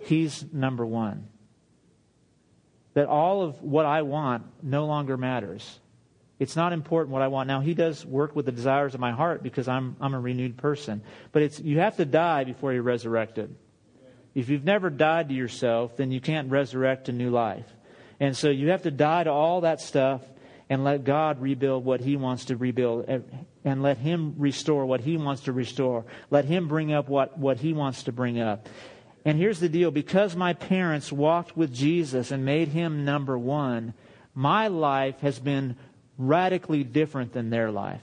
he's 0.00 0.44
number 0.52 0.84
one. 0.84 1.28
That 2.94 3.06
all 3.06 3.42
of 3.42 3.62
what 3.62 3.86
I 3.86 4.02
want 4.02 4.46
no 4.64 4.86
longer 4.86 5.16
matters. 5.16 5.78
It's 6.40 6.56
not 6.56 6.72
important 6.72 7.12
what 7.12 7.22
I 7.22 7.28
want. 7.28 7.46
Now, 7.46 7.60
he 7.60 7.74
does 7.74 8.04
work 8.04 8.34
with 8.34 8.46
the 8.46 8.52
desires 8.52 8.94
of 8.94 9.00
my 9.00 9.12
heart 9.12 9.44
because 9.44 9.68
I'm, 9.68 9.94
I'm 10.00 10.14
a 10.14 10.20
renewed 10.20 10.56
person. 10.56 11.02
But 11.30 11.42
it's, 11.42 11.60
you 11.60 11.78
have 11.78 11.98
to 11.98 12.04
die 12.04 12.42
before 12.42 12.72
you're 12.72 12.82
resurrected. 12.82 13.54
If 14.34 14.48
you've 14.48 14.64
never 14.64 14.90
died 14.90 15.28
to 15.28 15.36
yourself, 15.36 15.96
then 15.96 16.10
you 16.10 16.20
can't 16.20 16.50
resurrect 16.50 17.08
a 17.08 17.12
new 17.12 17.30
life. 17.30 17.73
And 18.20 18.36
so 18.36 18.50
you 18.50 18.70
have 18.70 18.82
to 18.82 18.90
die 18.90 19.24
to 19.24 19.30
all 19.30 19.62
that 19.62 19.80
stuff 19.80 20.22
and 20.70 20.84
let 20.84 21.04
God 21.04 21.40
rebuild 21.40 21.84
what 21.84 22.00
He 22.00 22.16
wants 22.16 22.46
to 22.46 22.56
rebuild 22.56 23.08
and 23.64 23.82
let 23.82 23.98
Him 23.98 24.34
restore 24.38 24.86
what 24.86 25.00
He 25.00 25.16
wants 25.16 25.42
to 25.42 25.52
restore. 25.52 26.04
Let 26.30 26.44
Him 26.44 26.68
bring 26.68 26.92
up 26.92 27.08
what, 27.08 27.38
what 27.38 27.58
He 27.58 27.72
wants 27.72 28.04
to 28.04 28.12
bring 28.12 28.40
up. 28.40 28.68
And 29.24 29.38
here's 29.38 29.60
the 29.60 29.68
deal 29.68 29.90
because 29.90 30.36
my 30.36 30.52
parents 30.52 31.10
walked 31.10 31.56
with 31.56 31.72
Jesus 31.72 32.30
and 32.30 32.44
made 32.44 32.68
Him 32.68 33.04
number 33.04 33.38
one, 33.38 33.94
my 34.34 34.68
life 34.68 35.20
has 35.20 35.38
been 35.38 35.76
radically 36.18 36.84
different 36.84 37.32
than 37.32 37.50
their 37.50 37.70
life. 37.70 38.02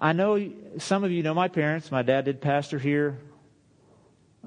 I 0.00 0.12
know 0.12 0.50
some 0.78 1.02
of 1.02 1.10
you 1.10 1.24
know 1.24 1.34
my 1.34 1.48
parents. 1.48 1.90
My 1.90 2.02
dad 2.02 2.24
did 2.24 2.40
pastor 2.40 2.78
here 2.78 3.18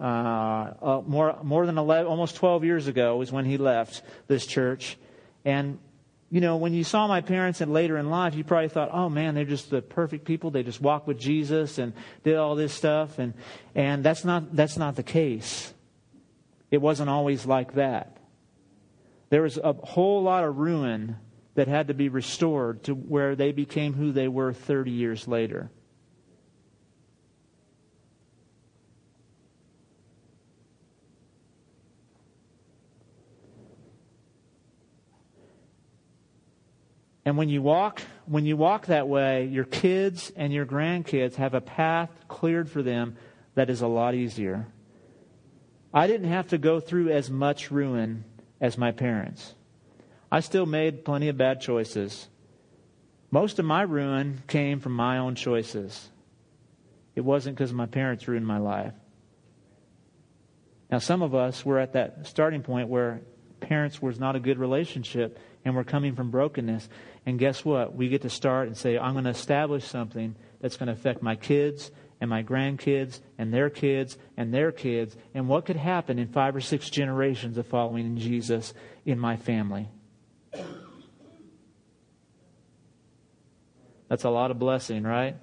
uh, 0.02 0.74
uh, 0.82 1.02
more 1.06 1.38
more 1.44 1.66
than 1.68 1.78
11, 1.78 2.08
almost 2.08 2.36
12 2.36 2.64
years 2.64 2.88
ago 2.88 3.18
was 3.18 3.32
when 3.32 3.46
he 3.46 3.58
left 3.58 4.02
this 4.28 4.48
church. 4.48 4.98
And 5.46 5.78
you 6.32 6.42
know, 6.42 6.58
when 6.58 6.74
you 6.74 6.84
saw 6.84 7.08
my 7.08 7.22
parents 7.22 7.62
and 7.62 7.72
later 7.74 7.98
in 7.98 8.10
life, 8.10 8.34
you 8.34 8.44
probably 8.44 8.70
thought, 8.70 8.90
"Oh 8.92 9.10
man, 9.10 9.36
they're 9.36 9.46
just 9.46 9.70
the 9.70 9.82
perfect 9.82 10.26
people. 10.26 10.50
They 10.50 10.64
just 10.64 10.82
walked 10.82 11.06
with 11.06 11.20
Jesus 11.20 11.78
and 11.78 11.94
did 12.24 12.38
all 12.38 12.56
this 12.56 12.74
stuff." 12.74 13.20
And 13.20 13.34
and 13.76 14.04
that's 14.04 14.26
not 14.26 14.56
that's 14.56 14.78
not 14.78 14.96
the 14.96 15.04
case. 15.04 15.74
It 16.72 16.82
wasn't 16.82 17.10
always 17.10 17.46
like 17.46 17.74
that. 17.74 18.18
There 19.30 19.44
was 19.44 19.58
a 19.58 19.74
whole 19.74 20.24
lot 20.24 20.46
of 20.46 20.58
ruin 20.58 21.18
that 21.56 21.68
had 21.68 21.90
to 21.90 21.94
be 21.94 22.10
restored 22.10 22.84
to 22.84 22.94
where 22.96 23.36
they 23.36 23.52
became 23.52 23.94
who 23.94 24.12
they 24.12 24.28
were 24.28 24.54
30 24.54 24.92
years 24.92 25.28
later. 25.28 25.70
And 37.32 37.38
when 37.38 37.48
you 37.48 37.62
walk, 37.62 38.02
when 38.26 38.46
you 38.46 38.58
walk 38.58 38.88
that 38.88 39.08
way, 39.08 39.46
your 39.46 39.64
kids 39.64 40.34
and 40.36 40.52
your 40.52 40.66
grandkids 40.66 41.36
have 41.36 41.54
a 41.54 41.62
path 41.62 42.10
cleared 42.28 42.70
for 42.70 42.84
them 42.84 43.16
that 43.56 43.70
is 43.70 43.80
a 43.80 43.88
lot 43.88 44.16
easier. 44.16 44.68
I 45.94 46.08
didn't 46.08 46.28
have 46.28 46.50
to 46.50 46.58
go 46.58 46.82
through 46.82 47.08
as 47.12 47.30
much 47.30 47.72
ruin 47.72 48.26
as 48.60 48.78
my 48.78 48.92
parents. 48.92 49.54
I 50.30 50.42
still 50.42 50.66
made 50.66 51.06
plenty 51.06 51.30
of 51.30 51.38
bad 51.38 51.62
choices. 51.62 52.28
Most 53.32 53.60
of 53.60 53.66
my 53.66 53.84
ruin 53.84 54.44
came 54.48 54.82
from 54.82 54.92
my 54.92 55.18
own 55.18 55.36
choices. 55.36 56.10
It 57.16 57.22
wasn't 57.22 57.56
because 57.56 57.72
my 57.72 57.86
parents 57.86 58.28
ruined 58.28 58.46
my 58.46 58.58
life. 58.58 58.94
Now, 60.92 61.00
some 61.00 61.22
of 61.22 61.34
us 61.34 61.66
were 61.66 61.80
at 61.80 61.94
that 61.94 62.28
starting 62.28 62.62
point 62.62 62.90
where 62.90 63.22
parents 63.62 64.02
was 64.02 64.20
not 64.20 64.36
a 64.36 64.40
good 64.42 64.60
relationship 64.60 65.40
and 65.64 65.76
we're 65.76 65.84
coming 65.84 66.16
from 66.16 66.32
brokenness. 66.32 66.90
And 67.26 67.38
guess 67.38 67.64
what? 67.64 67.96
We 67.96 68.10
get 68.10 68.24
to 68.24 68.30
start 68.30 68.68
and 68.68 68.76
say, 68.76 68.98
I'm 68.98 69.14
going 69.14 69.26
to 69.26 69.30
establish 69.30 69.86
something 69.86 70.36
that's 70.60 70.78
going 70.78 70.88
to 70.88 70.94
affect 70.94 71.22
my 71.22 71.36
kids 71.36 71.92
and 72.20 72.30
my 72.30 72.44
grandkids 72.44 73.20
and 73.38 73.54
their 73.54 73.70
kids 73.70 74.18
and 74.38 74.54
their 74.54 74.72
kids. 74.72 75.16
And 75.34 75.48
what 75.48 75.66
could 75.66 75.76
happen 75.76 76.20
in 76.20 76.28
five 76.28 76.56
or 76.56 76.62
six 76.62 76.90
generations 76.90 77.58
of 77.58 77.68
following 77.68 78.06
in 78.06 78.18
Jesus 78.18 78.74
in 79.06 79.20
my 79.20 79.38
family? 79.38 79.90
That's 84.08 84.24
a 84.24 84.30
lot 84.30 84.52
of 84.52 84.60
blessing, 84.60 85.04
right? 85.04 85.38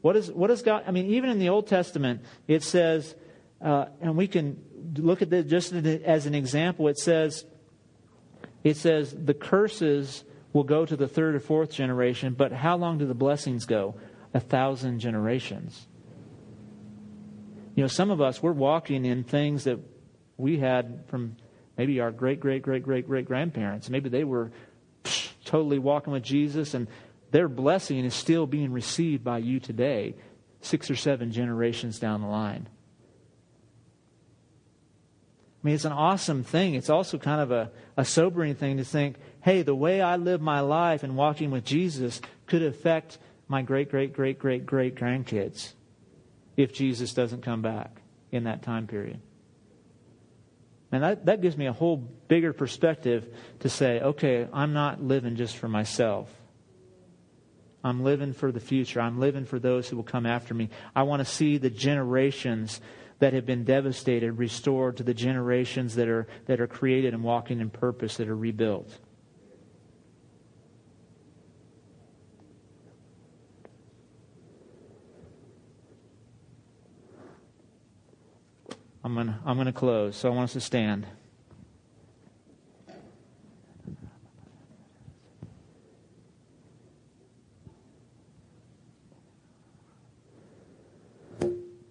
What 0.00 0.16
is 0.16 0.30
what 0.30 0.50
is 0.50 0.62
God? 0.62 0.84
I 0.86 0.90
mean, 0.90 1.06
even 1.06 1.30
in 1.30 1.38
the 1.38 1.50
Old 1.50 1.68
Testament, 1.68 2.22
it 2.48 2.62
says, 2.62 3.14
uh, 3.60 3.86
and 4.00 4.16
we 4.16 4.26
can 4.26 4.60
look 4.96 5.22
at 5.22 5.30
this 5.30 5.46
just 5.46 5.72
as 5.72 6.26
an 6.26 6.34
example. 6.34 6.88
It 6.88 6.98
says, 6.98 7.44
it 8.64 8.76
says 8.76 9.14
the 9.16 9.34
curses 9.34 10.24
will 10.52 10.64
go 10.64 10.84
to 10.84 10.96
the 10.96 11.08
third 11.08 11.34
or 11.34 11.40
fourth 11.40 11.72
generation, 11.72 12.34
but 12.34 12.52
how 12.52 12.76
long 12.76 12.98
do 12.98 13.06
the 13.06 13.14
blessings 13.14 13.66
go? 13.66 13.94
A 14.34 14.40
thousand 14.40 15.00
generations. 15.00 15.86
You 17.74 17.84
know, 17.84 17.88
some 17.88 18.10
of 18.10 18.20
us 18.20 18.42
we're 18.42 18.52
walking 18.52 19.04
in 19.04 19.24
things 19.24 19.64
that 19.64 19.78
we 20.36 20.58
had 20.58 21.04
from 21.08 21.36
maybe 21.76 22.00
our 22.00 22.10
great 22.10 22.40
great 22.40 22.62
great 22.62 22.82
great 22.82 23.06
great 23.06 23.26
grandparents. 23.26 23.88
Maybe 23.88 24.08
they 24.08 24.24
were 24.24 24.50
totally 25.44 25.78
walking 25.78 26.12
with 26.12 26.22
Jesus 26.22 26.74
and 26.74 26.88
their 27.30 27.48
blessing 27.48 28.04
is 28.04 28.14
still 28.14 28.46
being 28.46 28.72
received 28.72 29.22
by 29.22 29.38
you 29.38 29.60
today, 29.60 30.16
six 30.60 30.90
or 30.90 30.96
seven 30.96 31.30
generations 31.30 31.98
down 31.98 32.22
the 32.22 32.26
line. 32.26 32.68
I 35.62 35.66
mean, 35.66 35.74
it's 35.74 35.84
an 35.84 35.92
awesome 35.92 36.42
thing. 36.42 36.74
It's 36.74 36.90
also 36.90 37.18
kind 37.18 37.40
of 37.40 37.50
a, 37.50 37.70
a 37.96 38.04
sobering 38.04 38.54
thing 38.54 38.78
to 38.78 38.84
think, 38.84 39.16
hey, 39.42 39.62
the 39.62 39.74
way 39.74 40.00
I 40.00 40.16
live 40.16 40.40
my 40.40 40.60
life 40.60 41.02
and 41.02 41.16
walking 41.16 41.50
with 41.50 41.64
Jesus 41.64 42.20
could 42.46 42.62
affect 42.62 43.18
my 43.48 43.62
great, 43.62 43.90
great, 43.90 44.12
great, 44.12 44.38
great, 44.38 44.66
great 44.66 44.94
grandkids 44.94 45.72
if 46.56 46.72
Jesus 46.72 47.14
doesn't 47.14 47.42
come 47.42 47.62
back 47.62 48.00
in 48.30 48.44
that 48.44 48.62
time 48.62 48.86
period. 48.86 49.20
And 50.92 51.02
that, 51.02 51.26
that 51.26 51.40
gives 51.40 51.56
me 51.56 51.66
a 51.66 51.72
whole 51.72 51.96
bigger 51.96 52.52
perspective 52.52 53.32
to 53.60 53.68
say, 53.68 54.00
okay, 54.00 54.48
I'm 54.52 54.72
not 54.72 55.02
living 55.02 55.36
just 55.36 55.56
for 55.56 55.68
myself. 55.68 56.28
I'm 57.82 58.02
living 58.02 58.32
for 58.32 58.52
the 58.52 58.60
future. 58.60 59.00
I'm 59.00 59.20
living 59.20 59.44
for 59.44 59.58
those 59.58 59.88
who 59.88 59.96
will 59.96 60.04
come 60.04 60.26
after 60.26 60.52
me. 60.52 60.68
I 60.94 61.04
want 61.04 61.20
to 61.20 61.24
see 61.24 61.58
the 61.58 61.70
generations 61.70 62.80
that 63.20 63.32
have 63.32 63.46
been 63.46 63.64
devastated 63.64 64.32
restored 64.32 64.96
to 64.96 65.02
the 65.02 65.14
generations 65.14 65.94
that 65.94 66.08
are, 66.08 66.26
that 66.46 66.60
are 66.60 66.66
created 66.66 67.14
and 67.14 67.22
walking 67.22 67.60
in 67.60 67.70
purpose 67.70 68.16
that 68.16 68.28
are 68.28 68.36
rebuilt. 68.36 68.98
I'm 79.02 79.14
going 79.14 79.28
to 79.28 79.38
I'm 79.46 79.56
going 79.56 79.66
to 79.66 79.72
close, 79.72 80.16
so 80.16 80.30
I 80.30 80.34
want 80.34 80.44
us 80.44 80.52
to 80.54 80.60
stand. 80.60 81.06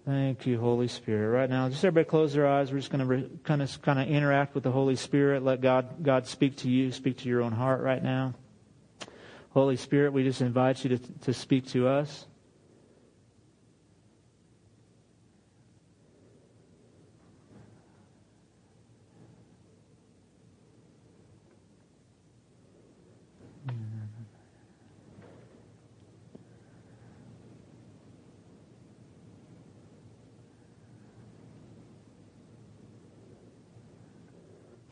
Thank 0.06 0.46
you, 0.46 0.58
Holy 0.58 0.88
Spirit. 0.88 1.36
Right 1.36 1.50
now, 1.50 1.68
just 1.68 1.84
everybody 1.84 2.08
close 2.08 2.32
their 2.32 2.46
eyes. 2.46 2.72
We're 2.72 2.78
just 2.78 2.90
going 2.90 3.06
to 3.06 3.38
kind 3.44 3.62
of 3.62 3.82
kind 3.82 3.98
of 3.98 4.08
interact 4.08 4.54
with 4.54 4.64
the 4.64 4.70
Holy 4.70 4.96
Spirit. 4.96 5.42
Let 5.42 5.60
God 5.60 6.02
God 6.02 6.26
speak 6.26 6.56
to 6.58 6.68
you, 6.68 6.92
speak 6.92 7.18
to 7.18 7.28
your 7.28 7.42
own 7.42 7.52
heart 7.52 7.80
right 7.80 8.02
now. 8.02 8.34
Holy 9.50 9.76
Spirit, 9.76 10.12
we 10.12 10.22
just 10.22 10.40
invite 10.40 10.84
you 10.84 10.96
to 10.96 10.98
to 10.98 11.34
speak 11.34 11.66
to 11.68 11.88
us. 11.88 12.26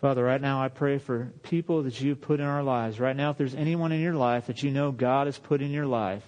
Father, 0.00 0.22
right 0.22 0.40
now 0.40 0.62
I 0.62 0.68
pray 0.68 0.98
for 0.98 1.32
people 1.42 1.82
that 1.82 2.00
you've 2.00 2.20
put 2.20 2.38
in 2.38 2.46
our 2.46 2.62
lives. 2.62 3.00
Right 3.00 3.16
now, 3.16 3.30
if 3.30 3.36
there's 3.36 3.56
anyone 3.56 3.90
in 3.90 4.00
your 4.00 4.14
life 4.14 4.46
that 4.46 4.62
you 4.62 4.70
know 4.70 4.92
God 4.92 5.26
has 5.26 5.38
put 5.38 5.60
in 5.60 5.72
your 5.72 5.86
life, 5.86 6.22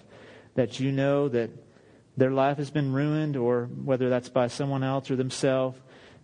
that 0.55 0.81
you 0.81 0.91
know 0.91 1.29
that 1.29 1.51
their 2.17 2.31
life 2.31 2.57
has 2.57 2.69
been 2.69 2.91
ruined, 2.91 3.37
or 3.37 3.65
whether 3.65 4.09
that's 4.09 4.27
by 4.27 4.47
someone 4.47 4.83
else 4.83 5.09
or 5.09 5.15
themselves, 5.15 5.79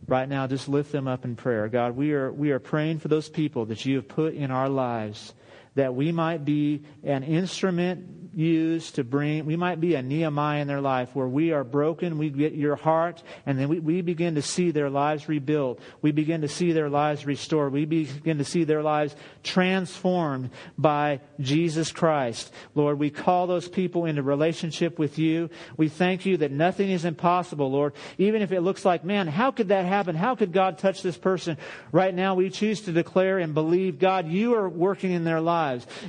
right 0.07 0.27
now 0.27 0.45
just 0.45 0.67
lift 0.67 0.91
them 0.91 1.07
up 1.07 1.23
in 1.23 1.37
prayer. 1.37 1.69
God, 1.69 1.95
we 1.95 2.11
are, 2.11 2.29
we 2.31 2.51
are 2.51 2.59
praying 2.59 2.99
for 2.99 3.07
those 3.07 3.29
people 3.29 3.65
that 3.67 3.85
you 3.85 3.95
have 3.95 4.09
put 4.09 4.33
in 4.33 4.51
our 4.51 4.67
lives, 4.67 5.33
that 5.77 5.93
we 5.93 6.11
might 6.11 6.43
be 6.43 6.83
an 7.03 7.23
instrument 7.23 8.17
used 8.37 8.95
to 8.95 9.03
bring, 9.03 9.47
we 9.47 9.55
might 9.55 9.81
be 9.81 9.95
a 9.95 10.01
Nehemiah 10.03 10.61
in 10.61 10.67
their 10.67 10.79
life 10.79 11.09
where 11.15 11.27
we 11.27 11.51
are 11.53 11.63
broken, 11.63 12.19
we 12.19 12.29
get 12.29 12.53
your 12.53 12.75
heart, 12.75 13.23
and 13.47 13.57
then 13.57 13.67
we, 13.67 13.79
we 13.79 14.01
begin 14.01 14.35
to 14.35 14.43
see 14.43 14.69
their 14.69 14.91
lives 14.91 15.27
rebuilt. 15.27 15.79
We 16.03 16.11
begin 16.11 16.41
to 16.41 16.47
see 16.47 16.71
their 16.71 16.87
lives 16.87 17.25
restored. 17.25 17.73
We 17.73 17.85
begin 17.85 18.37
to 18.37 18.43
see 18.43 18.63
their 18.63 18.83
lives 18.83 19.15
transformed 19.43 20.51
by 20.77 21.21
Jesus 21.39 21.91
Christ. 21.91 22.53
Lord, 22.75 22.99
we 22.99 23.09
call 23.09 23.47
those 23.47 23.67
people 23.67 24.05
into 24.05 24.21
relationship 24.21 24.99
with 24.99 25.17
you. 25.17 25.49
We 25.75 25.89
thank 25.89 26.27
you 26.27 26.37
that 26.37 26.51
nothing 26.51 26.91
is 26.91 27.05
impossible, 27.05 27.71
Lord. 27.71 27.93
Even 28.19 28.43
if 28.43 28.51
it 28.51 28.61
looks 28.61 28.85
like, 28.85 29.03
man, 29.03 29.25
how 29.25 29.49
could 29.49 29.69
that 29.69 29.85
happen? 29.85 30.15
How 30.15 30.35
could 30.35 30.53
God 30.53 30.77
touch 30.77 31.01
this 31.01 31.17
person? 31.17 31.57
Right 31.91 32.13
now, 32.13 32.35
we 32.35 32.51
choose 32.51 32.81
to 32.81 32.91
declare 32.91 33.39
and 33.39 33.55
believe, 33.55 33.97
God, 33.97 34.27
you 34.27 34.53
are 34.53 34.69
working 34.69 35.11
in 35.11 35.23
their 35.23 35.41
lives. 35.41 35.57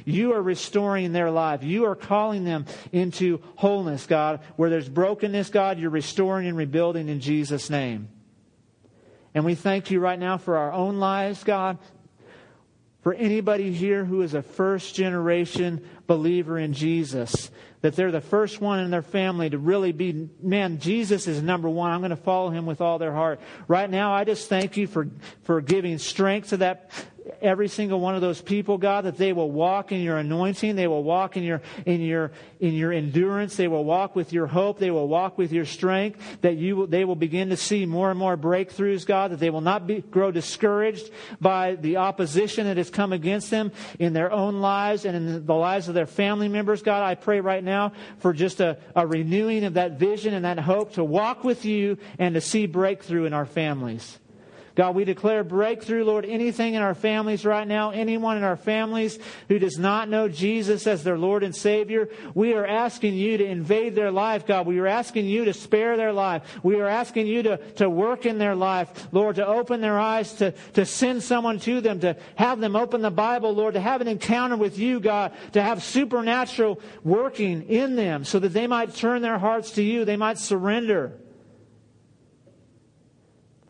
You 0.05 0.35
are 0.35 0.43
restoring 0.43 1.13
their 1.13 1.31
life. 1.31 1.63
You 1.63 1.87
are 1.87 1.97
calling 1.97 2.29
calling 2.29 2.45
them 2.45 2.67
into 2.93 3.41
wholeness, 3.57 4.07
God. 4.07 4.41
Where 4.57 4.71
there's 4.71 4.89
brokenness, 4.89 5.51
God, 5.51 5.79
you're 5.79 5.89
restoring 5.89 6.47
and 6.47 6.57
rebuilding 6.57 7.09
in 7.09 7.21
Jesus' 7.21 7.71
name. 7.71 8.09
And 9.35 9.45
we 9.45 9.55
thank 9.55 9.91
you 9.91 10.01
right 10.01 10.19
now 10.19 10.37
for 10.37 10.57
our 10.57 10.73
own 10.73 10.99
lives, 10.99 11.45
God. 11.45 11.79
For 13.03 13.15
anybody 13.15 13.73
here 13.73 14.05
who 14.05 14.23
is 14.23 14.35
a 14.35 14.43
first 14.43 14.95
generation 14.95 15.89
believer 16.07 16.59
in 16.59 16.73
Jesus, 16.73 17.51
that 17.81 17.95
they're 17.95 18.11
the 18.11 18.21
first 18.21 18.61
one 18.61 18.81
in 18.81 18.91
their 18.91 19.03
family 19.03 19.49
to 19.49 19.59
really 19.59 19.93
be, 19.93 20.29
man, 20.43 20.81
Jesus 20.81 21.29
is 21.29 21.41
number 21.41 21.69
one. 21.69 21.93
I'm 21.93 22.01
going 22.01 22.11
to 22.11 22.17
follow 22.17 22.51
him 22.51 22.67
with 22.67 22.81
all 22.81 22.99
their 22.99 23.13
heart. 23.13 23.41
Right 23.69 23.89
now, 23.89 24.13
I 24.13 24.25
just 24.25 24.49
thank 24.49 24.77
you 24.77 24.87
for, 24.87 25.09
for 25.45 25.61
giving 25.61 25.99
strength 25.99 26.49
to 26.49 26.57
that, 26.59 26.91
every 27.41 27.69
single 27.69 28.01
one 28.01 28.15
of 28.15 28.21
those 28.21 28.41
people, 28.41 28.79
God, 28.79 29.05
that 29.05 29.17
they 29.17 29.33
will 29.33 29.51
walk 29.51 29.93
in 29.93 30.01
your 30.01 30.19
anointing. 30.19 30.77
They 30.77 30.87
will 30.87 31.03
walk 31.03 31.37
in 31.37 31.43
your, 31.43 31.63
in 31.87 32.01
your, 32.01 32.33
in 32.61 32.75
your 32.75 32.93
endurance. 32.93 33.57
They 33.57 33.69
will 33.69 33.85
walk 33.85 34.17
with 34.17 34.33
your 34.33 34.47
hope. 34.47 34.79
They 34.79 34.91
will 34.91 35.09
walk 35.09 35.39
with 35.39 35.53
your 35.53 35.65
strength. 35.65 36.41
That 36.41 36.57
you 36.57 36.77
will, 36.77 36.87
they 36.87 37.05
will 37.05 37.17
begin 37.17 37.51
to 37.51 37.57
see 37.57 37.87
more 37.87 38.11
and 38.11 38.19
more 38.19 38.37
breakthroughs, 38.37 39.07
God, 39.07 39.33
that 39.33 39.41
they 39.41 39.51
will 39.51 39.61
not 39.61 39.87
be, 39.87 40.01
grow 40.01 40.31
discouraged 40.31 41.11
by 41.41 41.75
the 41.75 41.99
opposition 41.99 42.67
that 42.67 42.77
has 42.77 42.91
come 42.91 43.13
against 43.13 43.51
them 43.51 43.73
in 43.99 44.13
their 44.13 44.33
own 44.33 44.61
lives 44.61 45.05
and 45.05 45.17
in 45.17 45.47
the 45.47 45.55
lives 45.55 45.89
of 45.89 45.95
their 45.95 46.07
family 46.07 46.49
members. 46.49 46.83
God, 46.83 47.03
I 47.03 47.15
pray 47.15 47.41
right 47.41 47.65
now 47.65 47.93
for 48.19 48.33
just 48.33 48.61
a, 48.61 48.79
a 48.95 49.07
renewing 49.07 49.65
of 49.65 49.75
that 49.75 49.99
vision 49.99 50.35
and 50.35 50.45
that 50.45 50.59
hope 50.59 50.95
to 50.95 51.05
walk 51.05 51.45
with 51.45 51.65
you 51.65 51.99
and 52.19 52.35
to 52.35 52.41
see 52.41 52.67
breakthrough 52.67 53.25
in 53.25 53.33
our 53.33 53.47
families. 53.47 54.19
God, 54.79 54.95
we 54.95 55.05
declare 55.05 55.43
breakthrough, 55.43 56.05
Lord, 56.05 56.25
anything 56.25 56.75
in 56.75 56.83
our 56.83 56.95
families 56.95 57.45
right 57.45 57.67
now, 57.67 57.91
anyone 57.91 58.37
in 58.37 58.45
our 58.45 58.57
families 58.57 59.19
who 59.49 59.59
does 59.59 59.77
not 59.77 60.09
know 60.09 60.29
Jesus 60.29 60.87
as 60.87 61.03
their 61.03 61.19
Lord 61.19 61.43
and 61.43 61.53
Savior, 61.55 62.09
we 62.33 62.55
are 62.55 62.65
asking 62.65 63.15
you 63.15 63.39
to 63.39 63.45
invade 63.45 63.97
their 63.97 64.13
life, 64.13 64.47
God. 64.47 64.69
We 64.69 64.79
are 64.79 64.87
asking 64.87 65.27
you 65.27 65.47
to 65.47 65.53
spare 65.53 65.97
their 65.97 66.13
life. 66.13 66.61
We 66.63 66.79
are 66.81 66.87
asking 66.87 67.27
you 67.27 67.43
to, 67.43 67.57
to 67.73 67.91
work 67.91 68.25
in 68.25 68.39
their 68.39 68.55
life, 68.55 69.09
Lord, 69.11 69.35
to 69.35 69.47
open 69.49 69.81
their 69.81 69.99
eyes, 69.99 70.35
to, 70.35 70.53
to 70.75 70.87
send 70.87 71.25
someone 71.25 71.59
to 71.59 71.81
them, 71.81 71.99
to 71.99 72.17
have 72.37 72.61
them 72.61 72.77
open 72.77 73.03
the 73.03 73.11
Bible, 73.11 73.53
Lord, 73.53 73.75
to 73.75 73.81
have 73.81 74.01
an 74.01 74.07
encounter 74.07 74.57
with 74.57 74.79
you, 74.79 75.01
God, 75.01 75.33
to 75.55 75.61
have 75.61 75.83
supernatural 75.83 76.81
working 77.03 77.63
in 77.63 77.97
them 77.97 78.25
so 78.25 78.39
that 78.39 78.51
they 78.51 78.69
might 78.69 78.95
turn 78.95 79.23
their 79.23 79.41
hearts 79.41 79.73
to 79.73 79.83
you, 79.83 80.05
they 80.05 80.17
might 80.17 80.39
surrender. 80.39 81.19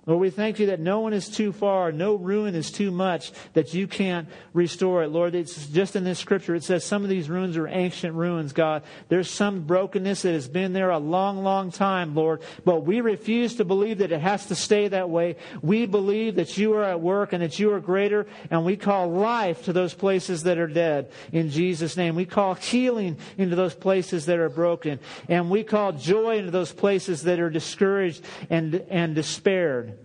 Lord, 0.09 0.22
we 0.22 0.30
thank 0.30 0.59
you 0.59 0.66
that 0.68 0.80
no 0.80 1.00
one 1.00 1.12
is 1.12 1.28
too 1.28 1.52
far, 1.52 1.92
no 1.92 2.14
ruin 2.14 2.54
is 2.54 2.70
too 2.70 2.90
much 2.90 3.30
that 3.52 3.74
you 3.74 3.86
can't 3.86 4.26
restore 4.54 5.02
it. 5.02 5.09
Lord, 5.09 5.34
it's 5.34 5.66
just 5.66 5.96
in 5.96 6.04
this 6.04 6.18
scripture, 6.18 6.54
it 6.54 6.64
says 6.64 6.82
some 6.82 7.02
of 7.02 7.11
these 7.11 7.28
ruins 7.28 7.59
are 7.59 7.68
ancient 7.68 8.14
ruins, 8.14 8.54
God. 8.54 8.84
There's 9.11 9.30
some 9.30 9.64
brokenness 9.64 10.22
that 10.22 10.32
has 10.32 10.48
been 10.48 10.72
there 10.72 10.88
a 10.88 10.98
long, 10.98 11.44
long 11.44 11.70
time, 11.70 12.14
Lord, 12.14 12.40
but 12.64 12.86
we 12.86 13.02
refuse 13.02 13.56
to 13.56 13.66
believe 13.66 13.98
that 13.98 14.11
it 14.11 14.22
has 14.22 14.46
to 14.46 14.54
stay 14.54 14.88
that 14.88 15.11
way. 15.11 15.36
We 15.61 15.84
believe 15.84 16.36
that 16.36 16.56
you 16.56 16.72
are 16.72 16.84
at 16.84 17.02
work 17.02 17.34
and 17.34 17.42
that 17.42 17.59
you 17.59 17.70
are 17.74 17.80
greater, 17.80 18.26
and 18.50 18.64
we 18.64 18.78
call 18.78 19.11
life 19.11 19.64
to 19.64 19.74
those 19.74 19.92
places 19.92 20.44
that 20.44 20.56
are 20.56 20.66
dead 20.66 21.11
in 21.32 21.50
Jesus' 21.50 21.98
name. 21.98 22.14
We 22.14 22.24
call 22.24 22.54
healing 22.54 23.18
into 23.36 23.56
those 23.56 23.74
places 23.74 24.24
that 24.24 24.38
are 24.38 24.48
broken, 24.48 25.00
and 25.28 25.50
we 25.50 25.64
call 25.64 25.92
joy 25.92 26.38
into 26.38 26.50
those 26.50 26.72
places 26.72 27.24
that 27.24 27.40
are 27.40 27.50
discouraged 27.50 28.24
and, 28.48 28.74
and 28.88 29.14
despaired. 29.14 29.97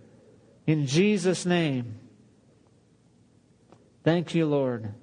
In 0.66 0.86
Jesus' 0.86 1.44
name. 1.44 1.96
Thank 4.02 4.34
you, 4.34 4.46
Lord. 4.46 4.94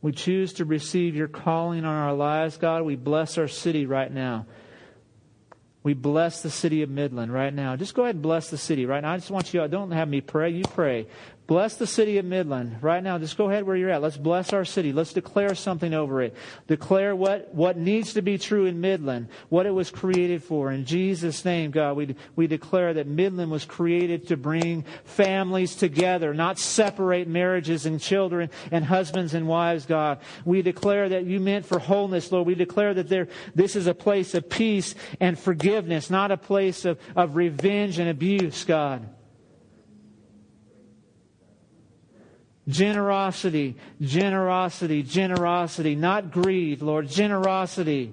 We 0.00 0.12
choose 0.12 0.54
to 0.54 0.64
receive 0.64 1.16
your 1.16 1.28
calling 1.28 1.84
on 1.84 1.94
our 1.94 2.14
lives, 2.14 2.56
God. 2.56 2.82
We 2.82 2.96
bless 2.96 3.36
our 3.36 3.48
city 3.48 3.86
right 3.86 4.12
now. 4.12 4.46
We 5.82 5.94
bless 5.94 6.42
the 6.42 6.50
city 6.50 6.82
of 6.82 6.90
Midland 6.90 7.32
right 7.32 7.52
now. 7.52 7.76
Just 7.76 7.94
go 7.94 8.02
ahead 8.02 8.16
and 8.16 8.22
bless 8.22 8.50
the 8.50 8.58
city 8.58 8.84
right 8.86 9.00
now. 9.00 9.12
I 9.12 9.16
just 9.16 9.30
want 9.30 9.52
you, 9.54 9.66
don't 9.68 9.90
have 9.90 10.08
me 10.08 10.20
pray, 10.20 10.50
you 10.50 10.64
pray. 10.64 11.06
Bless 11.48 11.76
the 11.76 11.86
city 11.86 12.18
of 12.18 12.26
Midland 12.26 12.82
right 12.82 13.02
now. 13.02 13.16
Just 13.16 13.38
go 13.38 13.48
ahead 13.48 13.64
where 13.64 13.74
you're 13.74 13.88
at. 13.88 14.02
Let's 14.02 14.18
bless 14.18 14.52
our 14.52 14.66
city. 14.66 14.92
Let's 14.92 15.14
declare 15.14 15.54
something 15.54 15.94
over 15.94 16.20
it. 16.20 16.34
Declare 16.66 17.16
what, 17.16 17.54
what 17.54 17.78
needs 17.78 18.12
to 18.12 18.22
be 18.22 18.36
true 18.36 18.66
in 18.66 18.82
Midland, 18.82 19.28
what 19.48 19.64
it 19.64 19.70
was 19.70 19.90
created 19.90 20.42
for. 20.42 20.70
In 20.70 20.84
Jesus' 20.84 21.46
name, 21.46 21.70
God, 21.70 21.96
we, 21.96 22.16
we 22.36 22.48
declare 22.48 22.92
that 22.92 23.06
Midland 23.06 23.50
was 23.50 23.64
created 23.64 24.28
to 24.28 24.36
bring 24.36 24.84
families 25.04 25.74
together, 25.74 26.34
not 26.34 26.58
separate 26.58 27.28
marriages 27.28 27.86
and 27.86 27.98
children 27.98 28.50
and 28.70 28.84
husbands 28.84 29.32
and 29.32 29.48
wives, 29.48 29.86
God. 29.86 30.18
We 30.44 30.60
declare 30.60 31.08
that 31.08 31.24
you 31.24 31.40
meant 31.40 31.64
for 31.64 31.78
wholeness, 31.78 32.30
Lord. 32.30 32.46
We 32.46 32.56
declare 32.56 32.92
that 32.92 33.08
there, 33.08 33.28
this 33.54 33.74
is 33.74 33.86
a 33.86 33.94
place 33.94 34.34
of 34.34 34.50
peace 34.50 34.94
and 35.18 35.38
forgiveness, 35.38 36.10
not 36.10 36.30
a 36.30 36.36
place 36.36 36.84
of, 36.84 36.98
of 37.16 37.36
revenge 37.36 37.98
and 37.98 38.10
abuse, 38.10 38.64
God. 38.64 39.08
Generosity, 42.68 43.76
generosity, 44.00 45.02
generosity, 45.02 45.94
not 45.94 46.30
greed, 46.30 46.82
Lord, 46.82 47.08
generosity. 47.08 48.12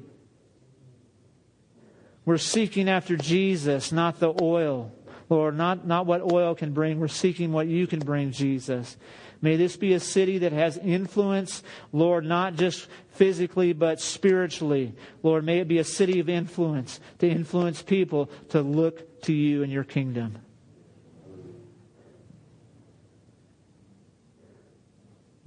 We're 2.24 2.38
seeking 2.38 2.90
after 2.90 3.18
Jesus, 3.18 3.92
not 3.92 4.20
the 4.20 4.34
oil. 4.42 4.92
Lord, 5.30 5.58
not, 5.58 5.86
not 5.86 6.06
what 6.06 6.32
oil 6.32 6.56
can 6.56 6.72
bring. 6.74 7.00
We're 7.00 7.08
seeking 7.08 7.52
what 7.52 7.68
you 7.68 7.88
can 7.88 8.00
bring, 8.00 8.32
Jesus. 8.32 8.96
May 9.42 9.58
this 9.58 9.76
be 9.76 9.94
a 9.94 10.00
city 10.00 10.40
that 10.40 10.54
has 10.54 10.78
influence, 10.78 11.62
Lord, 11.92 12.26
not 12.26 12.56
just 12.56 12.88
physically, 13.12 13.74
but 13.74 14.00
spiritually. 14.00 14.94
Lord, 15.24 15.46
may 15.46 15.60
it 15.60 15.68
be 15.68 15.80
a 15.80 15.84
city 15.84 16.20
of 16.20 16.30
influence 16.30 17.00
to 17.20 17.28
influence 17.28 17.82
people 17.82 18.30
to 18.50 18.62
look 18.62 19.22
to 19.24 19.34
you 19.34 19.64
and 19.64 19.72
your 19.72 19.84
kingdom. 19.84 20.40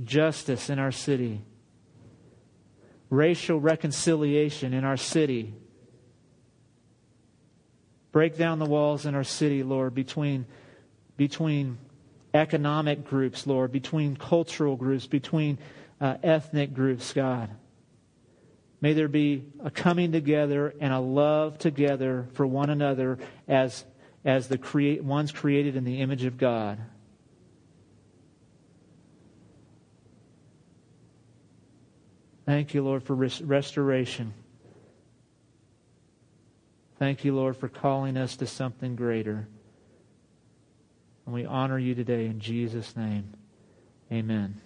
Justice 0.04 0.70
in 0.70 0.78
our 0.78 0.92
city, 0.92 1.40
racial 3.10 3.60
reconciliation 3.60 4.72
in 4.74 4.84
our 4.84 4.96
city. 4.96 5.54
Break 8.12 8.36
down 8.36 8.58
the 8.58 8.66
walls 8.66 9.06
in 9.06 9.14
our 9.14 9.24
city, 9.24 9.62
Lord, 9.62 9.94
between, 9.94 10.46
between 11.16 11.78
economic 12.32 13.04
groups, 13.04 13.46
Lord, 13.46 13.72
between 13.72 14.16
cultural 14.16 14.76
groups, 14.76 15.06
between 15.06 15.58
uh, 16.00 16.16
ethnic 16.22 16.74
groups, 16.74 17.12
God. 17.12 17.50
May 18.80 18.92
there 18.92 19.08
be 19.08 19.44
a 19.62 19.70
coming 19.70 20.12
together 20.12 20.72
and 20.80 20.92
a 20.92 21.00
love 21.00 21.58
together 21.58 22.28
for 22.34 22.46
one 22.46 22.70
another 22.70 23.18
as, 23.48 23.84
as 24.24 24.48
the 24.48 25.00
ones 25.02 25.32
created 25.32 25.74
in 25.74 25.84
the 25.84 26.00
image 26.00 26.24
of 26.24 26.38
God. 26.38 26.78
Thank 32.48 32.72
you, 32.72 32.82
Lord, 32.82 33.02
for 33.02 33.14
res- 33.14 33.42
restoration. 33.42 34.32
Thank 36.98 37.22
you, 37.22 37.36
Lord, 37.36 37.58
for 37.58 37.68
calling 37.68 38.16
us 38.16 38.36
to 38.36 38.46
something 38.46 38.96
greater. 38.96 39.46
And 41.26 41.34
we 41.34 41.44
honor 41.44 41.78
you 41.78 41.94
today 41.94 42.24
in 42.24 42.40
Jesus' 42.40 42.96
name. 42.96 43.34
Amen. 44.10 44.62